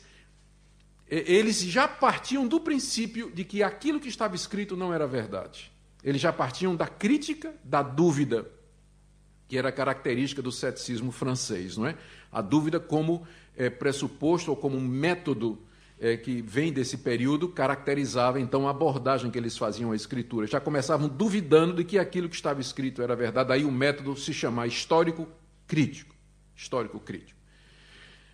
eles 1.07 1.59
já 1.61 1.87
partiam 1.87 2.47
do 2.47 2.59
princípio 2.59 3.31
de 3.31 3.43
que 3.43 3.63
aquilo 3.63 3.99
que 3.99 4.09
estava 4.09 4.35
escrito 4.35 4.77
não 4.77 4.93
era 4.93 5.07
verdade. 5.07 5.71
Eles 6.03 6.21
já 6.21 6.31
partiam 6.31 6.75
da 6.75 6.87
crítica, 6.87 7.53
da 7.63 7.81
dúvida, 7.81 8.49
que 9.47 9.57
era 9.57 9.71
característica 9.71 10.41
do 10.41 10.51
ceticismo 10.51 11.11
francês, 11.11 11.75
não 11.75 11.87
é? 11.87 11.97
A 12.31 12.41
dúvida 12.41 12.79
como 12.79 13.27
é, 13.57 13.69
pressuposto 13.69 14.51
ou 14.51 14.55
como 14.55 14.79
método 14.79 15.59
é, 15.99 16.15
que 16.15 16.41
vem 16.41 16.71
desse 16.71 16.97
período 16.97 17.49
caracterizava 17.49 18.39
então 18.39 18.67
a 18.67 18.71
abordagem 18.71 19.29
que 19.29 19.37
eles 19.37 19.57
faziam 19.57 19.91
à 19.91 19.95
escritura. 19.95 20.47
Já 20.47 20.59
começavam 20.59 21.09
duvidando 21.09 21.73
de 21.73 21.83
que 21.83 21.99
aquilo 21.99 22.29
que 22.29 22.35
estava 22.35 22.61
escrito 22.61 23.01
era 23.01 23.15
verdade. 23.15 23.49
Daí 23.49 23.65
o 23.65 23.71
método 23.71 24.15
se 24.15 24.33
chamar 24.33 24.67
histórico 24.67 25.27
crítico, 25.67 26.15
histórico 26.55 26.99
crítico. 26.99 27.37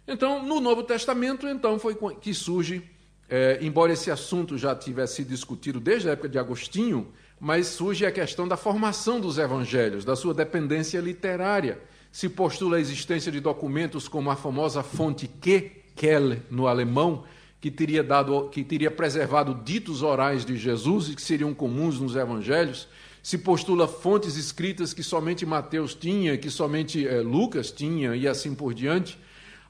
Então, 0.07 0.45
no 0.45 0.61
Novo 0.61 0.84
Testamento, 0.84 1.47
então 1.47 1.80
foi 1.80 1.97
que 2.22 2.34
surge, 2.34 2.84
é, 3.28 3.57
embora 3.61 3.91
esse 3.91 4.11
assunto 4.11 4.55
já 4.55 4.76
tivesse 4.76 5.16
sido 5.16 5.30
discutido 5.30 5.80
desde 5.80 6.07
a 6.07 6.11
época 6.11 6.30
de 6.30 6.38
Agostinho, 6.38 7.11
mas 7.39 7.67
surge 7.67 8.05
a 8.05 8.11
questão 8.11 8.47
da 8.47 8.57
formação 8.57 9.19
dos 9.19 9.38
evangelhos, 9.38 10.05
da 10.05 10.15
sua 10.15 10.33
dependência 10.33 10.99
literária. 10.99 11.79
Se 12.11 12.29
postula 12.29 12.77
a 12.77 12.79
existência 12.79 13.31
de 13.31 13.39
documentos 13.39 14.07
como 14.07 14.31
a 14.31 14.36
famosa 14.36 14.81
fonte 14.81 15.27
que, 15.27 15.83
Quelle, 15.95 16.41
no 16.49 16.67
alemão, 16.67 17.23
que 17.59 17.71
teria, 17.71 18.03
dado, 18.03 18.49
que 18.49 18.63
teria 18.63 18.91
preservado 18.91 19.61
ditos 19.63 20.03
orais 20.03 20.45
de 20.45 20.55
Jesus 20.57 21.09
e 21.09 21.15
que 21.15 21.21
seriam 21.21 21.53
comuns 21.53 21.99
nos 21.99 22.15
evangelhos. 22.15 22.88
Se 23.23 23.39
postula 23.39 23.88
fontes 23.88 24.38
escritas 24.38 24.93
que 24.93 25.01
somente 25.01 25.45
Mateus 25.45 25.95
tinha, 25.95 26.38
que 26.38 26.49
somente 26.49 27.07
eh, 27.07 27.21
Lucas 27.21 27.71
tinha 27.71 28.15
e 28.15 28.27
assim 28.27 28.53
por 28.53 28.73
diante. 28.73 29.17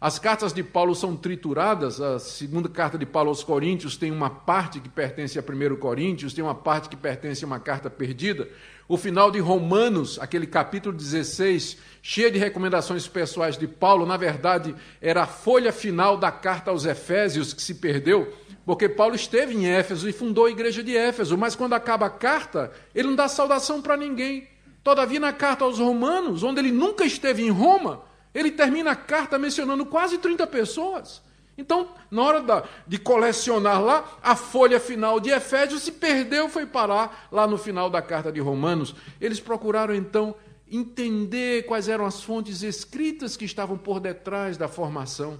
As 0.05 0.19
cartas 0.19 0.53
de 0.53 0.61
Paulo 0.61 0.93
são 0.93 1.17
trituradas. 1.17 1.99
A 1.99 2.19
segunda 2.19 2.69
carta 2.69 2.95
de 2.95 3.07
Paulo 3.07 3.29
aos 3.29 3.43
Coríntios 3.43 3.97
tem 3.97 4.11
uma 4.11 4.29
parte 4.29 4.79
que 4.79 4.87
pertence 4.87 5.39
a 5.39 5.41
1 5.41 5.77
Coríntios, 5.77 6.31
tem 6.31 6.43
uma 6.43 6.53
parte 6.53 6.89
que 6.89 6.95
pertence 6.95 7.43
a 7.43 7.47
uma 7.47 7.59
carta 7.59 7.89
perdida. 7.89 8.47
O 8.87 8.97
final 8.97 9.31
de 9.31 9.39
Romanos, 9.39 10.19
aquele 10.21 10.45
capítulo 10.45 10.95
16, 10.95 11.77
cheio 12.03 12.29
de 12.29 12.37
recomendações 12.37 13.07
pessoais 13.07 13.57
de 13.57 13.67
Paulo, 13.67 14.05
na 14.05 14.15
verdade, 14.15 14.75
era 15.01 15.23
a 15.23 15.25
folha 15.25 15.73
final 15.73 16.17
da 16.17 16.31
carta 16.31 16.69
aos 16.69 16.85
Efésios 16.85 17.51
que 17.51 17.63
se 17.63 17.73
perdeu, 17.73 18.31
porque 18.63 18.87
Paulo 18.87 19.15
esteve 19.15 19.55
em 19.55 19.65
Éfeso 19.65 20.07
e 20.07 20.13
fundou 20.13 20.45
a 20.45 20.51
igreja 20.51 20.83
de 20.83 20.95
Éfeso, 20.95 21.35
mas 21.35 21.55
quando 21.55 21.73
acaba 21.73 22.05
a 22.05 22.11
carta, 22.11 22.71
ele 22.93 23.07
não 23.07 23.15
dá 23.15 23.27
saudação 23.27 23.81
para 23.81 23.97
ninguém. 23.97 24.47
Todavia, 24.83 25.19
na 25.19 25.33
carta 25.33 25.65
aos 25.65 25.79
Romanos, 25.79 26.43
onde 26.43 26.59
ele 26.59 26.71
nunca 26.71 27.03
esteve 27.05 27.41
em 27.41 27.49
Roma, 27.49 28.03
ele 28.35 28.51
termina 28.51 28.91
a 28.91 28.95
carta 28.95 29.39
mencionando 29.39 29.85
quase 29.85 30.17
30 30.17 30.45
pessoas. 30.45 31.23
Então, 31.57 31.89
na 32.11 32.21
hora 32.21 32.41
da, 32.41 32.63
de 32.85 32.99
colecionar 32.99 33.81
lá, 33.81 34.19
a 34.21 34.35
folha 34.35 34.77
final 34.77 35.21
de 35.21 35.29
Efésios 35.29 35.83
se 35.83 35.93
perdeu, 35.93 36.49
foi 36.49 36.65
parar 36.65 37.29
lá 37.31 37.47
no 37.47 37.57
final 37.57 37.89
da 37.89 38.01
carta 38.01 38.29
de 38.29 38.41
Romanos. 38.41 38.93
Eles 39.21 39.39
procuraram 39.39 39.95
então 39.95 40.35
entender 40.69 41.65
quais 41.65 41.87
eram 41.87 42.05
as 42.05 42.21
fontes 42.21 42.61
escritas 42.61 43.37
que 43.37 43.45
estavam 43.45 43.77
por 43.77 44.01
detrás 44.01 44.57
da 44.57 44.67
formação 44.67 45.39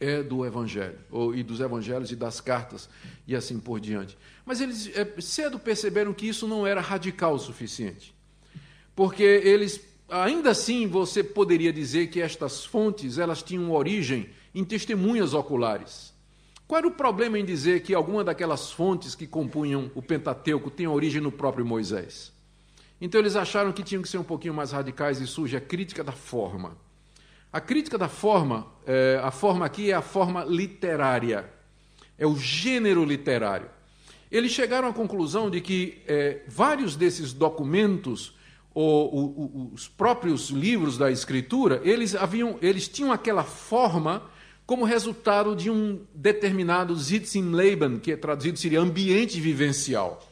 é, 0.00 0.22
do 0.22 0.46
Evangelho, 0.46 0.98
ou, 1.10 1.34
e 1.34 1.42
dos 1.42 1.60
Evangelhos 1.60 2.10
e 2.10 2.16
das 2.16 2.40
cartas, 2.40 2.88
e 3.26 3.36
assim 3.36 3.58
por 3.58 3.80
diante. 3.80 4.16
Mas 4.46 4.62
eles 4.62 4.90
é, 4.96 5.20
cedo 5.20 5.58
perceberam 5.58 6.14
que 6.14 6.26
isso 6.26 6.46
não 6.46 6.66
era 6.66 6.80
radical 6.80 7.34
o 7.34 7.38
suficiente, 7.38 8.14
porque 8.94 9.22
eles 9.22 9.84
ainda 10.08 10.50
assim 10.50 10.86
você 10.86 11.22
poderia 11.22 11.72
dizer 11.72 12.08
que 12.08 12.20
estas 12.20 12.64
fontes 12.64 13.18
elas 13.18 13.42
tinham 13.42 13.72
origem 13.72 14.30
em 14.54 14.64
testemunhas 14.64 15.34
oculares. 15.34 16.14
Qual 16.66 16.78
era 16.78 16.88
o 16.88 16.92
problema 16.92 17.38
em 17.38 17.44
dizer 17.44 17.80
que 17.82 17.94
alguma 17.94 18.22
daquelas 18.22 18.70
fontes 18.70 19.14
que 19.14 19.26
compunham 19.26 19.90
o 19.94 20.02
Pentateuco 20.02 20.70
tinha 20.70 20.90
origem 20.90 21.20
no 21.20 21.32
próprio 21.32 21.64
Moisés? 21.64 22.32
Então 23.00 23.20
eles 23.20 23.36
acharam 23.36 23.72
que 23.72 23.82
tinham 23.82 24.02
que 24.02 24.08
ser 24.08 24.18
um 24.18 24.24
pouquinho 24.24 24.52
mais 24.52 24.72
radicais 24.72 25.20
e 25.20 25.26
surge 25.26 25.56
a 25.56 25.60
crítica 25.60 26.04
da 26.04 26.12
forma. 26.12 26.76
A 27.50 27.60
crítica 27.60 27.96
da 27.96 28.08
forma, 28.08 28.66
é, 28.86 29.18
a 29.22 29.30
forma 29.30 29.64
aqui 29.64 29.90
é 29.90 29.94
a 29.94 30.02
forma 30.02 30.44
literária, 30.44 31.48
é 32.18 32.26
o 32.26 32.36
gênero 32.36 33.04
literário. 33.04 33.70
eles 34.30 34.52
chegaram 34.52 34.88
à 34.88 34.92
conclusão 34.92 35.48
de 35.48 35.62
que 35.62 36.02
é, 36.06 36.42
vários 36.46 36.96
desses 36.96 37.32
documentos, 37.32 38.34
ou, 38.80 39.12
ou, 39.12 39.70
os 39.74 39.88
próprios 39.88 40.50
livros 40.50 40.96
da 40.96 41.10
Escritura, 41.10 41.80
eles, 41.82 42.14
haviam, 42.14 42.58
eles 42.62 42.86
tinham 42.86 43.10
aquela 43.10 43.42
forma 43.42 44.22
como 44.64 44.84
resultado 44.84 45.56
de 45.56 45.68
um 45.68 46.00
determinado 46.14 46.94
Sitzimleben, 46.94 47.98
que 47.98 48.12
é 48.12 48.16
traduzido 48.16 48.56
seria 48.56 48.80
ambiente 48.80 49.40
vivencial, 49.40 50.22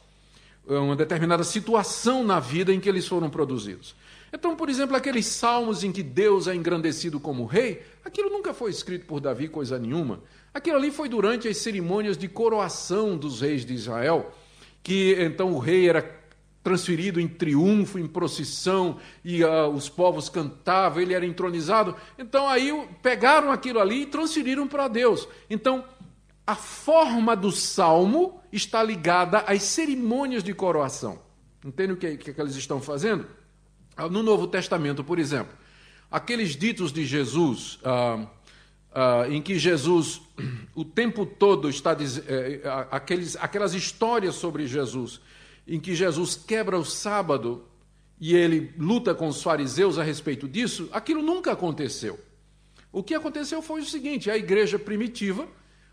uma 0.65 0.95
determinada 0.95 1.43
situação 1.43 2.23
na 2.23 2.39
vida 2.39 2.73
em 2.73 2.79
que 2.79 2.87
eles 2.87 3.05
foram 3.05 3.29
produzidos. 3.29 3.93
Então, 4.31 4.55
por 4.55 4.69
exemplo, 4.69 4.95
aqueles 4.95 5.25
salmos 5.25 5.83
em 5.83 5.91
que 5.91 6.03
Deus 6.03 6.47
é 6.47 6.55
engrandecido 6.55 7.19
como 7.19 7.45
rei, 7.45 7.81
aquilo 8.05 8.29
nunca 8.29 8.53
foi 8.53 8.71
escrito 8.71 9.05
por 9.05 9.19
Davi, 9.19 9.49
coisa 9.49 9.77
nenhuma. 9.77 10.21
Aquilo 10.53 10.77
ali 10.77 10.91
foi 10.91 11.09
durante 11.09 11.49
as 11.49 11.57
cerimônias 11.57 12.17
de 12.17 12.29
coroação 12.29 13.17
dos 13.17 13.41
reis 13.41 13.65
de 13.65 13.73
Israel, 13.73 14.31
que 14.81 15.17
então 15.19 15.53
o 15.53 15.59
rei 15.59 15.89
era 15.89 16.16
transferido 16.67 17.21
em 17.21 17.29
triunfo, 17.29 17.97
em 17.97 18.05
procissão, 18.05 18.97
e 19.23 19.41
uh, 19.41 19.69
os 19.69 19.87
povos 19.87 20.27
cantavam, 20.27 21.01
ele 21.01 21.13
era 21.13 21.25
entronizado. 21.25 21.95
Então 22.19 22.49
aí 22.49 22.73
pegaram 23.01 23.53
aquilo 23.53 23.79
ali 23.79 24.01
e 24.01 24.05
transferiram 24.05 24.67
para 24.67 24.89
Deus. 24.89 25.29
Então, 25.49 25.85
a 26.45 26.55
forma 26.55 27.37
do 27.37 27.53
salmo 27.53 28.41
está 28.51 28.83
ligada 28.83 29.39
às 29.47 29.63
cerimônias 29.63 30.43
de 30.43 30.53
coroação. 30.53 31.19
Entende 31.63 31.93
o 31.93 31.97
que, 31.97 32.17
que 32.17 32.41
eles 32.41 32.57
estão 32.57 32.81
fazendo? 32.81 33.25
No 34.11 34.21
Novo 34.21 34.45
Testamento, 34.45 35.05
por 35.05 35.19
exemplo, 35.19 35.53
aqueles 36.11 36.53
ditos 36.53 36.91
de 36.91 37.05
Jesus, 37.05 37.79
ah, 37.85 38.27
ah, 38.93 39.25
em 39.29 39.41
que 39.41 39.57
Jesus 39.57 40.21
o 40.75 40.83
tempo 40.83 41.25
todo 41.25 41.69
está 41.69 41.93
dizendo, 41.93 42.25
eh, 42.27 42.61
aqueles, 42.91 43.37
aquelas 43.37 43.73
histórias 43.73 44.35
sobre 44.35 44.67
Jesus, 44.67 45.21
em 45.67 45.79
que 45.79 45.93
Jesus 45.93 46.35
quebra 46.35 46.79
o 46.79 46.85
sábado 46.85 47.65
e 48.19 48.35
ele 48.35 48.73
luta 48.77 49.13
com 49.13 49.27
os 49.27 49.43
fariseus 49.43 49.99
a 49.99 50.03
respeito 50.03 50.47
disso, 50.47 50.89
aquilo 50.91 51.21
nunca 51.21 51.51
aconteceu. 51.51 52.19
O 52.91 53.03
que 53.03 53.13
aconteceu 53.13 53.61
foi 53.61 53.81
o 53.81 53.85
seguinte: 53.85 54.31
a 54.31 54.37
igreja 54.37 54.79
primitiva, 54.79 55.47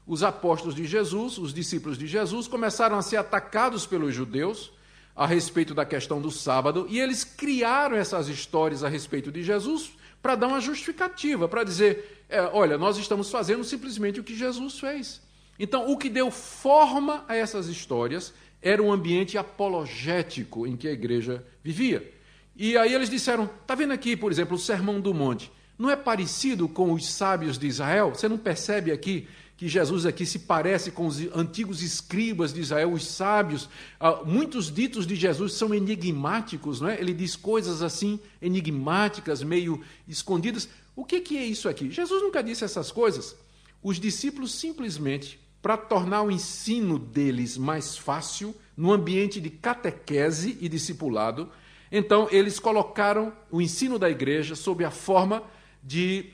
os 0.07 0.23
apóstolos 0.23 0.75
de 0.75 0.87
Jesus, 0.87 1.39
os 1.39 1.53
discípulos 1.53 1.99
de 1.99 2.07
Jesus, 2.07 2.49
começaram 2.49 2.97
a 2.97 3.03
ser 3.03 3.17
atacados 3.17 3.85
pelos 3.87 4.15
judeus 4.15 4.73
a 5.15 5.27
respeito 5.27 5.75
da 5.75 5.85
questão 5.85 6.21
do 6.21 6.31
sábado, 6.31 6.87
e 6.89 6.99
eles 6.99 7.23
criaram 7.23 7.97
essas 7.97 8.29
histórias 8.29 8.83
a 8.83 8.89
respeito 8.89 9.31
de 9.31 9.43
Jesus 9.43 9.93
para 10.23 10.35
dar 10.35 10.47
uma 10.47 10.61
justificativa, 10.61 11.47
para 11.47 11.65
dizer: 11.65 12.25
é, 12.29 12.41
olha, 12.41 12.79
nós 12.79 12.97
estamos 12.97 13.31
fazendo 13.31 13.65
simplesmente 13.65 14.21
o 14.21 14.25
que 14.25 14.35
Jesus 14.35 14.79
fez. 14.79 15.21
Então, 15.59 15.91
o 15.91 15.97
que 15.97 16.09
deu 16.09 16.31
forma 16.31 17.25
a 17.29 17.37
essas 17.37 17.69
histórias 17.69 18.35
era 18.65 18.83
um 18.83 18.91
ambiente 18.91 19.37
apologético 19.37 20.67
em 20.67 20.75
que 20.75 20.89
a 20.89 20.93
igreja 20.93 21.45
vivia. 21.63 22.13
E 22.57 22.77
aí 22.79 22.95
eles 22.95 23.11
disseram: 23.11 23.45
está 23.45 23.75
vendo 23.75 23.93
aqui, 23.93 24.17
por 24.17 24.33
exemplo, 24.33 24.57
o 24.57 24.59
Sermão 24.59 25.01
do 25.01 25.13
Monte? 25.13 25.53
Não 25.79 25.91
é 25.91 25.97
parecido 25.97 26.67
com 26.67 26.93
os 26.93 27.07
sábios 27.13 27.59
de 27.59 27.67
Israel? 27.67 28.15
Você 28.15 28.29
não 28.29 28.39
percebe 28.39 28.91
aqui 28.91 29.29
que 29.57 29.69
Jesus 29.69 30.07
aqui 30.07 30.25
se 30.25 30.41
parece 30.41 30.91
com 30.91 31.07
os 31.07 31.19
antigos 31.35 31.83
escribas 31.83 32.53
de 32.53 32.61
Israel, 32.61 32.93
os 32.93 33.07
sábios. 33.07 33.69
Ah, 34.01 34.23
muitos 34.25 34.73
ditos 34.73 35.07
de 35.07 35.15
Jesus 35.15 35.53
são 35.55 35.75
enigmáticos, 35.75 36.81
não 36.81 36.89
é? 36.89 36.99
Ele 36.99 37.13
diz 37.13 37.37
coisas 37.37 37.83
assim 37.83 38.19
enigmáticas, 38.41 39.43
meio 39.43 39.81
escondidas. 40.09 40.69
O 40.97 41.05
que, 41.05 41.21
que 41.21 41.37
é 41.37 41.45
isso 41.45 41.69
aqui? 41.69 41.91
Jesus 41.91 42.23
nunca 42.23 42.43
disse 42.43 42.65
essas 42.65 42.91
coisas. 42.91 43.37
Os 43.83 44.01
discípulos 44.01 44.53
simplesmente, 44.53 45.39
para 45.65 45.79
tornar 45.79 46.21
o 46.21 46.31
ensino 46.31 46.99
deles 46.99 47.57
mais 47.57 47.97
fácil, 47.97 48.55
no 48.77 48.93
ambiente 48.93 49.41
de 49.41 49.49
catequese 49.49 50.59
e 50.61 50.69
discipulado, 50.69 51.49
então 51.91 52.29
eles 52.31 52.59
colocaram 52.59 53.33
o 53.51 53.63
ensino 53.63 53.99
da 53.99 54.11
igreja 54.11 54.55
sob 54.55 54.85
a 54.85 54.91
forma 54.91 55.43
de 55.83 56.27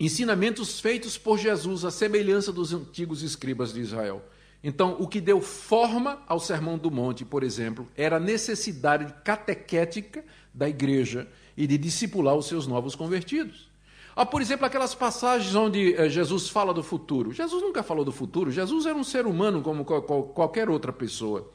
ensinamentos 0.00 0.80
feitos 0.80 1.18
por 1.18 1.38
Jesus, 1.38 1.84
à 1.84 1.90
semelhança 1.90 2.50
dos 2.50 2.72
antigos 2.72 3.22
escribas 3.22 3.74
de 3.74 3.80
Israel. 3.82 4.24
Então, 4.64 4.96
o 4.98 5.06
que 5.06 5.20
deu 5.20 5.42
forma 5.42 6.22
ao 6.26 6.40
Sermão 6.40 6.78
do 6.78 6.90
Monte, 6.90 7.26
por 7.26 7.42
exemplo, 7.42 7.86
era 7.94 8.16
a 8.16 8.20
necessidade 8.20 9.12
catequética 9.22 10.24
da 10.54 10.66
igreja 10.66 11.28
e 11.54 11.66
de 11.66 11.76
discipular 11.76 12.34
os 12.34 12.46
seus 12.46 12.66
novos 12.66 12.94
convertidos. 12.94 13.69
Há, 14.14 14.26
por 14.26 14.42
exemplo, 14.42 14.66
aquelas 14.66 14.94
passagens 14.94 15.54
onde 15.54 15.94
eh, 15.94 16.08
Jesus 16.08 16.48
fala 16.48 16.74
do 16.74 16.82
futuro. 16.82 17.32
Jesus 17.32 17.62
nunca 17.62 17.82
falou 17.82 18.04
do 18.04 18.12
futuro, 18.12 18.50
Jesus 18.50 18.86
era 18.86 18.96
um 18.96 19.04
ser 19.04 19.26
humano 19.26 19.62
como 19.62 19.84
qualquer 19.84 20.68
outra 20.68 20.92
pessoa. 20.92 21.50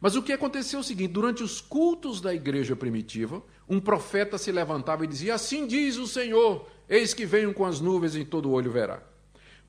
Mas 0.00 0.16
o 0.16 0.22
que 0.22 0.32
aconteceu 0.32 0.78
é 0.78 0.80
o 0.80 0.84
seguinte: 0.84 1.12
durante 1.12 1.42
os 1.42 1.60
cultos 1.60 2.20
da 2.20 2.34
igreja 2.34 2.74
primitiva, 2.74 3.42
um 3.68 3.78
profeta 3.78 4.36
se 4.36 4.50
levantava 4.50 5.04
e 5.04 5.08
dizia: 5.08 5.34
Assim 5.34 5.66
diz 5.66 5.96
o 5.96 6.08
Senhor, 6.08 6.66
Eis 6.92 7.14
que 7.14 7.24
venho 7.24 7.54
com 7.54 7.64
as 7.64 7.80
nuvens 7.80 8.14
e 8.14 8.22
todo 8.22 8.50
olho 8.50 8.70
verá. 8.70 9.02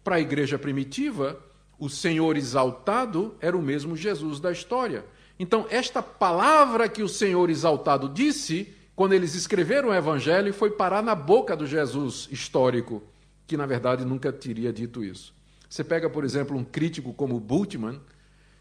Para 0.03 0.17
a 0.17 0.19
igreja 0.19 0.59
primitiva, 0.59 1.41
o 1.79 1.89
Senhor 1.89 2.35
exaltado 2.35 3.35
era 3.39 3.55
o 3.55 3.61
mesmo 3.61 3.95
Jesus 3.95 4.41
da 4.41 4.51
história. 4.51 5.05
Então, 5.39 5.65
esta 5.69 6.03
palavra 6.03 6.89
que 6.89 7.01
o 7.01 7.07
Senhor 7.07 7.49
exaltado 7.49 8.09
disse, 8.09 8.73
quando 8.95 9.13
eles 9.13 9.33
escreveram 9.33 9.89
o 9.89 9.93
evangelho, 9.93 10.53
foi 10.53 10.71
parar 10.71 11.01
na 11.01 11.15
boca 11.15 11.55
do 11.55 11.65
Jesus 11.65 12.27
histórico, 12.31 13.01
que 13.47 13.57
na 13.57 13.65
verdade 13.65 14.05
nunca 14.05 14.31
teria 14.31 14.71
dito 14.71 15.03
isso. 15.03 15.33
Você 15.67 15.83
pega, 15.83 16.07
por 16.07 16.23
exemplo, 16.23 16.55
um 16.55 16.63
crítico 16.63 17.11
como 17.13 17.39
Bultmann, 17.39 17.99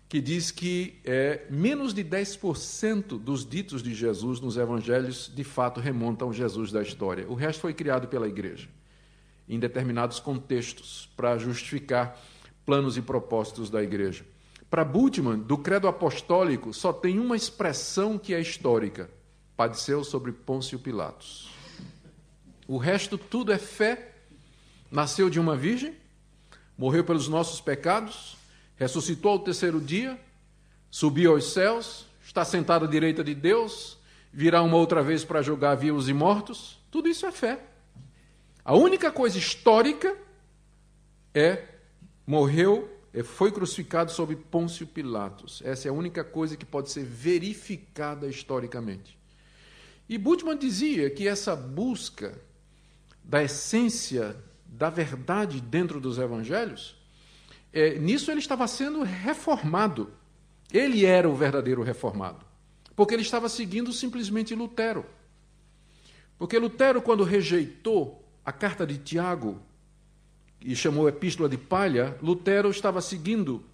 que 0.09 0.21
diz 0.21 0.51
que 0.51 1.01
é, 1.05 1.47
menos 1.51 1.93
de 1.93 2.03
10% 2.03 3.19
dos 3.19 3.47
ditos 3.49 3.83
de 3.83 3.95
Jesus 3.95 4.41
nos 4.41 4.57
evangelhos 4.57 5.31
de 5.35 5.45
fato 5.45 5.81
remontam 5.81 6.29
ao 6.29 6.35
Jesus 6.35 6.73
da 6.73 6.83
história. 6.83 7.27
O 7.29 7.35
resto 7.35 7.61
foi 7.61 7.75
criado 7.75 8.09
pela 8.09 8.29
igreja, 8.29 8.69
em 9.47 9.59
determinados 9.59 10.21
contextos, 10.21 11.11
para 11.17 11.37
justificar 11.37 12.19
planos 12.65 12.97
e 12.97 13.03
propósitos 13.03 13.69
da 13.69 13.83
igreja. 13.83 14.25
Para 14.71 14.85
Bultmann, 14.85 15.39
do 15.41 15.59
credo 15.59 15.89
apostólico, 15.89 16.73
só 16.73 16.93
tem 16.93 17.19
uma 17.19 17.37
expressão 17.37 18.19
que 18.19 18.33
é 18.33 18.41
histórica: 18.41 19.11
padeceu 19.57 20.03
sobre 20.05 20.33
Pôncio 20.33 20.79
Pilatos. 20.79 21.51
O 22.67 22.77
resto 22.77 23.19
tudo 23.19 23.53
é 23.53 23.59
fé, 23.59 24.15
nasceu 24.91 25.29
de 25.29 25.39
uma 25.39 25.57
virgem, 25.57 25.95
morreu 26.77 27.05
pelos 27.05 27.29
nossos 27.29 27.61
pecados, 27.61 28.37
ressuscitou 28.77 29.33
ao 29.33 29.39
terceiro 29.39 29.81
dia, 29.81 30.19
subiu 30.91 31.33
aos 31.33 31.53
céus, 31.53 32.07
está 32.25 32.45
sentado 32.45 32.85
à 32.85 32.89
direita 32.89 33.23
de 33.23 33.35
Deus, 33.35 33.99
virá 34.33 34.63
uma 34.63 34.77
outra 34.77 35.03
vez 35.03 35.25
para 35.25 35.43
julgar 35.43 35.77
vivos 35.77 36.09
e 36.09 36.13
mortos. 36.13 36.79
Tudo 36.91 37.09
isso 37.09 37.27
é 37.27 37.33
fé. 37.33 37.61
A 38.65 38.75
única 38.75 39.11
coisa 39.11 39.39
histórica 39.39 40.17
é 41.35 41.65
morreu, 42.27 42.89
foi 43.25 43.53
crucificado 43.53 44.11
sob 44.11 44.35
Pôncio 44.37 44.87
Pilatos. 44.87 45.61
Essa 45.65 45.89
é 45.89 45.91
a 45.91 45.95
única 45.95 46.25
coisa 46.25 46.57
que 46.57 46.65
pode 46.65 46.91
ser 46.91 47.05
verificada 47.05 48.27
historicamente. 48.27 49.19
E 50.09 50.19
Bultmann 50.19 50.59
dizia 50.59 51.09
que 51.11 51.27
essa 51.27 51.57
busca 51.57 52.41
da 53.23 53.43
essência 53.43 54.37
da 54.67 54.91
verdade 54.91 55.61
dentro 55.61 56.01
dos 56.01 56.19
evangelhos 56.19 57.03
é, 57.73 57.99
nisso 57.99 58.31
ele 58.31 58.41
estava 58.41 58.67
sendo 58.67 59.03
reformado. 59.03 60.13
Ele 60.71 61.07
era 61.07 61.29
o 61.29 61.35
verdadeiro 61.35 61.83
reformado. 61.83 62.45
Porque 62.95 63.15
ele 63.15 63.23
estava 63.23 63.49
seguindo 63.49 63.93
simplesmente 63.93 64.55
Lutero. 64.55 65.07
Porque 66.39 66.59
Lutero, 66.59 67.01
quando 67.01 67.25
rejeitou 67.25 68.23
a 68.45 68.53
carta 68.53 68.87
de 68.87 68.99
Tiago 68.99 69.61
e 70.61 70.77
chamou 70.77 71.07
a 71.07 71.09
epístola 71.09 71.49
de 71.49 71.57
palha, 71.57 72.19
Lutero 72.21 72.71
estava 72.71 73.01
seguindo 73.01 73.65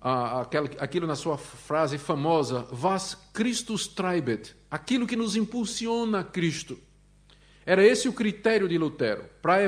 aquilo 0.00 1.06
na 1.06 1.14
sua 1.14 1.36
frase 1.36 1.98
famosa, 1.98 2.66
Vas 2.70 3.14
Christus 3.32 3.86
treibet, 3.86 4.54
aquilo 4.70 5.06
que 5.06 5.16
nos 5.16 5.36
impulsiona 5.36 6.20
a 6.20 6.24
Cristo. 6.24 6.78
Era 7.66 7.84
esse 7.84 8.08
o 8.08 8.12
critério 8.12 8.66
de 8.66 8.78
Lutero, 8.78 9.24
para 9.42 9.58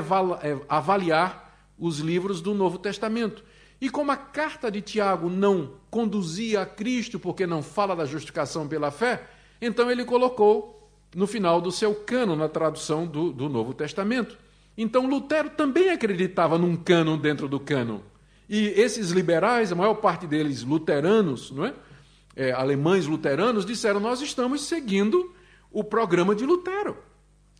avaliar 0.67 1.71
os 1.77 1.99
livros 1.99 2.41
do 2.41 2.53
Novo 2.53 2.77
Testamento. 2.77 3.43
E 3.79 3.89
como 3.89 4.11
a 4.11 4.17
carta 4.17 4.71
de 4.71 4.81
Tiago 4.81 5.29
não 5.29 5.75
conduzia 5.89 6.61
a 6.61 6.65
Cristo, 6.65 7.19
porque 7.19 7.45
não 7.45 7.61
fala 7.61 7.95
da 7.95 8.05
justificação 8.05 8.67
pela 8.67 8.89
fé, 8.89 9.29
então 9.61 9.91
ele 9.91 10.03
colocou 10.03 10.89
no 11.15 11.27
final 11.27 11.61
do 11.61 11.71
seu 11.71 11.93
cano, 11.93 12.35
na 12.35 12.49
tradução 12.49 13.05
do, 13.05 13.31
do 13.31 13.47
Novo 13.47 13.73
Testamento. 13.73 14.37
Então 14.77 15.07
Lutero 15.07 15.51
também 15.51 15.91
acreditava 15.91 16.57
num 16.57 16.75
cano 16.75 17.17
dentro 17.17 17.47
do 17.47 17.59
cano. 17.59 18.03
E 18.49 18.67
esses 18.67 19.11
liberais, 19.11 19.71
a 19.71 19.75
maior 19.75 19.95
parte 19.95 20.27
deles 20.27 20.63
luteranos, 20.63 21.51
não 21.51 21.65
é? 21.65 21.73
é 22.35 22.51
alemães 22.51 23.05
luteranos, 23.05 23.65
disseram: 23.65 23.99
Nós 23.99 24.21
estamos 24.21 24.61
seguindo 24.61 25.33
o 25.71 25.83
programa 25.83 26.35
de 26.35 26.45
Lutero 26.45 26.97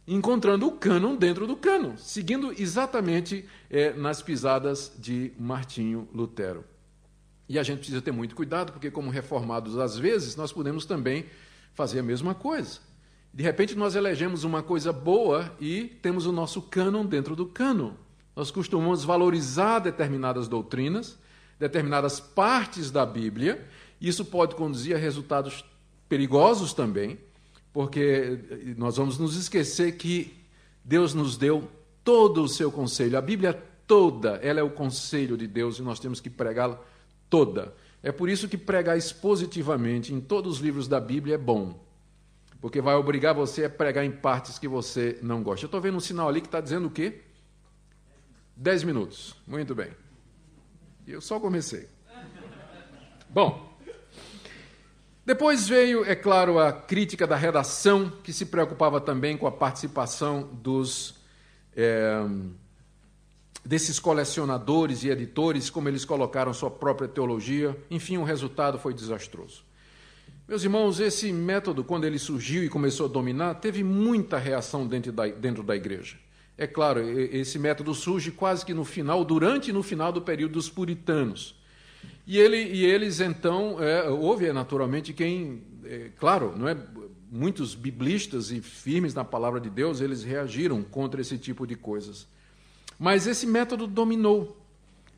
encontrando 0.07 0.67
o 0.67 0.71
cânon 0.71 1.15
dentro 1.15 1.47
do 1.47 1.55
cânon, 1.55 1.95
seguindo 1.97 2.53
exatamente 2.59 3.45
é, 3.69 3.93
nas 3.93 4.21
pisadas 4.21 4.91
de 4.97 5.31
Martinho 5.39 6.07
Lutero. 6.13 6.65
E 7.47 7.57
a 7.57 7.63
gente 7.63 7.79
precisa 7.79 8.01
ter 8.01 8.11
muito 8.11 8.35
cuidado, 8.35 8.71
porque, 8.71 8.91
como 8.91 9.09
reformados, 9.09 9.77
às 9.77 9.97
vezes, 9.97 10.35
nós 10.35 10.51
podemos 10.51 10.85
também 10.85 11.25
fazer 11.73 11.99
a 11.99 12.03
mesma 12.03 12.33
coisa. 12.33 12.79
De 13.33 13.43
repente, 13.43 13.75
nós 13.75 13.95
elegemos 13.95 14.43
uma 14.43 14.61
coisa 14.61 14.93
boa 14.93 15.55
e 15.59 15.85
temos 16.01 16.25
o 16.25 16.31
nosso 16.31 16.61
cânon 16.61 17.05
dentro 17.05 17.35
do 17.35 17.45
cânon. 17.45 17.93
Nós 18.35 18.49
costumamos 18.51 19.03
valorizar 19.03 19.79
determinadas 19.79 20.47
doutrinas, 20.47 21.17
determinadas 21.59 22.19
partes 22.19 22.89
da 22.89 23.05
Bíblia, 23.05 23.65
isso 24.01 24.25
pode 24.25 24.55
conduzir 24.55 24.95
a 24.95 24.99
resultados 24.99 25.63
perigosos 26.09 26.73
também, 26.73 27.17
porque 27.71 28.75
nós 28.77 28.97
vamos 28.97 29.17
nos 29.17 29.35
esquecer 29.35 29.93
que 29.97 30.35
Deus 30.83 31.13
nos 31.13 31.37
deu 31.37 31.69
todo 32.03 32.43
o 32.43 32.49
seu 32.49 32.71
conselho. 32.71 33.17
A 33.17 33.21
Bíblia 33.21 33.53
toda, 33.87 34.35
ela 34.43 34.59
é 34.59 34.63
o 34.63 34.69
conselho 34.69 35.37
de 35.37 35.47
Deus 35.47 35.79
e 35.79 35.81
nós 35.81 35.99
temos 35.99 36.19
que 36.19 36.29
pregá-la 36.29 36.79
toda. 37.29 37.73
É 38.01 38.11
por 38.11 38.29
isso 38.29 38.49
que 38.49 38.57
pregar 38.57 38.97
expositivamente 38.97 40.13
em 40.13 40.19
todos 40.19 40.55
os 40.57 40.59
livros 40.59 40.87
da 40.87 40.99
Bíblia 40.99 41.35
é 41.35 41.37
bom, 41.37 41.79
porque 42.59 42.81
vai 42.81 42.95
obrigar 42.95 43.33
você 43.33 43.65
a 43.65 43.69
pregar 43.69 44.03
em 44.03 44.11
partes 44.11 44.59
que 44.59 44.67
você 44.67 45.17
não 45.21 45.41
gosta. 45.41 45.65
Eu 45.65 45.67
estou 45.67 45.79
vendo 45.79 45.95
um 45.95 46.01
sinal 46.01 46.27
ali 46.27 46.41
que 46.41 46.47
está 46.47 46.59
dizendo 46.59 46.87
o 46.87 46.91
quê? 46.91 47.21
Dez 48.55 48.83
minutos. 48.83 49.35
Muito 49.47 49.73
bem. 49.73 49.91
Eu 51.07 51.21
só 51.21 51.39
comecei. 51.39 51.87
Bom, 53.29 53.73
depois 55.25 55.67
veio, 55.67 56.05
é 56.05 56.15
claro, 56.15 56.59
a 56.59 56.71
crítica 56.71 57.25
da 57.25 57.35
redação, 57.35 58.09
que 58.09 58.31
se 58.31 58.45
preocupava 58.45 59.01
também 59.01 59.37
com 59.37 59.47
a 59.47 59.51
participação 59.51 60.43
dos 60.43 61.15
é, 61.75 62.23
desses 63.65 63.99
colecionadores 63.99 65.03
e 65.03 65.09
editores, 65.09 65.69
como 65.69 65.87
eles 65.87 66.03
colocaram 66.03 66.53
sua 66.53 66.69
própria 66.69 67.07
teologia. 67.07 67.75
Enfim, 67.89 68.17
o 68.17 68.23
resultado 68.23 68.77
foi 68.77 68.93
desastroso. 68.93 69.63
Meus 70.47 70.63
irmãos, 70.63 70.99
esse 70.99 71.31
método, 71.31 71.83
quando 71.83 72.03
ele 72.03 72.19
surgiu 72.19 72.63
e 72.63 72.69
começou 72.69 73.05
a 73.05 73.09
dominar, 73.09 73.55
teve 73.55 73.81
muita 73.83 74.37
reação 74.37 74.85
dentro 74.85 75.11
da, 75.11 75.25
dentro 75.27 75.63
da 75.63 75.75
igreja. 75.75 76.17
É 76.57 76.67
claro, 76.67 77.01
esse 77.01 77.57
método 77.57 77.93
surge 77.93 78.31
quase 78.31 78.65
que 78.65 78.73
no 78.73 78.85
final, 78.85 79.25
durante 79.25 79.69
e 79.69 79.73
no 79.73 79.81
final 79.81 80.11
do 80.11 80.21
período 80.21 80.53
dos 80.53 80.69
puritanos. 80.69 81.55
E, 82.27 82.37
ele, 82.37 82.57
e 82.57 82.85
eles, 82.85 83.19
então, 83.19 83.81
é, 83.81 84.07
houve 84.09 84.51
naturalmente 84.53 85.13
quem, 85.13 85.63
é, 85.83 86.09
claro, 86.17 86.53
não 86.55 86.67
é, 86.69 86.77
muitos 87.31 87.73
biblistas 87.73 88.51
e 88.51 88.61
firmes 88.61 89.13
na 89.13 89.25
palavra 89.25 89.59
de 89.59 89.69
Deus, 89.69 89.99
eles 89.99 90.23
reagiram 90.23 90.83
contra 90.83 91.19
esse 91.19 91.37
tipo 91.37 91.65
de 91.65 91.75
coisas. 91.75 92.27
Mas 92.99 93.25
esse 93.25 93.47
método 93.47 93.87
dominou 93.87 94.55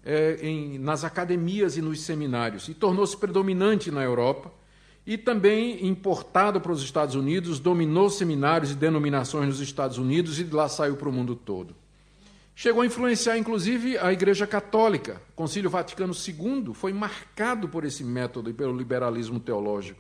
é, 0.05 0.39
em, 0.41 0.79
nas 0.79 1.03
academias 1.03 1.75
e 1.75 1.81
nos 1.81 2.01
seminários 2.01 2.69
e 2.69 2.73
tornou-se 2.73 3.17
predominante 3.17 3.91
na 3.91 4.01
Europa 4.01 4.51
e 5.05 5.17
também 5.17 5.85
importado 5.85 6.59
para 6.59 6.71
os 6.71 6.81
Estados 6.81 7.15
Unidos, 7.15 7.59
dominou 7.59 8.09
seminários 8.09 8.71
e 8.71 8.75
denominações 8.75 9.47
nos 9.47 9.59
Estados 9.59 9.97
Unidos 9.97 10.39
e 10.39 10.43
de 10.43 10.53
lá 10.53 10.67
saiu 10.67 10.95
para 10.95 11.09
o 11.09 11.13
mundo 11.13 11.35
todo. 11.35 11.75
Chegou 12.55 12.81
a 12.81 12.85
influenciar, 12.85 13.37
inclusive, 13.37 13.97
a 13.97 14.13
Igreja 14.13 14.47
Católica. 14.47 15.21
O 15.33 15.35
Concílio 15.35 15.69
Vaticano 15.69 16.13
II 16.13 16.73
foi 16.73 16.93
marcado 16.93 17.67
por 17.67 17.83
esse 17.83 18.03
método 18.03 18.49
e 18.49 18.53
pelo 18.53 18.75
liberalismo 18.75 19.41
teológico. 19.41 19.99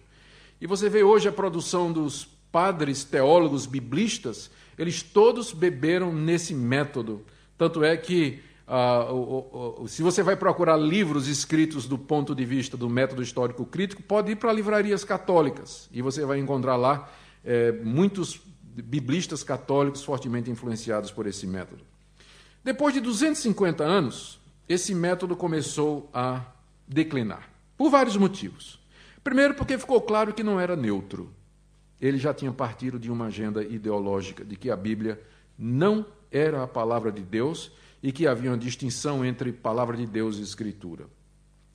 E 0.59 0.65
você 0.65 0.89
vê 0.89 1.03
hoje 1.03 1.27
a 1.27 1.33
produção 1.33 1.91
dos 1.91 2.25
padres 2.55 3.03
teólogos 3.03 3.65
biblistas, 3.65 4.49
eles 4.77 5.03
todos 5.03 5.51
beberam 5.51 6.13
nesse 6.13 6.53
método. 6.53 7.25
Tanto 7.57 7.83
é 7.83 7.97
que, 7.97 8.39
ah, 8.67 9.11
o, 9.11 9.83
o, 9.83 9.87
se 9.87 10.01
você 10.01 10.23
vai 10.23 10.35
procurar 10.35 10.75
livros 10.75 11.27
escritos 11.27 11.87
do 11.87 11.97
ponto 11.97 12.33
de 12.33 12.43
vista 12.45 12.75
do 12.75 12.89
método 12.89 13.21
histórico 13.21 13.65
crítico, 13.65 14.01
pode 14.01 14.31
ir 14.31 14.35
para 14.37 14.51
livrarias 14.51 15.03
católicas 15.03 15.87
e 15.91 16.01
você 16.01 16.25
vai 16.25 16.39
encontrar 16.39 16.75
lá 16.75 17.09
é, 17.43 17.71
muitos 17.71 18.41
biblistas 18.63 19.43
católicos 19.43 20.03
fortemente 20.03 20.49
influenciados 20.49 21.11
por 21.11 21.27
esse 21.27 21.45
método. 21.45 21.83
Depois 22.63 22.93
de 22.93 22.99
250 22.99 23.83
anos, 23.83 24.39
esse 24.67 24.95
método 24.95 25.35
começou 25.35 26.09
a 26.11 26.41
declinar, 26.87 27.47
por 27.77 27.91
vários 27.91 28.17
motivos. 28.17 28.79
Primeiro, 29.23 29.53
porque 29.53 29.77
ficou 29.77 30.01
claro 30.01 30.33
que 30.33 30.43
não 30.43 30.59
era 30.59 30.75
neutro. 30.75 31.31
Ele 32.01 32.17
já 32.17 32.33
tinha 32.33 32.51
partido 32.51 32.99
de 32.99 33.11
uma 33.11 33.25
agenda 33.25 33.63
ideológica 33.63 34.43
de 34.43 34.55
que 34.55 34.71
a 34.71 34.75
Bíblia 34.75 35.21
não 35.57 36.05
era 36.31 36.63
a 36.63 36.67
palavra 36.67 37.11
de 37.11 37.21
Deus 37.21 37.71
e 38.05 38.11
que 38.11 38.27
havia 38.27 38.51
uma 38.51 38.57
distinção 38.57 39.25
entre 39.25 39.51
palavra 39.51 39.97
de 39.97 40.05
Deus 40.05 40.37
e 40.37 40.41
Escritura. 40.43 41.07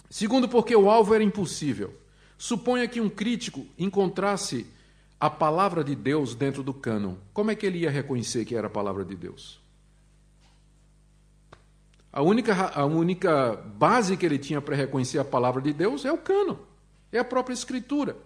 Segundo, 0.09 0.49
porque 0.49 0.76
o 0.76 0.89
alvo 0.89 1.12
era 1.12 1.24
impossível. 1.24 1.93
Suponha 2.39 2.87
que 2.87 3.01
um 3.01 3.11
crítico 3.11 3.66
encontrasse 3.76 4.64
a 5.18 5.28
palavra 5.28 5.83
de 5.83 5.97
Deus 5.97 6.37
dentro 6.37 6.62
do 6.62 6.72
cânon. 6.72 7.16
Como 7.35 7.51
é 7.51 7.57
que 7.57 7.66
ele 7.66 7.78
ia 7.78 7.91
reconhecer 7.91 8.45
que 8.45 8.55
era 8.55 8.68
a 8.68 8.70
palavra 8.70 9.05
de 9.05 9.16
Deus? 9.16 9.61
A 12.12 12.22
única, 12.22 12.55
a 12.55 12.85
única 12.85 13.57
base 13.57 14.16
que 14.16 14.24
ele 14.24 14.39
tinha 14.39 14.61
para 14.61 14.76
reconhecer 14.76 15.18
a 15.18 15.24
palavra 15.24 15.61
de 15.61 15.72
Deus 15.72 16.05
é 16.05 16.12
o 16.12 16.18
cano, 16.18 16.61
é 17.11 17.18
a 17.18 17.24
própria 17.24 17.55
Escritura. 17.55 18.16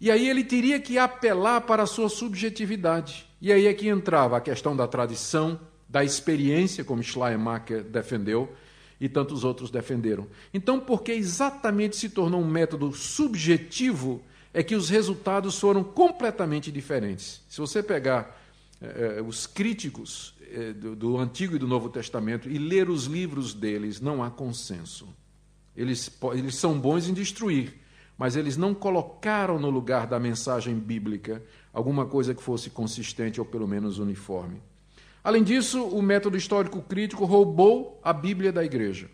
E 0.00 0.12
aí 0.12 0.28
ele 0.28 0.44
teria 0.44 0.78
que 0.78 0.96
apelar 0.96 1.62
para 1.62 1.82
a 1.82 1.86
sua 1.86 2.08
subjetividade. 2.08 3.28
E 3.40 3.52
aí 3.52 3.66
é 3.66 3.74
que 3.74 3.88
entrava 3.88 4.36
a 4.36 4.40
questão 4.40 4.76
da 4.76 4.86
tradição, 4.86 5.58
da 5.88 6.04
experiência, 6.04 6.84
como 6.84 7.02
Schleiermacher 7.02 7.82
defendeu 7.82 8.52
e 9.00 9.08
tantos 9.08 9.44
outros 9.44 9.70
defenderam. 9.70 10.26
Então, 10.52 10.78
porque 10.78 11.12
exatamente 11.12 11.96
se 11.96 12.10
tornou 12.10 12.40
um 12.40 12.46
método 12.48 12.92
subjetivo, 12.92 14.22
é 14.52 14.62
que 14.62 14.74
os 14.74 14.88
resultados 14.88 15.58
foram 15.58 15.84
completamente 15.84 16.70
diferentes. 16.72 17.42
Se 17.48 17.60
você 17.60 17.82
pegar 17.82 18.36
eh, 18.80 19.22
os 19.26 19.46
críticos 19.46 20.34
eh, 20.50 20.72
do, 20.72 20.96
do, 20.96 21.18
Antigo 21.18 21.56
e 21.56 21.58
do 21.58 21.66
Novo 21.66 21.88
Testamento 21.88 22.48
e 22.48 22.58
ler 22.58 22.90
os 22.90 23.04
livros 23.04 23.54
deles, 23.54 24.00
não 24.00 24.22
há 24.22 24.30
consenso. 24.30 25.08
Eles, 25.76 26.10
eles 26.34 26.56
são 26.56 26.78
bons 26.78 27.08
em 27.08 27.14
destruir, 27.14 27.74
mas 28.16 28.34
eles 28.34 28.56
não 28.56 28.74
colocaram 28.74 29.58
no 29.60 29.70
lugar 29.70 30.06
da 30.06 30.18
mensagem 30.18 30.74
bíblica 30.74 31.42
alguma 31.72 32.04
coisa 32.04 32.34
que 32.34 32.42
fosse 32.42 32.68
consistente 32.68 33.38
ou 33.38 33.46
pelo 33.46 33.68
menos 33.68 33.98
uniforme. 33.98 34.60
Além 35.22 35.42
disso, 35.42 35.84
o 35.84 36.00
método 36.00 36.36
histórico 36.36 36.80
crítico 36.82 37.24
roubou 37.24 38.00
a 38.02 38.12
Bíblia 38.12 38.52
da 38.52 38.64
igreja. 38.64 39.10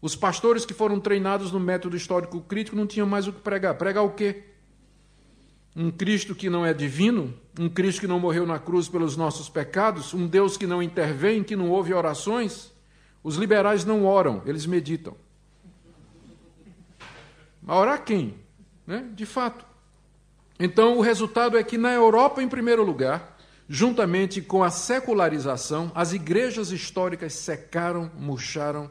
Os 0.00 0.14
pastores 0.14 0.64
que 0.64 0.74
foram 0.74 1.00
treinados 1.00 1.50
no 1.52 1.58
método 1.58 1.96
histórico 1.96 2.40
crítico 2.40 2.76
não 2.76 2.86
tinham 2.86 3.06
mais 3.06 3.26
o 3.26 3.32
que 3.32 3.40
pregar. 3.40 3.74
Pregar 3.74 4.04
o 4.04 4.10
quê? 4.10 4.44
um 5.76 5.90
Cristo 5.90 6.34
que 6.34 6.48
não 6.48 6.64
é 6.64 6.72
divino, 6.72 7.34
um 7.60 7.68
Cristo 7.68 8.00
que 8.00 8.06
não 8.06 8.18
morreu 8.18 8.46
na 8.46 8.58
cruz 8.58 8.88
pelos 8.88 9.14
nossos 9.14 9.50
pecados, 9.50 10.14
um 10.14 10.26
Deus 10.26 10.56
que 10.56 10.66
não 10.66 10.82
intervém, 10.82 11.44
que 11.44 11.54
não 11.54 11.70
ouve 11.70 11.92
orações. 11.92 12.72
Os 13.22 13.36
liberais 13.36 13.84
não 13.84 14.06
oram, 14.06 14.40
eles 14.46 14.64
meditam. 14.64 15.14
Mas 17.60 17.76
orar 17.76 18.02
quem? 18.02 18.36
Né? 18.86 19.06
De 19.12 19.26
fato. 19.26 19.66
Então, 20.58 20.96
o 20.96 21.02
resultado 21.02 21.58
é 21.58 21.62
que 21.62 21.76
na 21.76 21.92
Europa, 21.92 22.42
em 22.42 22.48
primeiro 22.48 22.82
lugar, 22.82 23.35
juntamente 23.68 24.40
com 24.40 24.62
a 24.62 24.70
secularização, 24.70 25.90
as 25.94 26.12
igrejas 26.12 26.70
históricas 26.70 27.32
secaram, 27.34 28.10
murcharam 28.18 28.90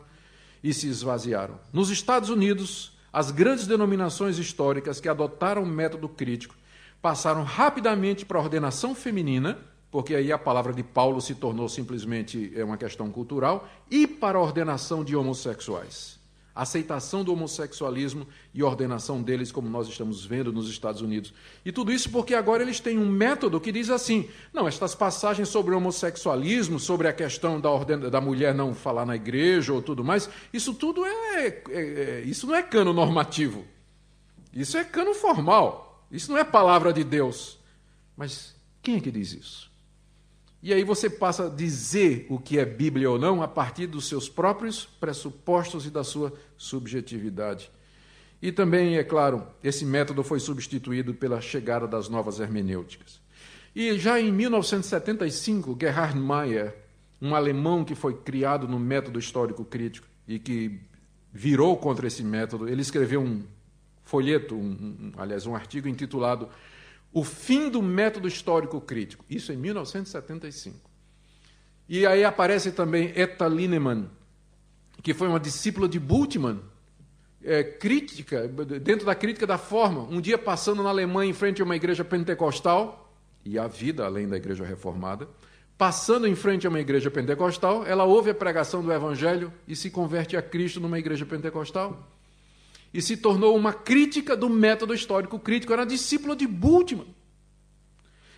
e 0.63 0.73
se 0.73 0.88
esvaziaram. 0.88 1.59
Nos 1.71 1.89
Estados 1.89 2.30
Unidos, 2.30 2.97
as 3.11 3.32
grandes 3.32 3.67
denominações 3.67 4.38
históricas 4.38 4.99
que 4.99 5.07
adotaram 5.07 5.63
o 5.63 5.65
método 5.65 6.09
crítico 6.09 6.55
passaram 7.01 7.43
rapidamente 7.43 8.26
para 8.26 8.39
a 8.39 8.41
ordenação 8.41 8.95
feminina, 8.95 9.59
porque 9.91 10.15
aí 10.15 10.32
a 10.32 10.38
palavra 10.38 10.73
de 10.73 10.84
Paulo 10.84 11.21
se 11.21 11.36
tornou 11.36 11.69
simplesmente 11.69 12.51
é, 12.55 12.63
uma 12.63 12.78
questão 12.78 13.11
cultural, 13.11 13.69
e 13.89 14.07
para 14.07 14.38
a 14.38 14.41
ordenação 14.41 15.03
de 15.03 15.15
homossexuais. 15.15 16.19
Aceitação 16.56 17.22
do 17.22 17.34
homossexualismo 17.34 18.26
e 18.53 18.64
ordenação 18.64 19.22
deles, 19.22 19.51
como 19.51 19.68
nós 19.68 19.89
estamos 19.89 20.26
vendo 20.26 20.53
nos 20.53 20.70
Estados 20.70 21.01
Unidos. 21.01 21.34
E 21.66 21.72
tudo 21.72 21.91
isso 21.91 22.10
porque 22.10 22.34
agora 22.34 22.64
eles 22.64 22.80
têm 22.80 22.97
um 22.97 23.10
método 23.10 23.60
que 23.60 23.74
diz 23.74 23.89
assim: 23.89 24.30
não, 24.53 24.66
estas 24.66 24.95
passagens 24.95 25.49
sobre 25.49 25.74
o 25.74 25.78
homossexualismo, 25.78 26.80
sobre 26.80 27.10
a 27.10 27.14
questão 27.14 27.60
da, 27.60 28.10
da 28.10 28.22
mulher 28.22 28.56
não 28.56 28.74
falar 28.74 29.06
na 29.06 29.18
igreja 29.18 29.74
ou 29.74 29.82
tudo 29.82 30.03
mais, 30.03 30.30
isso 30.53 30.74
tudo 30.74 31.06
é, 31.06 31.47
é, 31.47 31.62
é 31.70 32.22
isso 32.26 32.47
não 32.47 32.56
é 32.56 32.64
cano 32.64 32.93
normativo. 32.93 33.66
Isso 34.53 34.78
é 34.78 34.86
cano 34.86 35.14
formal. 35.14 36.08
Isso 36.10 36.32
não 36.32 36.38
é 36.38 36.43
palavra 36.45 36.93
de 36.93 37.03
Deus. 37.03 37.60
Mas 38.16 38.56
quem 38.82 38.95
é 38.95 39.01
que 39.01 39.12
diz 39.12 39.34
isso? 39.34 39.74
E 40.66 40.74
aí 40.74 40.84
você 40.84 41.07
passa 41.07 41.45
a 41.45 41.49
dizer 41.49 42.26
o 42.28 42.39
que 42.39 42.57
é 42.57 42.66
Bíblia 42.66 43.11
ou 43.11 43.20
não 43.20 43.39
a 43.43 43.47
partir 43.47 43.86
dos 43.86 44.07
seus 44.07 44.28
próprios 44.28 44.84
pressupostos 44.84 45.86
e 45.86 45.91
da 45.91 46.03
sua 46.03 46.34
subjetividade. 46.57 47.70
E 48.41 48.51
também, 48.51 48.97
é 48.97 49.03
claro, 49.03 49.45
esse 49.63 49.86
método 49.86 50.24
foi 50.24 50.39
substituído 50.39 51.13
pela 51.13 51.39
chegada 51.39 51.88
das 51.88 52.09
novas 52.09 52.39
hermenêuticas. 52.39 53.22
E 53.76 53.95
já 53.99 54.20
em 54.20 54.32
1975, 54.32 55.78
Gerhard 55.80 56.18
Meyer, 56.20 56.76
um 57.22 57.36
alemão 57.36 57.86
que 57.86 57.93
foi 57.93 58.16
criado 58.16 58.68
no 58.68 58.80
método 58.80 59.20
histórico 59.20 59.63
crítico 59.63 60.07
e 60.28 60.39
que 60.39 60.80
virou 61.32 61.78
contra 61.78 62.07
esse 62.07 62.24
método. 62.24 62.68
Ele 62.68 62.82
escreveu 62.82 63.22
um 63.22 63.43
folheto, 64.03 64.55
um, 64.55 64.72
um, 64.72 65.11
aliás, 65.16 65.45
um 65.45 65.55
artigo 65.55 65.88
intitulado 65.88 66.49
O 67.12 67.24
Fim 67.24 67.70
do 67.70 67.82
Método 67.82 68.28
Histórico 68.28 68.80
Crítico. 68.82 69.24
Isso 69.30 69.51
em 69.51 69.58
1975. 69.58 70.89
E 71.88 72.06
aí 72.06 72.24
aparece 72.24 72.72
também 72.72 73.14
Etta 73.16 73.47
Lineman, 73.47 74.10
que 75.03 75.14
foi 75.14 75.28
uma 75.28 75.39
discípula 75.39 75.88
de 75.88 75.99
Bultmann, 75.99 76.60
é, 77.43 77.64
crítica, 77.64 78.47
dentro 78.47 79.06
da 79.06 79.14
crítica 79.14 79.45
da 79.45 79.58
forma, 79.58 80.01
um 80.01 80.20
dia 80.20 80.38
passando 80.38 80.82
na 80.82 80.89
Alemanha 80.89 81.30
em 81.30 81.34
frente 81.34 81.62
a 81.62 81.66
uma 81.66 81.76
igreja 81.76 82.03
pentecostal, 82.03 83.14
e 83.45 83.60
a 83.60 83.68
vida 83.68 84.03
além 84.03 84.28
da 84.28 84.36
igreja 84.36 84.66
reformada, 84.66 85.30
passando 85.78 86.28
em 86.28 86.34
frente 86.34 86.66
a 86.66 86.70
uma 86.70 86.80
igreja 86.80 87.12
pentecostal, 87.12 87.86
ela 87.86 88.03
ouve 88.03 88.32
a 88.32 88.36
pregação 88.36 88.82
do 88.82 88.91
evangelho 88.91 89.53
e 89.68 89.76
se 89.76 89.91
converte 89.91 90.36
a 90.36 90.41
Cristo 90.41 90.80
numa 90.80 90.97
igreja 90.97 91.26
pentecostal. 91.26 92.10
E 92.96 93.02
se 93.02 93.18
tornou 93.18 93.58
uma 93.58 93.74
crítica 93.74 94.38
do 94.38 94.50
método 94.50 94.93
histórico 94.93 95.38
crítico, 95.38 95.74
era 95.74 95.86
discípula 95.86 96.34
de 96.34 96.48
Bultmann. 96.48 97.14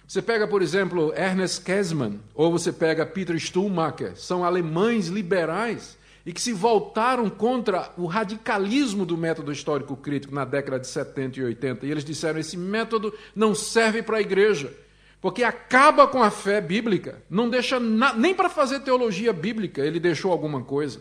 Você 0.08 0.20
pega, 0.20 0.48
por 0.48 0.64
exemplo, 0.64 1.14
Ernest 1.16 1.62
Käsemann, 1.62 2.20
ou 2.34 2.52
você 2.52 2.74
pega 2.74 3.06
Peter 3.06 3.38
Stuhlmacher, 3.38 4.18
são 4.18 4.44
alemães 4.44 5.10
liberais 5.10 5.96
e 6.26 6.34
que 6.34 6.42
se 6.42 6.54
voltaram 6.54 7.30
contra 7.30 7.94
o 7.96 8.08
radicalismo 8.08 9.06
do 9.06 9.16
método 9.16 9.52
histórico 9.52 9.96
crítico 9.96 10.34
na 10.34 10.44
década 10.44 10.80
de 10.80 10.88
70 10.88 11.40
e 11.40 11.44
80. 11.44 11.86
E 11.86 11.92
eles 11.92 12.04
disseram: 12.04 12.40
esse 12.40 12.58
método 12.58 13.14
não 13.36 13.54
serve 13.54 14.02
para 14.02 14.18
a 14.18 14.22
igreja, 14.22 14.76
porque 15.22 15.44
acaba 15.44 16.08
com 16.08 16.24
a 16.24 16.32
fé 16.32 16.60
bíblica, 16.60 17.22
não 17.30 17.48
deixa 17.48 17.80
na, 17.80 18.12
nem 18.12 18.34
para 18.34 18.50
fazer 18.50 18.80
teologia 18.80 19.32
bíblica 19.32 19.86
ele 19.86 20.00
deixou 20.00 20.32
alguma 20.32 20.64
coisa. 20.64 21.00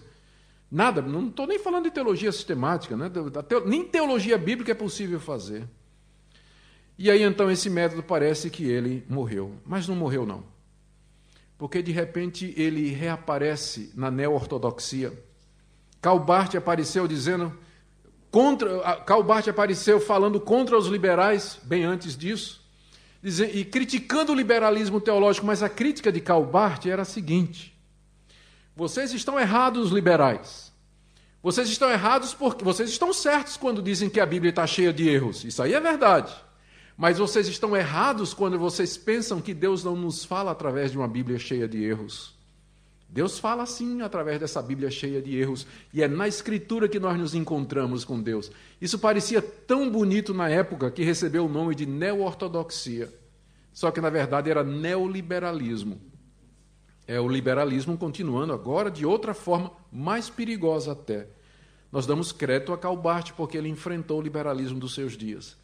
Nada, 0.71 1.01
não 1.01 1.29
estou 1.29 1.47
nem 1.47 1.59
falando 1.59 1.85
de 1.85 1.91
teologia 1.91 2.33
sistemática, 2.33 2.97
né? 2.97 3.11
nem 3.65 3.85
teologia 3.85 4.37
bíblica 4.37 4.73
é 4.73 4.75
possível 4.75 5.21
fazer. 5.21 5.69
E 6.99 7.11
aí 7.11 7.23
então 7.23 7.51
esse 7.51 7.69
método 7.69 8.03
parece 8.03 8.51
que 8.51 8.65
ele 8.65 9.05
morreu, 9.09 9.55
mas 9.65 9.87
não 9.87 9.95
morreu 9.95 10.27
não. 10.27 10.45
Porque 11.59 11.83
de 11.83 11.93
repente 11.93 12.53
ele 12.57 12.91
reaparece 12.91 13.93
na 13.95 14.11
neo-ortodoxia. 14.11 15.13
Calbart 16.01 16.55
apareceu 16.55 17.07
dizendo 17.07 17.57
contra, 18.31 18.97
Calbart 19.07 19.49
apareceu 19.49 20.01
falando 20.01 20.41
contra 20.41 20.77
os 20.77 20.87
liberais 20.87 21.59
bem 21.63 21.85
antes 21.85 22.17
disso, 22.17 22.65
e 23.23 23.65
criticando 23.65 24.33
o 24.33 24.35
liberalismo 24.35 25.01
teológico, 25.01 25.47
mas 25.47 25.63
a 25.63 25.69
crítica 25.69 26.13
de 26.13 26.21
Calbart 26.21 26.87
era 26.87 27.03
a 27.03 27.07
seguinte: 27.07 27.76
vocês 28.77 29.15
estão 29.15 29.41
errados, 29.41 29.91
liberais. 29.91 30.71
Vocês 31.43 31.69
estão 31.69 31.91
errados 31.91 32.35
porque 32.35 32.63
vocês 32.63 32.91
estão 32.91 33.11
certos 33.11 33.57
quando 33.57 33.81
dizem 33.81 34.11
que 34.11 34.21
a 34.21 34.27
Bíblia 34.27 34.51
está 34.51 34.67
cheia 34.67 34.93
de 34.93 35.09
erros. 35.09 35.45
Isso 35.45 35.63
aí 35.63 35.73
é 35.73 35.81
verdade. 35.81 36.35
Mas 36.95 37.19
vocês 37.19 37.49
estão 37.49 37.75
errados 37.75 38.35
quando 38.35 38.59
vocês 38.59 38.97
pensam 38.99 39.41
que 39.41 39.55
Deus 39.55 39.83
não 39.83 39.97
nos 39.97 40.25
fala 40.25 40.51
através 40.51 40.93
de 40.93 40.99
uma 40.99 41.09
Bíblia 41.09 41.39
cheia 41.39 41.67
de 41.67 41.83
erros. 41.83 42.35
Deus 43.09 43.39
fala 43.39 43.65
sim 43.65 44.03
através 44.03 44.41
dessa 44.41 44.61
Bíblia 44.61 44.91
cheia 44.91 45.23
de 45.23 45.39
erros, 45.39 45.67
e 45.95 46.03
é 46.03 46.09
na 46.09 46.27
Escritura 46.27 46.89
que 46.89 46.99
nós 46.99 47.17
nos 47.19 47.35
encontramos 47.35 48.05
com 48.05 48.21
Deus. 48.21 48.51
Isso 48.81 48.99
parecia 48.99 49.41
tão 49.41 49.89
bonito 49.89 50.35
na 50.35 50.51
época 50.51 50.91
que 50.91 51.05
recebeu 51.05 51.47
o 51.47 51.49
nome 51.49 51.75
de 51.75 51.87
neo-ortodoxia. 51.87 53.13
Só 53.73 53.91
que 53.91 54.01
na 54.01 54.11
verdade 54.11 54.51
era 54.51 54.65
neoliberalismo. 54.65 56.01
É 57.07 57.21
o 57.21 57.29
liberalismo 57.29 57.97
continuando 57.97 58.53
agora 58.53 58.91
de 58.91 59.07
outra 59.07 59.33
forma, 59.33 59.71
mais 59.93 60.29
perigosa 60.29 60.93
até. 60.93 61.29
Nós 61.93 62.07
damos 62.07 62.33
crédito 62.33 62.73
a 62.73 62.79
Calbart 62.79 63.33
porque 63.33 63.57
ele 63.57 63.69
enfrentou 63.69 64.19
o 64.19 64.23
liberalismo 64.23 64.79
dos 64.79 64.95
seus 64.95 65.17
dias 65.17 65.57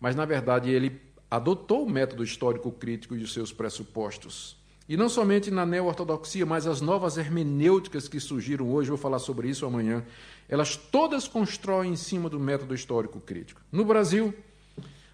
mas 0.00 0.16
na 0.16 0.24
verdade 0.24 0.70
ele 0.70 0.98
adotou 1.30 1.84
o 1.84 1.90
método 1.90 2.24
histórico 2.24 2.72
crítico 2.72 3.14
e 3.14 3.22
os 3.22 3.32
seus 3.32 3.52
pressupostos. 3.52 4.58
E 4.88 4.96
não 4.96 5.08
somente 5.08 5.52
na 5.52 5.64
neo-ortodoxia, 5.64 6.44
mas 6.44 6.66
as 6.66 6.80
novas 6.80 7.16
hermenêuticas 7.16 8.08
que 8.08 8.18
surgiram 8.18 8.72
hoje, 8.72 8.88
vou 8.88 8.98
falar 8.98 9.20
sobre 9.20 9.48
isso 9.48 9.64
amanhã, 9.64 10.04
elas 10.48 10.74
todas 10.74 11.28
constroem 11.28 11.92
em 11.92 11.96
cima 11.96 12.28
do 12.28 12.40
método 12.40 12.74
histórico 12.74 13.20
crítico. 13.20 13.60
No 13.70 13.84
Brasil, 13.84 14.34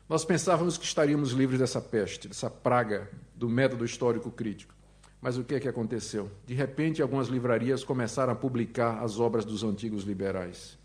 nós 0.08 0.24
pensávamos 0.24 0.78
que 0.78 0.86
estaríamos 0.86 1.32
livres 1.32 1.58
dessa 1.58 1.80
peste, 1.80 2.28
dessa 2.28 2.48
praga 2.48 3.10
do 3.34 3.50
método 3.50 3.84
histórico 3.84 4.30
crítico. 4.30 4.74
Mas 5.20 5.36
o 5.38 5.44
que 5.44 5.54
é 5.54 5.60
que 5.60 5.68
aconteceu? 5.68 6.30
De 6.46 6.54
repente, 6.54 7.02
algumas 7.02 7.28
livrarias 7.28 7.82
começaram 7.82 8.32
a 8.32 8.36
publicar 8.36 9.02
as 9.02 9.18
obras 9.18 9.44
dos 9.44 9.62
antigos 9.62 10.04
liberais. 10.04 10.78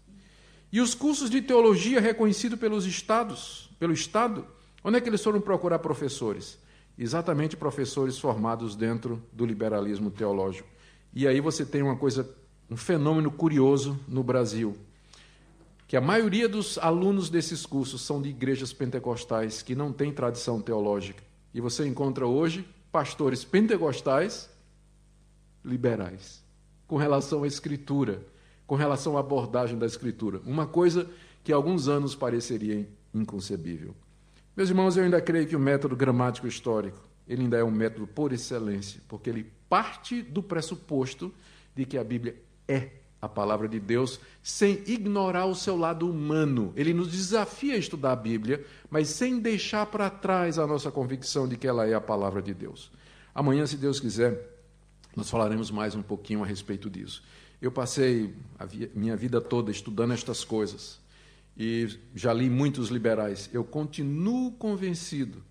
E 0.71 0.79
os 0.79 0.95
cursos 0.95 1.29
de 1.29 1.41
teologia 1.41 1.99
reconhecidos 1.99 2.57
pelos 2.57 2.86
estados 2.86 3.69
pelo 3.82 3.93
Estado, 3.93 4.45
onde 4.84 4.99
é 4.99 5.01
que 5.01 5.09
eles 5.09 5.23
foram 5.23 5.41
procurar 5.41 5.79
professores? 5.79 6.59
Exatamente 6.95 7.57
professores 7.57 8.19
formados 8.19 8.75
dentro 8.75 9.19
do 9.34 9.43
liberalismo 9.43 10.11
teológico. 10.11 10.69
E 11.11 11.27
aí 11.27 11.41
você 11.41 11.65
tem 11.65 11.82
uma 11.82 11.95
coisa, 11.95 12.29
um 12.69 12.77
fenômeno 12.77 13.32
curioso 13.32 13.99
no 14.07 14.23
Brasil, 14.23 14.77
que 15.88 15.97
a 15.97 16.01
maioria 16.01 16.47
dos 16.47 16.77
alunos 16.77 17.27
desses 17.27 17.65
cursos 17.65 18.01
são 18.01 18.21
de 18.21 18.29
igrejas 18.29 18.71
pentecostais 18.71 19.63
que 19.63 19.73
não 19.73 19.91
têm 19.91 20.13
tradição 20.13 20.61
teológica. 20.61 21.23
E 21.55 21.59
você 21.59 21.88
encontra 21.88 22.27
hoje 22.27 22.63
pastores 22.91 23.43
pentecostais 23.43 24.49
liberais, 25.63 26.43
com 26.87 26.97
relação 26.97 27.43
à 27.43 27.47
escritura, 27.47 28.25
com 28.67 28.75
relação 28.75 29.17
à 29.17 29.19
abordagem 29.19 29.77
da 29.77 29.85
escritura. 29.85 30.41
Uma 30.45 30.65
coisa 30.65 31.09
que 31.43 31.51
há 31.51 31.55
alguns 31.55 31.87
anos 31.87 32.15
pareceria 32.15 32.87
inconcebível. 33.13 33.95
Meus 34.55 34.69
irmãos, 34.69 34.97
eu 34.97 35.03
ainda 35.03 35.21
creio 35.21 35.47
que 35.47 35.55
o 35.55 35.59
método 35.59 35.95
gramático 35.95 36.47
histórico, 36.47 36.99
ele 37.27 37.43
ainda 37.43 37.57
é 37.57 37.63
um 37.63 37.71
método 37.71 38.07
por 38.07 38.33
excelência, 38.33 39.01
porque 39.07 39.29
ele 39.29 39.51
parte 39.69 40.21
do 40.21 40.43
pressuposto 40.43 41.33
de 41.73 41.85
que 41.85 41.97
a 41.97 42.03
Bíblia 42.03 42.35
é 42.67 43.01
a 43.22 43.30
palavra 43.30 43.67
de 43.67 43.80
Deus, 43.80 44.19
sem 44.41 44.84
ignorar 44.88 45.45
o 45.45 45.55
seu 45.55 45.78
lado 45.78 46.09
humano. 46.09 46.74
Ele 46.76 46.93
nos 46.93 47.11
desafia 47.11 47.76
a 47.76 47.78
estudar 47.78 48.13
a 48.13 48.15
Bíblia, 48.15 48.65
mas 48.89 49.09
sem 49.09 49.39
deixar 49.39 49.86
para 49.86 50.09
trás 50.09 50.57
a 50.57 50.65
nossa 50.65 50.91
convicção 50.91 51.47
de 51.47 51.55
que 51.55 51.67
ela 51.67 51.86
é 51.86 51.93
a 51.93 52.01
palavra 52.01 52.41
de 52.41 52.53
Deus. 52.53 52.91
Amanhã, 53.34 53.65
se 53.65 53.78
Deus 53.78 53.99
quiser, 53.99 54.39
nós 55.15 55.30
falaremos 55.30 55.69
mais 55.69 55.93
um 55.93 56.01
pouquinho 56.01 56.43
a 56.43 56.45
respeito 56.45 56.89
disso. 56.89 57.24
Eu 57.61 57.72
passei 57.72 58.34
a 58.57 58.65
minha 58.95 59.15
vida 59.15 59.39
toda 59.39 59.69
estudando 59.69 60.13
estas 60.13 60.43
coisas 60.43 60.99
e 61.57 61.88
já 62.15 62.34
li 62.34 62.49
muitos 62.49 62.89
liberais, 62.89 63.49
eu 63.53 63.63
continuo 63.63 64.51
convencido 64.53 65.43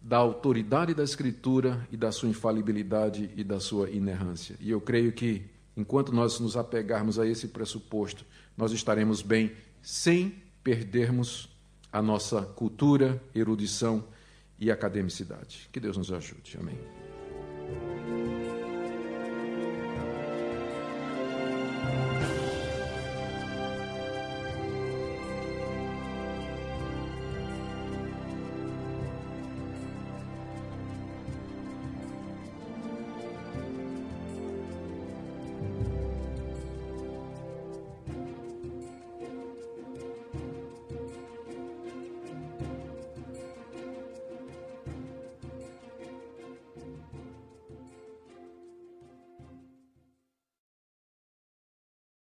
da 0.00 0.16
autoridade 0.16 0.94
da 0.94 1.04
Escritura 1.04 1.86
e 1.92 1.96
da 1.96 2.10
sua 2.10 2.28
infalibilidade 2.28 3.30
e 3.36 3.44
da 3.44 3.60
sua 3.60 3.88
inerrância. 3.90 4.56
E 4.60 4.70
eu 4.70 4.80
creio 4.80 5.12
que, 5.12 5.42
Enquanto 5.76 6.12
nós 6.12 6.38
nos 6.38 6.56
apegarmos 6.56 7.18
a 7.18 7.26
esse 7.26 7.48
pressuposto, 7.48 8.24
nós 8.56 8.72
estaremos 8.72 9.22
bem 9.22 9.52
sem 9.80 10.42
perdermos 10.62 11.48
a 11.92 12.00
nossa 12.00 12.42
cultura, 12.42 13.22
erudição 13.34 14.04
e 14.58 14.70
academicidade. 14.70 15.68
Que 15.72 15.80
Deus 15.80 15.96
nos 15.96 16.12
ajude. 16.12 16.56
Amém. 16.58 16.78